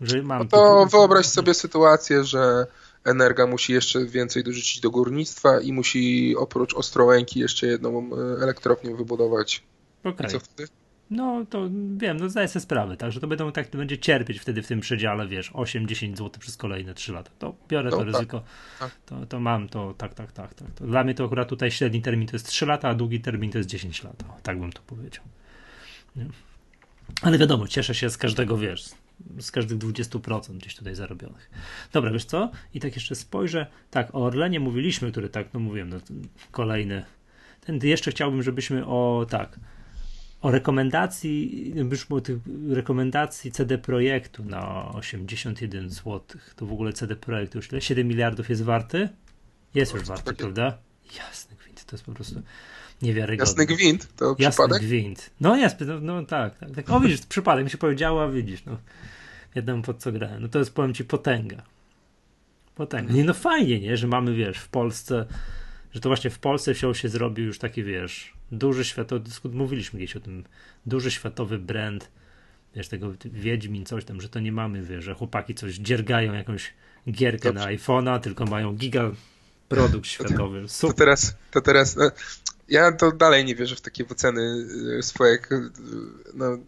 Że 0.00 0.22
mam 0.22 0.38
no 0.38 0.44
to 0.44 0.86
wyobraź 0.86 1.26
sobie 1.26 1.54
sytuację, 1.54 2.24
że 2.24 2.66
Energa 3.04 3.46
musi 3.46 3.72
jeszcze 3.72 4.04
więcej 4.04 4.44
dorzucić 4.44 4.80
do 4.80 4.90
górnictwa 4.90 5.60
i 5.60 5.72
musi 5.72 6.34
oprócz 6.36 6.74
Ostrołęki 6.74 7.40
jeszcze 7.40 7.66
jedną 7.66 8.10
e, 8.12 8.42
elektrownię 8.42 8.96
wybudować. 8.96 9.62
Okay. 10.04 10.26
I 10.26 10.30
co 10.30 10.40
wtedy? 10.40 10.79
No 11.10 11.46
to 11.50 11.70
wiem, 11.96 12.16
no 12.16 12.28
zdaję 12.28 12.48
sobie 12.48 12.60
sprawę, 12.60 12.96
tak, 12.96 13.12
że 13.12 13.20
to 13.20 13.26
będą 13.26 13.52
tak, 13.52 13.68
to 13.68 13.78
będzie 13.78 13.98
cierpieć 13.98 14.38
wtedy 14.38 14.62
w 14.62 14.66
tym 14.66 14.80
przedziale, 14.80 15.28
wiesz, 15.28 15.52
8-10 15.52 16.16
zł 16.16 16.30
przez 16.40 16.56
kolejne 16.56 16.94
3 16.94 17.12
lata. 17.12 17.30
To 17.38 17.54
biorę 17.68 17.84
no, 17.84 17.90
to 17.90 17.96
tak, 17.96 18.06
ryzyko, 18.06 18.42
tak. 18.78 18.90
To, 19.06 19.26
to 19.26 19.40
mam 19.40 19.68
to, 19.68 19.94
tak, 19.94 20.14
tak, 20.14 20.32
tak, 20.32 20.54
tak. 20.54 20.70
To 20.70 20.86
dla 20.86 21.04
mnie 21.04 21.14
to 21.14 21.24
akurat 21.24 21.48
tutaj 21.48 21.70
średni 21.70 22.02
termin 22.02 22.28
to 22.28 22.36
jest 22.36 22.46
3 22.46 22.66
lata, 22.66 22.88
a 22.88 22.94
długi 22.94 23.20
termin 23.20 23.50
to 23.50 23.58
jest 23.58 23.70
10 23.70 24.02
lat. 24.02 24.22
O, 24.28 24.40
tak 24.42 24.60
bym 24.60 24.72
to 24.72 24.82
powiedział. 24.82 25.24
Nie? 26.16 26.26
Ale 27.22 27.38
wiadomo, 27.38 27.68
cieszę 27.68 27.94
się 27.94 28.10
z 28.10 28.18
każdego, 28.18 28.58
wiesz, 28.58 28.84
z 29.40 29.50
każdych 29.50 29.78
20% 29.78 30.56
gdzieś 30.56 30.76
tutaj 30.76 30.94
zarobionych. 30.94 31.50
Dobra, 31.92 32.10
wiesz 32.10 32.24
co? 32.24 32.50
I 32.74 32.80
tak 32.80 32.94
jeszcze 32.94 33.14
spojrzę. 33.14 33.66
Tak, 33.90 34.14
o 34.14 34.24
Orlenie 34.24 34.60
mówiliśmy, 34.60 35.10
który 35.10 35.28
tak, 35.28 35.54
no 35.54 35.60
mówiłem, 35.60 35.88
no, 35.88 35.96
kolejny. 36.50 37.04
Ten 37.60 37.78
jeszcze 37.82 38.10
chciałbym, 38.10 38.42
żebyśmy 38.42 38.86
o 38.86 39.26
tak 39.30 39.58
o 40.42 40.50
rekomendacji, 40.50 41.72
już 41.90 42.06
o 42.10 42.20
tych 42.20 42.38
rekomendacji 42.70 43.52
CD 43.52 43.78
Projektu 43.78 44.44
na 44.44 44.92
81 44.94 45.90
zł. 45.90 46.20
To 46.56 46.66
w 46.66 46.72
ogóle 46.72 46.92
CD 46.92 47.16
Projektu 47.16 47.58
już 47.58 47.72
ile? 47.72 47.80
7 47.80 48.08
miliardów 48.08 48.50
jest 48.50 48.62
warty? 48.62 49.08
Jest 49.74 49.94
już 49.94 50.04
warty, 50.04 50.34
prawda? 50.34 50.78
Jasny 51.16 51.56
gwint, 51.64 51.84
to 51.84 51.96
jest 51.96 52.04
po 52.04 52.12
prostu 52.12 52.42
niewiarygodne. 53.02 53.50
Jasny 53.50 53.76
gwint? 53.76 54.16
To 54.16 54.36
Jasny 54.38 54.64
przypadek? 54.64 54.82
gwint. 54.82 55.30
No 55.40 55.56
jest, 55.56 55.80
no, 55.80 56.00
no, 56.00 56.24
tak, 56.24 56.58
tak, 56.58 56.70
tak. 56.70 56.90
O 56.90 57.00
widzisz, 57.00 57.26
przypadek 57.26 57.64
mi 57.64 57.70
się 57.70 57.78
powiedziało, 57.78 58.22
a 58.22 58.28
widzisz, 58.28 58.64
no. 58.64 58.78
Wiadomo 59.56 59.82
pod 59.82 59.98
co 59.98 60.12
grałem. 60.12 60.42
No 60.42 60.48
to 60.48 60.58
jest, 60.58 60.74
powiem 60.74 60.94
ci, 60.94 61.04
potęga. 61.04 61.62
Potęga. 62.74 63.12
Nie, 63.12 63.24
no 63.24 63.34
fajnie, 63.34 63.80
nie, 63.80 63.96
że 63.96 64.06
mamy, 64.06 64.34
wiesz, 64.34 64.58
w 64.58 64.68
Polsce, 64.68 65.26
że 65.92 66.00
to 66.00 66.08
właśnie 66.08 66.30
w 66.30 66.38
Polsce 66.38 66.74
wsiął 66.74 66.94
się 66.94 67.08
zrobił 67.08 67.46
już 67.46 67.58
taki, 67.58 67.84
wiesz, 67.84 68.32
duży 68.52 68.84
światowy, 68.84 69.30
mówiliśmy 69.44 69.98
gdzieś 69.98 70.16
o 70.16 70.20
tym, 70.20 70.44
duży 70.86 71.10
światowy 71.10 71.58
brand, 71.58 72.10
wiesz, 72.74 72.88
tego 72.88 73.12
Wiedźmin, 73.24 73.84
coś 73.86 74.04
tam, 74.04 74.20
że 74.20 74.28
to 74.28 74.40
nie 74.40 74.52
mamy, 74.52 74.82
wiesz, 74.82 75.04
że 75.04 75.14
chłopaki 75.14 75.54
coś 75.54 75.74
dziergają 75.74 76.32
jakąś 76.32 76.74
gierkę 77.10 77.52
Dobrze. 77.52 77.64
na 77.64 77.76
iPhone'a, 77.76 78.20
tylko 78.20 78.44
mają 78.44 78.72
giga 78.72 79.10
produkt 79.68 80.06
światowy. 80.06 80.68
Super. 80.68 80.94
To 80.94 80.98
teraz, 80.98 81.36
to 81.50 81.60
teraz 81.60 81.96
no, 81.96 82.10
ja 82.68 82.92
to 82.92 83.12
dalej 83.12 83.44
nie 83.44 83.54
wierzę 83.54 83.76
w 83.76 83.80
takie 83.80 84.04
wyceny 84.04 84.66
y, 84.98 85.02
swoje, 85.02 85.38
no, 86.34 86.58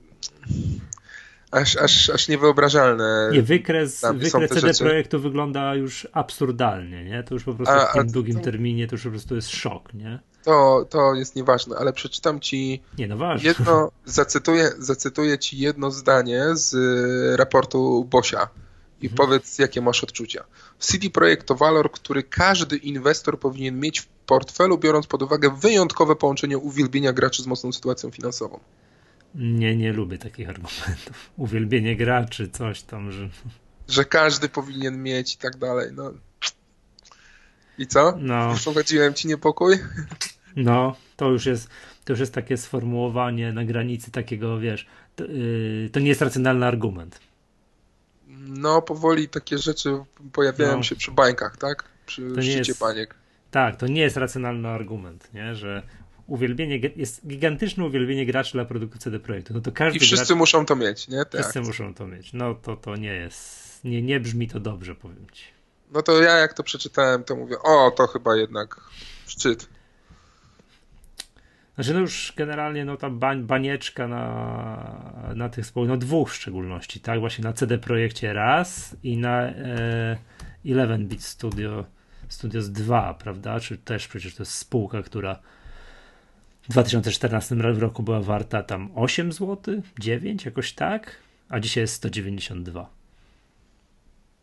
aż, 1.51 1.77
aż, 1.77 2.11
aż 2.11 2.29
niewyobrażalne. 2.29 3.31
Nie, 3.33 3.43
wykres, 3.43 4.05
wykres 4.15 4.51
CD 4.51 4.61
rzeczy. 4.61 4.85
Projektu 4.85 5.21
wygląda 5.21 5.75
już 5.75 6.09
absurdalnie, 6.13 7.05
nie? 7.05 7.23
To 7.23 7.35
już 7.35 7.45
po 7.45 7.55
prostu 7.55 7.75
a, 7.75 7.87
w 7.87 7.93
tym 7.93 8.07
długim 8.07 8.35
to... 8.35 8.41
terminie 8.41 8.87
to 8.87 8.95
już 8.95 9.03
po 9.03 9.11
prostu 9.11 9.35
jest 9.35 9.51
szok, 9.51 9.95
nie? 9.95 10.19
To, 10.45 10.87
to 10.91 11.15
jest 11.15 11.37
nieważne, 11.37 11.77
ale 11.77 11.93
przeczytam 11.93 12.41
ci 12.41 12.83
Nie, 12.99 13.09
no 13.09 13.37
jedno, 13.43 13.93
zacytuję, 14.05 14.71
zacytuję 14.79 15.39
ci 15.39 15.59
jedno 15.59 15.91
zdanie 15.91 16.45
z 16.53 16.75
y, 16.75 17.37
raportu 17.37 18.05
Bosia 18.05 18.49
i 19.03 19.07
mhm. 19.07 19.17
powiedz, 19.17 19.59
jakie 19.59 19.81
masz 19.81 20.05
odczucia. 20.05 20.45
CD 20.79 21.11
Projekt 21.11 21.47
to 21.47 21.55
walor, 21.55 21.93
który 21.93 22.23
każdy 22.23 22.77
inwestor 22.77 23.41
powinien 23.41 23.81
mieć 23.81 24.01
w 24.01 24.07
portfelu, 24.07 24.79
biorąc 24.79 25.07
pod 25.07 25.23
uwagę 25.23 25.57
wyjątkowe 25.57 26.17
połączenie 26.17 26.59
uwielbienia 26.59 27.13
graczy 27.13 27.43
z 27.43 27.47
mocną 27.47 27.73
sytuacją 27.73 28.11
finansową. 28.11 28.61
Nie, 29.35 29.77
nie 29.77 29.93
lubię 29.93 30.19
takich 30.19 30.49
argumentów. 30.49 31.31
Uwielbienie 31.37 31.97
graczy, 31.97 32.49
coś 32.49 32.83
tam, 32.83 33.13
że... 33.13 33.29
Że 33.89 34.05
każdy 34.05 34.49
powinien 34.49 35.03
mieć 35.03 35.35
i 35.35 35.39
tak 35.39 35.57
dalej, 35.57 35.91
no... 35.93 36.13
I 37.79 37.87
co? 37.87 38.15
No. 38.19 38.55
Wprowadziłem 38.55 39.15
ci 39.15 39.29
niepokój? 39.29 39.79
No, 40.57 40.97
to 41.17 41.31
już 41.31 41.47
jest, 41.47 41.69
to 42.05 42.13
już 42.13 42.21
jest 42.21 42.35
takie 42.35 42.57
sformułowanie 42.57 43.53
na 43.53 43.65
granicy 43.65 44.11
takiego, 44.11 44.59
wiesz, 44.59 44.87
to, 45.17 45.25
yy, 45.25 45.91
to 45.93 46.01
nie 46.01 46.09
jest 46.09 46.23
racjonalny 46.23 46.67
argument. 46.67 47.21
No, 48.39 48.83
powoli 48.83 49.29
takie 49.29 49.59
rzeczy 49.59 49.99
pojawiają 50.33 50.77
no. 50.77 50.83
się 50.83 50.97
przy 50.97 51.11
bańkach, 51.11 51.57
tak? 51.57 51.85
Przy 52.07 52.23
to 52.35 52.43
szczycie 52.43 52.59
jest, 52.59 52.81
baniek. 52.81 53.15
Tak, 53.51 53.77
to 53.77 53.87
nie 53.87 54.01
jest 54.01 54.17
racjonalny 54.17 54.69
argument, 54.69 55.35
nie? 55.35 55.55
Że 55.55 55.83
uwielbienie, 56.27 56.81
jest 56.97 57.27
gigantyczne 57.27 57.85
uwielbienie 57.85 58.27
graczy 58.27 58.53
dla 58.53 58.65
produktu 58.65 58.99
CD 58.99 59.21
Projektu. 59.21 59.55
No 59.55 59.61
to 59.61 59.73
każdy 59.73 59.97
I 59.97 60.01
wszyscy 60.01 60.27
gracz, 60.27 60.39
muszą 60.39 60.67
to 60.67 60.77
mieć, 60.77 61.09
nie? 61.09 61.25
Tak. 61.25 61.41
Wszyscy 61.41 61.61
muszą 61.61 61.95
to 61.95 62.07
mieć. 62.07 62.33
No 62.33 62.55
to, 62.55 62.77
to 62.77 62.97
nie 62.97 63.15
jest, 63.15 63.85
nie, 63.85 64.03
nie 64.03 64.21
brzmi 64.21 64.49
to 64.49 64.61
dobrze, 64.61 64.95
powiem 64.95 65.27
ci. 65.33 65.45
No 65.93 66.03
to 66.03 66.23
ja 66.23 66.37
jak 66.37 66.55
to 66.55 66.63
przeczytałem, 66.63 67.25
to 67.25 67.37
mówię, 67.37 67.57
o, 67.63 67.91
to 67.97 68.07
chyba 68.07 68.37
jednak 68.37 68.81
szczyt. 69.27 69.69
Znaczy 71.75 71.95
no 71.95 72.01
już 72.01 72.33
generalnie 72.37 72.85
no 72.85 72.97
ta 72.97 73.11
bań, 73.11 73.43
banieczka 73.43 74.09
na, 74.09 75.33
na 75.35 75.49
tych 75.49 75.67
spółkach, 75.67 75.89
no 75.89 75.97
dwóch 75.97 76.31
w 76.31 76.35
szczególności, 76.35 77.01
tak? 77.01 77.21
Właśnie 77.21 77.45
na 77.45 77.53
CD 77.53 77.79
Projekcie 77.79 78.33
raz 78.33 78.97
i 79.03 79.17
na 79.17 79.43
e, 79.43 80.17
11-bit 80.65 81.25
Studio 81.25 81.85
Studios 82.29 82.71
2, 82.71 83.15
prawda? 83.15 83.61
Czy 83.61 83.79
też 83.79 84.09
przecież 84.09 84.35
to 84.35 84.43
jest 84.43 84.53
spółka, 84.53 85.03
która 85.03 85.41
w 86.63 86.69
2014 86.69 87.55
roku 87.55 88.03
była 88.03 88.21
warta 88.21 88.63
tam 88.63 88.91
8 88.95 89.33
zł, 89.33 89.83
9, 89.99 90.45
jakoś 90.45 90.73
tak, 90.73 91.17
a 91.49 91.61
dzisiaj 91.61 91.83
jest 91.83 91.95
192. 91.95 92.91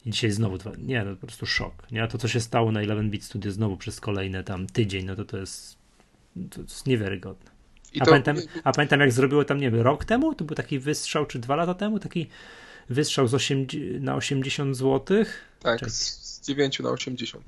I 0.05 0.11
dzisiaj 0.11 0.31
znowu 0.31 0.57
dwa. 0.57 0.71
Nie, 0.77 1.03
no 1.03 1.15
po 1.15 1.27
prostu 1.27 1.45
szok. 1.45 1.91
Nie? 1.91 2.03
A 2.03 2.07
to, 2.07 2.17
co 2.17 2.27
się 2.27 2.39
stało 2.39 2.71
na 2.71 2.79
11-bit 2.79 3.23
Studio 3.23 3.51
znowu 3.51 3.77
przez 3.77 3.99
kolejne 3.99 4.43
tam 4.43 4.67
tydzień, 4.67 5.05
no 5.05 5.15
to 5.15 5.25
to 5.25 5.37
jest 5.37 5.78
to 6.49 6.61
jest 6.61 6.87
niewiarygodne. 6.87 7.51
A, 7.99 8.05
to... 8.05 8.11
pamiętam, 8.11 8.37
a 8.63 8.71
pamiętam, 8.71 8.99
jak 8.99 9.11
zrobiło 9.11 9.45
tam, 9.45 9.59
nie 9.59 9.71
wiem, 9.71 9.81
rok 9.81 10.05
temu? 10.05 10.35
To 10.35 10.45
był 10.45 10.55
taki 10.55 10.79
wystrzał, 10.79 11.25
czy 11.25 11.39
dwa 11.39 11.55
lata 11.55 11.73
temu? 11.73 11.99
Taki 11.99 12.27
wystrzał 12.89 13.27
z 13.27 13.33
8, 13.33 13.67
na 13.99 14.15
80 14.15 14.77
zł? 14.77 15.25
Tak, 15.59 15.91
z 15.91 16.41
9 16.41 16.79
na 16.79 16.89
80. 16.89 17.43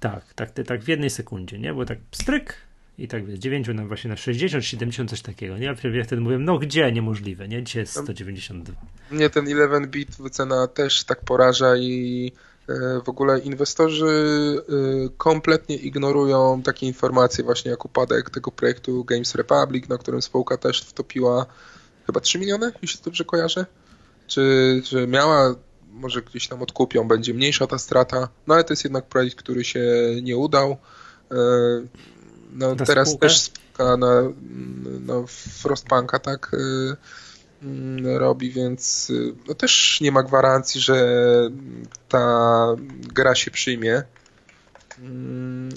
Tak, 0.00 0.34
tak, 0.34 0.50
tak 0.66 0.82
w 0.84 0.88
jednej 0.88 1.10
sekundzie, 1.10 1.58
nie? 1.58 1.74
Bo 1.74 1.84
tak 1.84 1.98
stryk 2.12 2.54
i 2.98 3.08
tak 3.08 3.30
z 3.30 3.38
9 3.38 3.68
na 3.74 3.86
właśnie 3.86 4.10
na 4.10 4.16
60, 4.16 4.64
70, 4.64 5.10
coś 5.10 5.22
takiego, 5.22 5.58
nie? 5.58 5.66
Ja 5.66 6.04
wtedy 6.04 6.20
mówiłem, 6.20 6.44
no 6.44 6.58
gdzie, 6.58 6.92
niemożliwe, 6.92 7.48
nie? 7.48 7.62
Dzisiaj 7.62 7.82
jest 7.82 7.92
192. 7.92 8.74
Mnie 9.10 9.30
ten 9.30 9.44
11-bit 9.44 10.16
wycena 10.16 10.66
też 10.66 11.04
tak 11.04 11.24
poraża 11.24 11.76
i 11.76 12.32
w 13.04 13.08
ogóle 13.08 13.38
inwestorzy 13.38 14.06
kompletnie 15.16 15.76
ignorują 15.76 16.62
takie 16.62 16.86
informacje 16.86 17.44
właśnie 17.44 17.70
jak 17.70 17.84
upadek 17.84 18.30
tego 18.30 18.50
projektu 18.50 19.04
Games 19.04 19.34
Republic, 19.34 19.88
na 19.88 19.98
którym 19.98 20.22
spółka 20.22 20.56
też 20.56 20.82
wtopiła 20.82 21.46
chyba 22.06 22.20
3 22.20 22.38
miliony, 22.38 22.72
jeśli 22.82 23.00
dobrze 23.04 23.24
kojarzę. 23.24 23.66
Czy, 24.26 24.82
czy 24.84 25.06
miała, 25.06 25.54
może 25.92 26.22
gdzieś 26.22 26.48
tam 26.48 26.62
odkupią, 26.62 27.08
będzie 27.08 27.34
mniejsza 27.34 27.66
ta 27.66 27.78
strata, 27.78 28.28
no 28.46 28.54
ale 28.54 28.64
to 28.64 28.72
jest 28.72 28.84
jednak 28.84 29.06
projekt, 29.06 29.36
który 29.36 29.64
się 29.64 29.82
nie 30.22 30.36
udał. 30.36 30.76
No, 32.52 32.76
teraz 32.76 33.08
spółkę? 33.08 33.26
też 33.26 33.40
spółka 33.40 33.96
na, 33.96 34.22
na 35.00 35.26
Frostpunka 35.62 36.18
tak 36.18 36.56
robi, 38.18 38.50
więc 38.50 39.12
no, 39.48 39.54
też 39.54 39.98
nie 40.00 40.12
ma 40.12 40.22
gwarancji, 40.22 40.80
że 40.80 40.96
ta 42.08 42.66
gra 43.14 43.34
się 43.34 43.50
przyjmie. 43.50 44.02
Mm, 44.98 45.68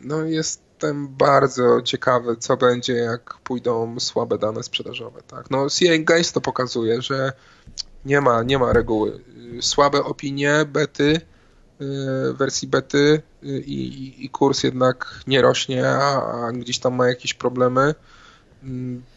no 0.00 0.22
jestem 0.22 1.08
bardzo 1.08 1.82
ciekawy, 1.82 2.36
co 2.36 2.56
będzie, 2.56 2.92
jak 2.92 3.34
pójdą 3.44 4.00
słabe 4.00 4.38
dane 4.38 4.62
sprzedażowe. 4.62 5.22
Tak? 5.22 5.50
No 5.50 5.70
CA 5.70 5.98
Games 5.98 6.32
to 6.32 6.40
pokazuje, 6.40 7.02
że 7.02 7.32
nie 8.04 8.20
ma, 8.20 8.42
nie 8.42 8.58
ma 8.58 8.72
reguły. 8.72 9.20
Słabe 9.60 10.04
opinie, 10.04 10.64
bety, 10.68 11.20
Y, 11.82 12.34
wersji 12.34 12.68
bety 12.68 13.22
y, 13.42 13.60
i, 13.60 14.24
i 14.24 14.30
kurs 14.30 14.62
jednak 14.62 15.20
nie 15.26 15.42
rośnie, 15.42 15.88
a, 15.88 16.46
a 16.46 16.52
gdzieś 16.52 16.78
tam 16.78 16.94
ma 16.94 17.08
jakieś 17.08 17.34
problemy. 17.34 17.94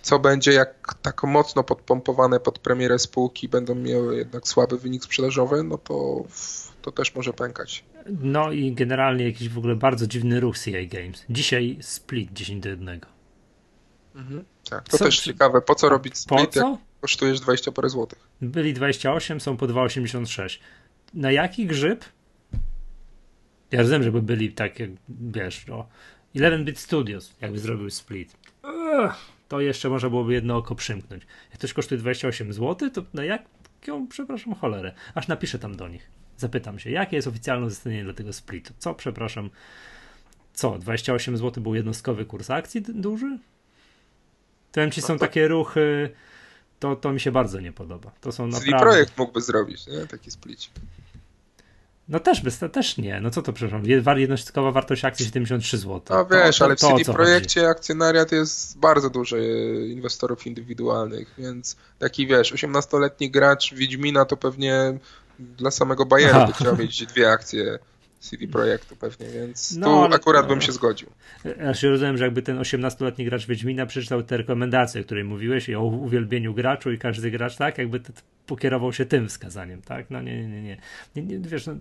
Co 0.02 0.20
będzie, 0.20 0.52
jak 0.52 0.94
tak 1.02 1.24
mocno 1.24 1.64
podpompowane 1.64 2.40
pod 2.40 2.60
premierę 2.60 3.00
spółki 3.00 3.50
będą 3.50 3.76
miały 3.76 4.18
jednak 4.18 4.48
słaby 4.48 4.78
wynik 4.78 5.04
sprzedażowy, 5.04 5.64
no 5.64 5.78
to, 5.78 6.24
to 6.82 6.92
też 6.92 7.16
może 7.16 7.34
pękać. 7.34 7.84
No 8.10 8.52
i 8.52 8.72
generalnie 8.72 9.26
jakiś 9.26 9.50
w 9.50 9.58
ogóle 9.58 9.76
bardzo 9.76 10.08
dziwny 10.08 10.40
ruch 10.40 10.58
CA 10.58 10.86
Games. 10.88 11.26
Dzisiaj 11.30 11.78
split 11.82 12.34
10 12.34 12.64
do 12.64 12.70
1. 12.70 13.00
Mhm, 14.16 14.46
tak, 14.70 14.90
to 14.90 14.98
co, 14.98 15.06
też 15.06 15.20
ciekawe. 15.20 15.62
Po 15.62 15.76
co 15.76 15.90
robić 15.90 16.18
split, 16.18 16.40
po 16.40 16.48
co? 16.48 16.70
jak 16.70 16.80
kosztujesz 17.02 17.40
20 17.40 17.72
parę 17.72 17.90
złotych? 17.90 18.20
Byli 18.42 18.74
28, 18.74 19.42
są 19.42 19.58
po 19.58 19.66
2,86. 19.66 20.60
Na 21.14 21.32
jaki 21.32 21.66
grzyb 21.66 22.06
ja 23.72 23.82
rozumiem, 23.82 24.04
żeby 24.04 24.22
byli 24.22 24.52
tak, 24.52 24.80
jak 24.80 24.90
wiesz, 25.10 25.68
no, 25.68 25.88
11-bit 26.36 26.80
Studios, 26.80 27.34
jakby 27.42 27.60
zrobił 27.60 27.90
split. 27.90 28.38
To 29.48 29.62
jeszcze 29.62 29.90
można 29.90 30.10
byłoby 30.10 30.34
jedno 30.34 30.58
oko 30.58 30.76
przymknąć. 30.76 31.24
Jak 31.52 31.60
coś 31.60 31.74
kosztuje 31.74 32.00
28 32.02 32.54
zł, 32.54 32.90
to 32.90 33.04
na 33.14 33.24
jaką, 33.24 34.08
przepraszam, 34.08 34.56
cholerę. 34.56 34.94
Aż 35.16 35.28
napiszę 35.28 35.60
tam 35.60 35.76
do 35.76 35.88
nich. 35.88 36.10
Zapytam 36.38 36.80
się, 36.80 36.90
jakie 36.90 37.16
jest 37.16 37.28
oficjalne 37.28 37.66
uzasadnienie 37.66 38.04
dla 38.04 38.14
tego 38.14 38.34
splitu? 38.34 38.74
Co, 38.78 38.94
przepraszam, 38.94 39.50
co, 40.54 40.78
28 40.78 41.38
zł 41.38 41.64
był 41.64 41.76
jednostkowy 41.76 42.26
kurs 42.26 42.50
akcji 42.50 42.82
duży? 42.82 43.40
To 44.72 44.90
ci 44.90 45.02
są 45.02 45.14
no 45.14 45.20
takie 45.20 45.48
ruchy, 45.48 46.10
to, 46.80 46.96
to 46.96 47.14
mi 47.14 47.20
się 47.20 47.32
bardzo 47.32 47.60
nie 47.60 47.72
podoba. 47.72 48.12
To 48.22 48.32
są 48.32 48.44
Czyli 48.44 48.72
naprawdę... 48.72 48.80
projekt 48.80 49.18
mógłby 49.18 49.42
zrobić, 49.42 49.88
nie? 49.88 50.08
Taki 50.08 50.32
split. 50.32 50.70
No 52.10 52.20
też, 52.20 52.42
bez, 52.42 52.60
też 52.72 52.98
nie. 52.98 53.22
No 53.22 53.30
co 53.30 53.42
to, 53.42 53.54
przepraszam, 53.54 53.86
jednostkowa 54.18 54.72
wartość 54.72 55.06
akcji 55.06 55.26
73 55.26 55.78
zł. 55.78 56.02
No 56.10 56.26
wiesz, 56.26 56.58
to, 56.58 56.66
ale 56.66 56.76
w 56.76 56.80
CD 56.80 57.14
Projekcie 57.14 57.62
chodzi? 57.62 57.72
akcjonariat 57.72 58.32
jest 58.32 58.78
bardzo 58.78 59.10
duży 59.10 59.38
e, 59.38 59.88
inwestorów 59.88 60.48
indywidualnych, 60.48 61.34
więc 61.38 61.76
taki 62.00 62.28
wiesz, 62.28 62.54
18-letni 62.54 63.32
gracz 63.32 63.74
Wiedźmina 63.74 64.26
to 64.26 64.38
pewnie 64.38 64.98
dla 65.40 65.72
samego 65.72 66.06
by 66.48 66.54
chciał 66.54 66.78
mieć 66.78 67.06
dwie 67.06 67.32
akcje 67.32 67.80
CD 68.30 68.48
Projektu 68.48 68.96
pewnie, 68.96 69.28
więc 69.30 69.78
no, 69.78 70.08
tu 70.08 70.16
akurat 70.16 70.48
bym 70.48 70.62
się 70.62 70.72
zgodził. 70.72 71.10
Ja 71.60 71.74
się 71.74 71.90
rozumiem, 71.90 72.18
że 72.18 72.24
jakby 72.24 72.42
ten 72.42 72.60
18-letni 72.60 73.26
gracz 73.26 73.46
Wiedźmina 73.46 73.86
przeczytał 73.86 74.24
te 74.24 74.38
rekomendacje, 74.38 75.02
o 75.02 75.04
której 75.04 75.24
mówiłeś 75.24 75.70
i 75.70 75.76
o 75.76 75.84
uwielbieniu 75.84 76.54
graczu 76.54 76.92
i 76.92 76.98
każdy 76.98 77.32
gracz 77.32 77.56
tak, 77.56 77.78
jakby 77.78 78.02
pokierował 78.46 78.94
się 78.94 79.06
tym 79.06 79.28
wskazaniem, 79.28 79.82
tak? 79.82 80.10
No 80.10 80.22
nie, 80.22 80.48
nie, 80.48 80.48
nie. 80.48 80.62
nie. 80.62 80.78
nie, 81.16 81.24
nie 81.24 81.50
wiesz, 81.50 81.68
no, 81.68 81.76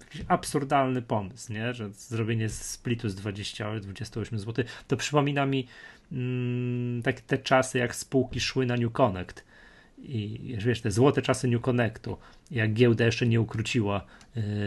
jakiś 0.00 0.24
absurdalny 0.28 1.02
pomysł, 1.02 1.52
nie? 1.52 1.74
Że 1.74 1.90
zrobienie 1.90 2.48
splitu 2.48 3.08
z 3.08 3.14
20, 3.14 3.80
28 3.80 4.38
zł, 4.38 4.64
to 4.88 4.96
przypomina 4.96 5.46
mi 5.46 5.68
mm, 6.12 7.02
tak, 7.02 7.20
te 7.20 7.38
czasy, 7.38 7.78
jak 7.78 7.94
spółki 7.94 8.40
szły 8.40 8.66
na 8.66 8.76
New 8.76 8.92
Connect 8.92 9.45
i 10.08 10.56
wiesz, 10.58 10.80
te 10.80 10.90
złote 10.90 11.22
czasy 11.22 11.48
New 11.48 11.62
Connectu, 11.62 12.16
jak 12.50 12.72
giełda 12.72 13.04
jeszcze 13.04 13.26
nie 13.26 13.40
ukróciła 13.40 14.06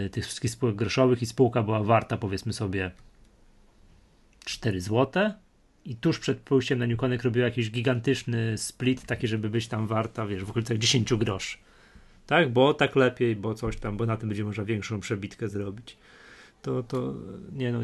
y, 0.06 0.10
tych 0.10 0.26
wszystkich 0.26 0.52
spółek 0.52 0.76
groszowych 0.76 1.22
i 1.22 1.26
spółka 1.26 1.64
była 1.64 1.84
warta 1.84 2.18
powiedzmy 2.18 2.54
sobie 2.54 2.92
4 4.46 4.82
złote 4.82 5.34
i 5.86 5.96
tuż 5.96 6.20
przed 6.20 6.40
pójściem 6.40 6.80
na 6.80 6.88
New 6.88 6.98
Connect 6.98 7.24
robiła 7.24 7.46
jakiś 7.46 7.72
gigantyczny 7.72 8.58
split, 8.58 9.06
taki, 9.06 9.28
żeby 9.28 9.50
być 9.50 9.68
tam 9.68 9.88
warta, 9.88 10.28
wiesz, 10.28 10.44
w 10.44 10.50
okolicach 10.50 10.78
10 10.78 11.14
groszy. 11.14 11.58
Tak, 12.26 12.54
bo 12.54 12.74
tak 12.74 12.96
lepiej, 12.96 13.36
bo 13.36 13.54
coś 13.54 13.78
tam, 13.78 13.98
bo 13.98 14.06
na 14.06 14.18
tym 14.18 14.30
będzie 14.30 14.44
można 14.44 14.64
większą 14.64 15.00
przebitkę 15.00 15.48
zrobić. 15.48 15.98
To, 16.62 16.84
to 16.84 17.14
nie 17.52 17.72
no, 17.72 17.80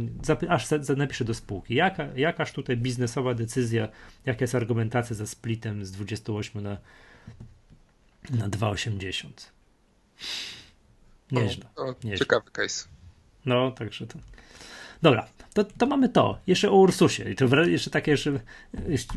aż 0.50 0.68
napiszę 0.98 1.26
do 1.26 1.34
spółki. 1.34 1.76
Jaka, 1.76 2.08
jakaż 2.16 2.54
tutaj 2.54 2.78
biznesowa 2.78 3.34
decyzja, 3.34 3.88
jaka 4.26 4.44
jest 4.44 4.56
argumentacja 4.56 5.16
za 5.16 5.26
splitem 5.26 5.86
z 5.86 5.92
28 5.92 6.64
na, 6.64 6.78
na 8.30 8.50
2,80? 8.50 9.30
Nieźle. 11.32 11.66
No, 11.78 11.96
nieźle. 12.04 12.20
Ciekawy 12.20 12.52
case. 12.52 12.88
No, 13.46 13.72
także 13.72 14.08
to. 14.08 14.20
Dobra, 15.02 15.28
to, 15.54 15.64
to 15.64 15.86
mamy 15.86 16.10
to. 16.10 16.40
Jeszcze 16.48 16.72
o 16.72 16.76
Ursusie. 16.76 17.32
I 17.32 17.36
to 17.36 17.64
jeszcze 17.64 17.90
takie, 17.90 18.18
że 18.18 18.40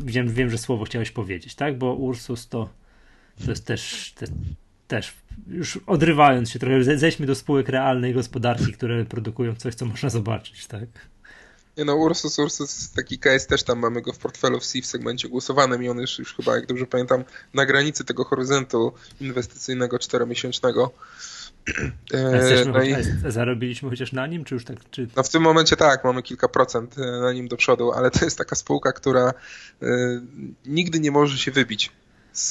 wiem, 0.03 0.33
wiem, 0.33 0.49
że 0.49 0.57
słowo 0.57 0.85
chciałeś 0.85 1.11
powiedzieć, 1.11 1.55
tak? 1.55 1.77
Bo 1.77 1.93
Ursus 1.93 2.47
to, 2.47 2.69
to 3.45 3.49
jest 3.49 3.65
też, 3.65 4.13
te, 4.15 4.25
też 4.87 5.13
już 5.47 5.79
odrywając 5.87 6.49
się 6.49 6.59
trochę, 6.59 6.97
zejdźmy 6.97 7.25
do 7.25 7.35
spółek 7.35 7.69
realnej 7.69 8.13
gospodarki, 8.13 8.73
które 8.73 9.05
produkują 9.05 9.55
coś, 9.55 9.75
co 9.75 9.85
można 9.85 10.09
zobaczyć, 10.09 10.67
tak? 10.67 11.09
Nie 11.79 11.85
no, 11.85 11.95
Ursus, 11.95 12.39
Ursus 12.39 12.91
taki 12.91 13.19
case, 13.19 13.47
też 13.47 13.63
tam 13.63 13.79
mamy 13.79 14.01
go 14.01 14.13
w 14.13 14.17
portfelu 14.17 14.59
w 14.59 14.65
C 14.65 14.81
w 14.81 14.85
segmencie 14.85 15.29
głosowanym 15.29 15.83
i 15.83 15.89
on 15.89 15.97
już, 15.97 16.19
już 16.19 16.35
chyba, 16.35 16.55
jak 16.55 16.65
dobrze 16.65 16.85
pamiętam, 16.85 17.23
na 17.53 17.65
granicy 17.65 18.05
tego 18.05 18.23
horyzontu 18.23 18.93
inwestycyjnego 19.21 19.99
czteromiesięcznego. 19.99 20.91
E, 22.13 22.65
no 22.65 22.83
i... 22.83 22.95
Zarobiliśmy 23.27 23.89
chociaż 23.89 24.11
na 24.11 24.27
nim, 24.27 24.45
czy 24.45 24.55
już 24.55 24.65
tak? 24.65 24.77
Czy... 24.91 25.07
No 25.15 25.23
w 25.23 25.29
tym 25.29 25.41
momencie 25.41 25.75
tak, 25.75 26.03
mamy 26.03 26.23
kilka 26.23 26.47
procent 26.47 26.97
e, 26.97 27.21
na 27.21 27.33
nim 27.33 27.47
do 27.47 27.57
przodu, 27.57 27.91
ale 27.91 28.11
to 28.11 28.25
jest 28.25 28.37
taka 28.37 28.55
spółka, 28.55 28.91
która 28.91 29.33
y, 29.83 29.87
nigdy 30.65 30.99
nie 30.99 31.11
może 31.11 31.37
się 31.37 31.51
wybić 31.51 31.91
z, 32.33 32.49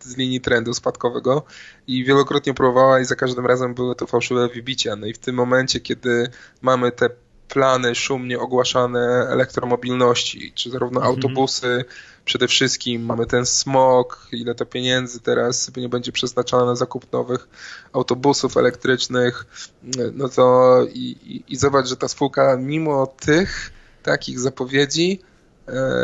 z 0.00 0.16
linii 0.16 0.40
trendu 0.40 0.74
spadkowego 0.74 1.42
i 1.86 2.04
wielokrotnie 2.04 2.54
próbowała 2.54 3.00
i 3.00 3.04
za 3.04 3.14
każdym 3.14 3.46
razem 3.46 3.74
były 3.74 3.94
to 3.94 4.06
fałszywe 4.06 4.48
wybicia. 4.48 4.96
No 4.96 5.06
i 5.06 5.12
w 5.12 5.18
tym 5.18 5.34
momencie, 5.34 5.80
kiedy 5.80 6.30
mamy 6.62 6.92
te 6.92 7.10
plany 7.48 7.94
szumnie 7.94 8.38
ogłaszane 8.38 9.26
elektromobilności, 9.30 10.52
czy 10.54 10.70
zarówno 10.70 11.00
mhm. 11.00 11.14
autobusy, 11.14 11.84
przede 12.24 12.48
wszystkim 12.48 13.04
mamy 13.04 13.26
ten 13.26 13.46
smog, 13.46 14.28
ile 14.32 14.54
to 14.54 14.66
pieniędzy 14.66 15.20
teraz 15.20 15.76
nie 15.76 15.88
będzie 15.88 16.12
przeznaczone 16.12 16.64
na 16.64 16.74
zakup 16.74 17.12
nowych 17.12 17.48
autobusów 17.92 18.56
elektrycznych, 18.56 19.46
no 20.12 20.28
to 20.28 20.78
i, 20.92 21.16
i, 21.24 21.52
i 21.52 21.56
zobacz, 21.56 21.86
że 21.86 21.96
ta 21.96 22.08
spółka 22.08 22.56
mimo 22.56 23.06
tych 23.06 23.72
takich 24.02 24.40
zapowiedzi 24.40 25.20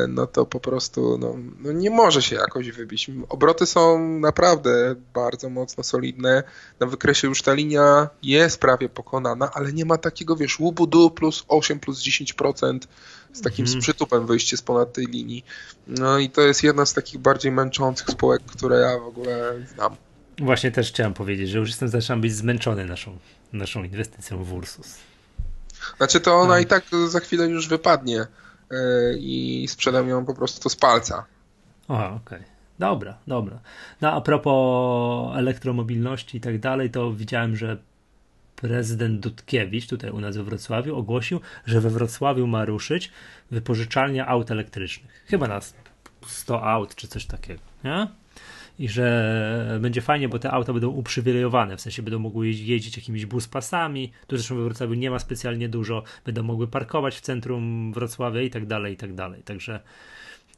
no 0.08 0.26
to 0.26 0.46
po 0.46 0.60
prostu 0.60 1.18
no, 1.18 1.36
no, 1.58 1.72
nie 1.72 1.90
może 1.90 2.22
się 2.22 2.36
jakoś 2.36 2.70
wybić. 2.70 3.10
Obroty 3.28 3.66
są 3.66 3.98
naprawdę 4.18 4.94
bardzo 5.14 5.50
mocno 5.50 5.84
solidne. 5.84 6.42
Na 6.80 6.86
wykresie 6.86 7.28
już 7.28 7.42
ta 7.42 7.52
linia 7.52 8.08
jest 8.22 8.60
prawie 8.60 8.88
pokonana, 8.88 9.50
ale 9.52 9.72
nie 9.72 9.84
ma 9.84 9.98
takiego, 9.98 10.36
wiesz, 10.36 10.60
łubudu 10.60 11.10
plus 11.10 11.44
8, 11.48 11.80
plus 11.80 12.00
10% 12.02 12.78
z 13.32 13.40
takim 13.40 13.66
sprzytupem 13.68 14.26
wyjście 14.26 14.56
z 14.56 14.62
ponad 14.62 14.92
tej 14.92 15.06
linii. 15.06 15.44
No 15.86 16.18
i 16.18 16.30
to 16.30 16.40
jest 16.40 16.62
jedna 16.62 16.86
z 16.86 16.94
takich 16.94 17.20
bardziej 17.20 17.52
męczących 17.52 18.08
spółek, 18.08 18.42
które 18.42 18.80
ja 18.80 18.98
w 18.98 19.06
ogóle 19.06 19.54
znam. 19.74 19.96
Właśnie 20.38 20.70
też 20.70 20.88
chciałem 20.88 21.14
powiedzieć, 21.14 21.50
że 21.50 21.58
już 21.58 21.68
jestem 21.68 21.88
zaczynam 21.88 22.20
być 22.20 22.34
zmęczony 22.34 22.84
naszą, 22.84 23.18
naszą 23.52 23.84
inwestycją 23.84 24.44
w 24.44 24.52
Ursus. 24.52 24.94
Znaczy 25.96 26.20
to 26.20 26.34
ona 26.34 26.54
no. 26.54 26.58
i 26.58 26.66
tak 26.66 26.84
za 27.08 27.20
chwilę 27.20 27.46
już 27.46 27.68
wypadnie 27.68 28.26
E, 28.26 28.26
i 29.18 29.66
sprzedam 29.68 30.08
ją 30.08 30.26
po 30.26 30.34
prostu 30.34 30.68
z 30.68 30.76
palca. 30.76 31.24
Aha, 31.88 32.06
okej. 32.06 32.38
Okay. 32.38 32.50
Dobra, 32.78 33.18
dobra. 33.26 33.60
No 34.00 34.12
a 34.12 34.20
propos 34.20 35.36
elektromobilności 35.36 36.38
i 36.38 36.40
tak 36.40 36.58
dalej, 36.58 36.90
to 36.90 37.12
widziałem, 37.12 37.56
że 37.56 37.76
prezydent 38.56 39.20
Dudkiewicz 39.20 39.86
tutaj 39.86 40.10
u 40.10 40.20
nas 40.20 40.36
we 40.36 40.44
Wrocławiu 40.44 40.96
ogłosił, 40.96 41.40
że 41.66 41.80
we 41.80 41.90
Wrocławiu 41.90 42.46
ma 42.46 42.64
ruszyć 42.64 43.12
wypożyczalnia 43.50 44.26
aut 44.26 44.50
elektrycznych. 44.50 45.24
Chyba 45.26 45.48
na 45.48 45.60
100 46.26 46.64
aut 46.64 46.94
czy 46.94 47.08
coś 47.08 47.26
takiego, 47.26 47.60
nie? 47.84 48.08
I 48.80 48.88
że 48.88 49.78
będzie 49.80 50.00
fajnie, 50.00 50.28
bo 50.28 50.38
te 50.38 50.50
auta 50.50 50.72
będą 50.72 50.88
uprzywilejowane, 50.88 51.76
w 51.76 51.80
sensie 51.80 52.02
będą 52.02 52.18
mogły 52.18 52.48
jeździć 52.48 52.96
jakimiś 52.96 53.26
buspasami, 53.26 54.12
tu 54.26 54.36
zresztą 54.36 54.56
we 54.56 54.64
Wrocławiu 54.64 54.94
nie 54.94 55.10
ma 55.10 55.18
specjalnie 55.18 55.68
dużo, 55.68 56.02
będą 56.24 56.42
mogły 56.42 56.68
parkować 56.68 57.16
w 57.16 57.20
centrum 57.20 57.92
Wrocławia 57.92 58.42
i 58.42 58.50
tak 58.50 58.66
dalej, 58.66 58.94
i 58.94 58.96
tak 58.96 59.14
dalej. 59.14 59.42
Także 59.42 59.80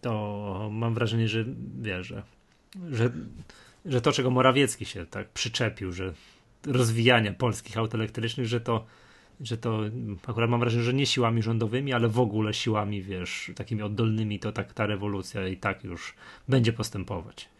to 0.01 0.71
mam 0.73 0.95
wrażenie, 0.95 1.29
że 1.29 1.45
wiesz, 1.81 2.07
że, 2.07 2.23
że, 2.91 3.11
że 3.85 4.01
to, 4.01 4.13
czego 4.13 4.31
Morawiecki 4.31 4.85
się 4.85 5.07
tak 5.07 5.29
przyczepił, 5.29 5.93
że 5.93 6.13
rozwijania 6.67 7.33
polskich 7.33 7.79
aut 7.79 7.95
elektrycznych, 7.95 8.47
że 8.47 8.61
to 8.61 8.87
że 9.41 9.57
to 9.57 9.81
akurat 10.27 10.51
mam 10.51 10.61
wrażenie, 10.61 10.83
że 10.83 10.95
nie 10.95 11.07
siłami 11.07 11.43
rządowymi, 11.43 11.93
ale 11.93 12.09
w 12.09 12.21
ogóle 12.21 12.55
siłami, 12.55 13.03
wiesz, 13.03 13.51
takimi 13.55 13.83
oddolnymi, 13.83 14.39
to 14.39 14.53
tak 14.53 14.73
ta 14.73 14.87
rewolucja 14.87 15.49
i 15.49 15.57
tak 15.57 15.85
już 15.85 16.15
będzie 16.49 16.73
postępować. 16.73 17.52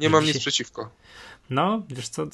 Nie 0.00 0.10
mam 0.10 0.24
nic 0.24 0.38
przeciwko. 0.38 0.90
No, 1.50 1.82
wiesz 1.88 2.08
co, 2.08 2.26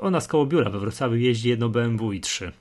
u 0.00 0.10
nas 0.10 0.28
koło 0.28 0.46
biura 0.46 0.70
we 0.70 0.78
Wrocławiu 0.78 1.16
jeździ 1.16 1.48
jedno 1.48 1.68
BMW 1.68 2.12
i 2.12 2.20
trzy. 2.20 2.52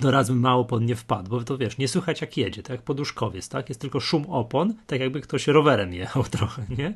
To 0.00 0.10
raz 0.10 0.28
bym 0.28 0.40
mało 0.40 0.64
pod 0.64 0.82
nie 0.82 0.96
wpadł, 0.96 1.30
bo 1.30 1.44
to 1.44 1.58
wiesz, 1.58 1.78
nie 1.78 1.88
słychać 1.88 2.20
jak 2.20 2.36
jedzie, 2.36 2.62
tak 2.62 2.70
jak 2.70 2.82
poduszkowiec, 2.82 3.48
tak? 3.48 3.68
Jest 3.68 3.80
tylko 3.80 4.00
szum 4.00 4.26
opon, 4.28 4.74
tak 4.86 5.00
jakby 5.00 5.20
ktoś 5.20 5.46
rowerem 5.46 5.94
jechał 5.94 6.24
trochę, 6.38 6.62
nie? 6.78 6.94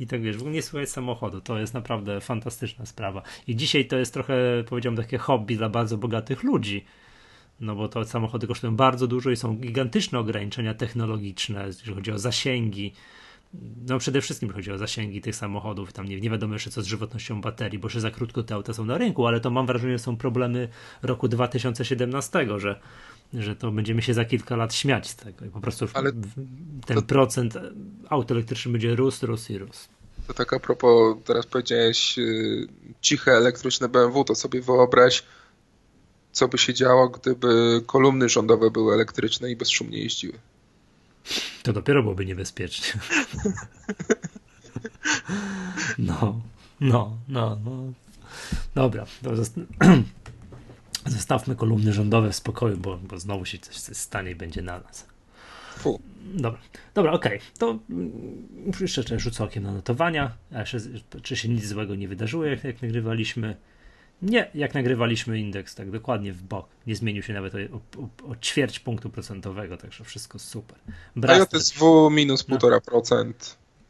I 0.00 0.06
tak 0.06 0.22
wiesz, 0.22 0.36
w 0.36 0.40
ogóle 0.40 0.54
nie 0.54 0.62
słychać 0.62 0.90
samochodu, 0.90 1.40
to 1.40 1.58
jest 1.58 1.74
naprawdę 1.74 2.20
fantastyczna 2.20 2.86
sprawa. 2.86 3.22
I 3.46 3.56
dzisiaj 3.56 3.86
to 3.86 3.96
jest 3.96 4.14
trochę, 4.14 4.64
powiedziałbym, 4.68 5.04
takie 5.04 5.18
hobby 5.18 5.56
dla 5.56 5.68
bardzo 5.68 5.98
bogatych 5.98 6.42
ludzi, 6.42 6.84
no 7.60 7.74
bo 7.74 7.88
to 7.88 8.04
samochody 8.04 8.46
kosztują 8.46 8.76
bardzo 8.76 9.06
dużo 9.06 9.30
i 9.30 9.36
są 9.36 9.56
gigantyczne 9.56 10.18
ograniczenia 10.18 10.74
technologiczne, 10.74 11.66
jeżeli 11.66 11.94
chodzi 11.94 12.12
o 12.12 12.18
zasięgi, 12.18 12.92
no 13.86 13.98
przede 13.98 14.20
wszystkim 14.20 14.50
chodzi 14.50 14.72
o 14.72 14.78
zasięgi 14.78 15.20
tych 15.20 15.36
samochodów, 15.36 15.92
tam 15.92 16.06
nie, 16.06 16.20
nie 16.20 16.30
wiadomo 16.30 16.54
jeszcze 16.54 16.70
co 16.70 16.82
z 16.82 16.86
żywotnością 16.86 17.40
baterii, 17.40 17.78
bo 17.78 17.86
jeszcze 17.86 18.00
za 18.00 18.10
krótko 18.10 18.42
te 18.42 18.54
auta 18.54 18.74
są 18.74 18.84
na 18.84 18.98
rynku, 18.98 19.26
ale 19.26 19.40
to 19.40 19.50
mam 19.50 19.66
wrażenie, 19.66 19.98
że 19.98 20.04
są 20.04 20.16
problemy 20.16 20.68
roku 21.02 21.28
2017, 21.28 22.46
że, 22.56 22.80
że 23.34 23.56
to 23.56 23.70
będziemy 23.70 24.02
się 24.02 24.14
za 24.14 24.24
kilka 24.24 24.56
lat 24.56 24.74
śmiać 24.74 25.08
z 25.08 25.16
tego 25.16 25.44
i 25.44 25.48
po 25.48 25.60
prostu 25.60 25.86
ale 25.94 26.12
ten 26.86 26.96
to, 26.96 27.02
procent 27.02 27.58
aut 28.08 28.30
elektrycznych 28.30 28.72
będzie 28.72 28.96
rósł, 28.96 29.26
rósł 29.26 29.52
i 29.52 29.58
rósł. 29.58 29.88
To 30.26 30.34
tak 30.34 30.52
a 30.52 30.60
propos, 30.60 31.16
teraz 31.24 31.46
powiedziałeś 31.46 32.18
yy, 32.18 32.68
ciche 33.00 33.32
elektryczne 33.32 33.88
BMW, 33.88 34.24
to 34.24 34.34
sobie 34.34 34.62
wyobraź, 34.62 35.24
co 36.32 36.48
by 36.48 36.58
się 36.58 36.74
działo, 36.74 37.08
gdyby 37.08 37.82
kolumny 37.86 38.28
rządowe 38.28 38.70
były 38.70 38.94
elektryczne 38.94 39.50
i 39.50 39.56
bezszumnie 39.56 39.98
jeździły. 39.98 40.38
To 41.62 41.72
dopiero 41.72 42.02
byłoby 42.02 42.26
niebezpiecznie. 42.26 43.00
No, 45.98 46.40
no, 46.80 47.16
no, 47.28 47.58
no. 47.64 47.92
Dobra, 48.74 49.06
to 49.22 49.36
zosta 49.36 49.60
zostawmy 51.06 51.56
kolumny 51.56 51.92
rządowe 51.92 52.30
w 52.32 52.36
spokoju, 52.36 52.76
bo, 52.76 52.96
bo 52.96 53.18
znowu 53.18 53.44
się 53.44 53.58
coś 53.58 53.76
stanie 53.76 54.30
i 54.30 54.34
będzie 54.34 54.62
na 54.62 54.80
nas. 54.80 55.06
Fu. 55.78 56.00
Dobra, 56.34 56.60
dobra, 56.94 57.12
okej. 57.12 57.36
Okay. 57.36 57.48
To 57.58 57.78
jeszcze 58.80 59.18
rzucę 59.18 59.44
okiem 59.44 59.62
na 59.62 59.72
notowania. 59.72 60.36
Jeszcze, 60.50 60.78
czy 61.22 61.36
się 61.36 61.48
nic 61.48 61.66
złego 61.66 61.94
nie 61.94 62.08
wydarzyło, 62.08 62.44
jak, 62.44 62.64
jak 62.64 62.82
nagrywaliśmy. 62.82 63.56
Nie, 64.22 64.50
jak 64.54 64.74
nagrywaliśmy 64.74 65.40
indeks, 65.40 65.74
tak 65.74 65.90
dokładnie 65.90 66.32
w 66.32 66.42
bok. 66.42 66.68
Nie 66.86 66.96
zmienił 66.96 67.22
się 67.22 67.32
nawet 67.32 67.54
o, 67.54 67.58
o, 68.00 68.30
o 68.30 68.36
ćwierć 68.36 68.80
punktu 68.80 69.10
procentowego, 69.10 69.76
także 69.76 70.04
wszystko 70.04 70.38
super. 70.38 70.78
Braster, 71.16 71.60
JSW 71.60 72.10
minus 72.10 72.44
1,5%. 72.44 73.24
No. 73.26 73.32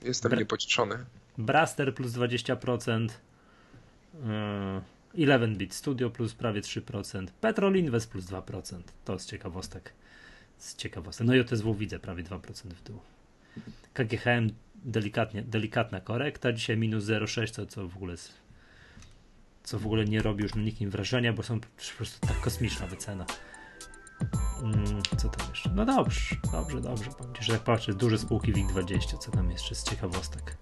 Jestem 0.02 0.30
Bra 0.30 0.38
niepocieszony. 0.38 1.04
Braster 1.38 1.94
plus 1.94 2.12
20%. 2.12 3.08
Yy, 4.14 5.26
11-bit 5.26 5.74
Studio 5.74 6.10
plus 6.10 6.34
prawie 6.34 6.60
3%. 6.60 7.26
Petrol 7.40 7.76
Invest 7.76 8.10
plus 8.10 8.24
2%. 8.24 8.82
To 9.04 9.18
z 9.18 9.26
ciekawostek. 9.26 9.92
Z 10.58 10.76
ciekawostek. 10.76 11.26
No 11.26 11.34
i 11.34 11.40
OTSW 11.40 11.74
widzę 11.74 11.98
prawie 11.98 12.24
2% 12.24 12.52
w 12.52 12.82
dół. 12.82 13.00
KGHM 13.94 14.50
delikatnie, 14.84 15.42
delikatna 15.42 16.00
korekta. 16.00 16.52
Dzisiaj 16.52 16.76
minus 16.76 17.04
0,6, 17.04 17.50
co, 17.50 17.66
co 17.66 17.88
w 17.88 17.96
ogóle 17.96 18.12
jest 18.12 18.41
co 19.64 19.78
w 19.78 19.86
ogóle 19.86 20.04
nie 20.04 20.22
robi 20.22 20.42
już 20.42 20.54
na 20.54 20.62
nikim 20.62 20.90
wrażenia, 20.90 21.32
bo 21.32 21.42
są 21.42 21.60
po 21.60 21.66
prostu 21.96 22.26
tak 22.26 22.40
kosmiczna 22.40 22.86
wycena. 22.86 23.26
Mm, 24.62 25.02
co 25.16 25.28
tam 25.28 25.48
jeszcze? 25.50 25.70
No 25.74 25.86
dobrze, 25.86 26.36
dobrze, 26.52 26.80
dobrze. 26.80 27.10
Powiem 27.10 27.34
że 27.40 27.52
jak 27.52 27.62
patrzę, 27.62 27.94
duże 27.94 28.18
spółki 28.18 28.52
WIG20, 28.52 29.18
co 29.18 29.30
tam 29.30 29.50
jeszcze 29.50 29.74
z 29.74 29.84
ciekawostek. 29.84 30.56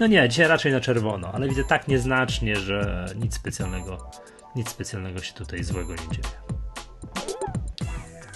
No 0.00 0.06
nie, 0.06 0.28
dzisiaj 0.28 0.48
raczej 0.48 0.72
na 0.72 0.80
czerwono, 0.80 1.32
ale 1.32 1.48
widzę 1.48 1.64
tak 1.64 1.88
nieznacznie, 1.88 2.56
że 2.56 3.06
nic 3.16 3.34
specjalnego, 3.34 4.10
nic 4.56 4.68
specjalnego 4.68 5.22
się 5.22 5.34
tutaj 5.34 5.64
złego 5.64 5.92
nie 5.92 6.16
dzieje. 6.16 6.34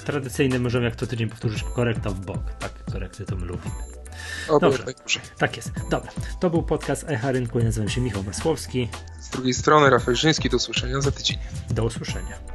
Tradycyjny 0.04 0.60
możemy 0.60 0.84
jak 0.84 0.96
to 0.96 1.06
tydzień 1.06 1.28
powtórzyć 1.28 1.62
korekta 1.62 2.10
w 2.10 2.20
bok. 2.20 2.54
Tak, 2.58 2.84
korekty 2.92 3.24
to 3.24 3.36
my 3.36 3.46
lubimy. 3.46 3.99
Dobrze, 4.60 4.84
tak 5.38 5.56
jest. 5.56 5.70
Dobra, 5.90 6.12
to 6.40 6.50
był 6.50 6.62
podcast 6.62 7.04
Echa 7.08 7.32
Rynku. 7.32 7.58
Ja 7.58 7.64
nazywam 7.64 7.88
się 7.88 8.00
Michał 8.00 8.22
Masłowski. 8.22 8.88
Z 9.20 9.28
drugiej 9.28 9.54
strony 9.54 9.90
Rafał 9.90 10.14
Żyński. 10.14 10.50
Do 10.50 10.56
usłyszenia 10.56 11.00
za 11.00 11.10
tydzień. 11.10 11.38
Do 11.70 11.84
usłyszenia. 11.84 12.49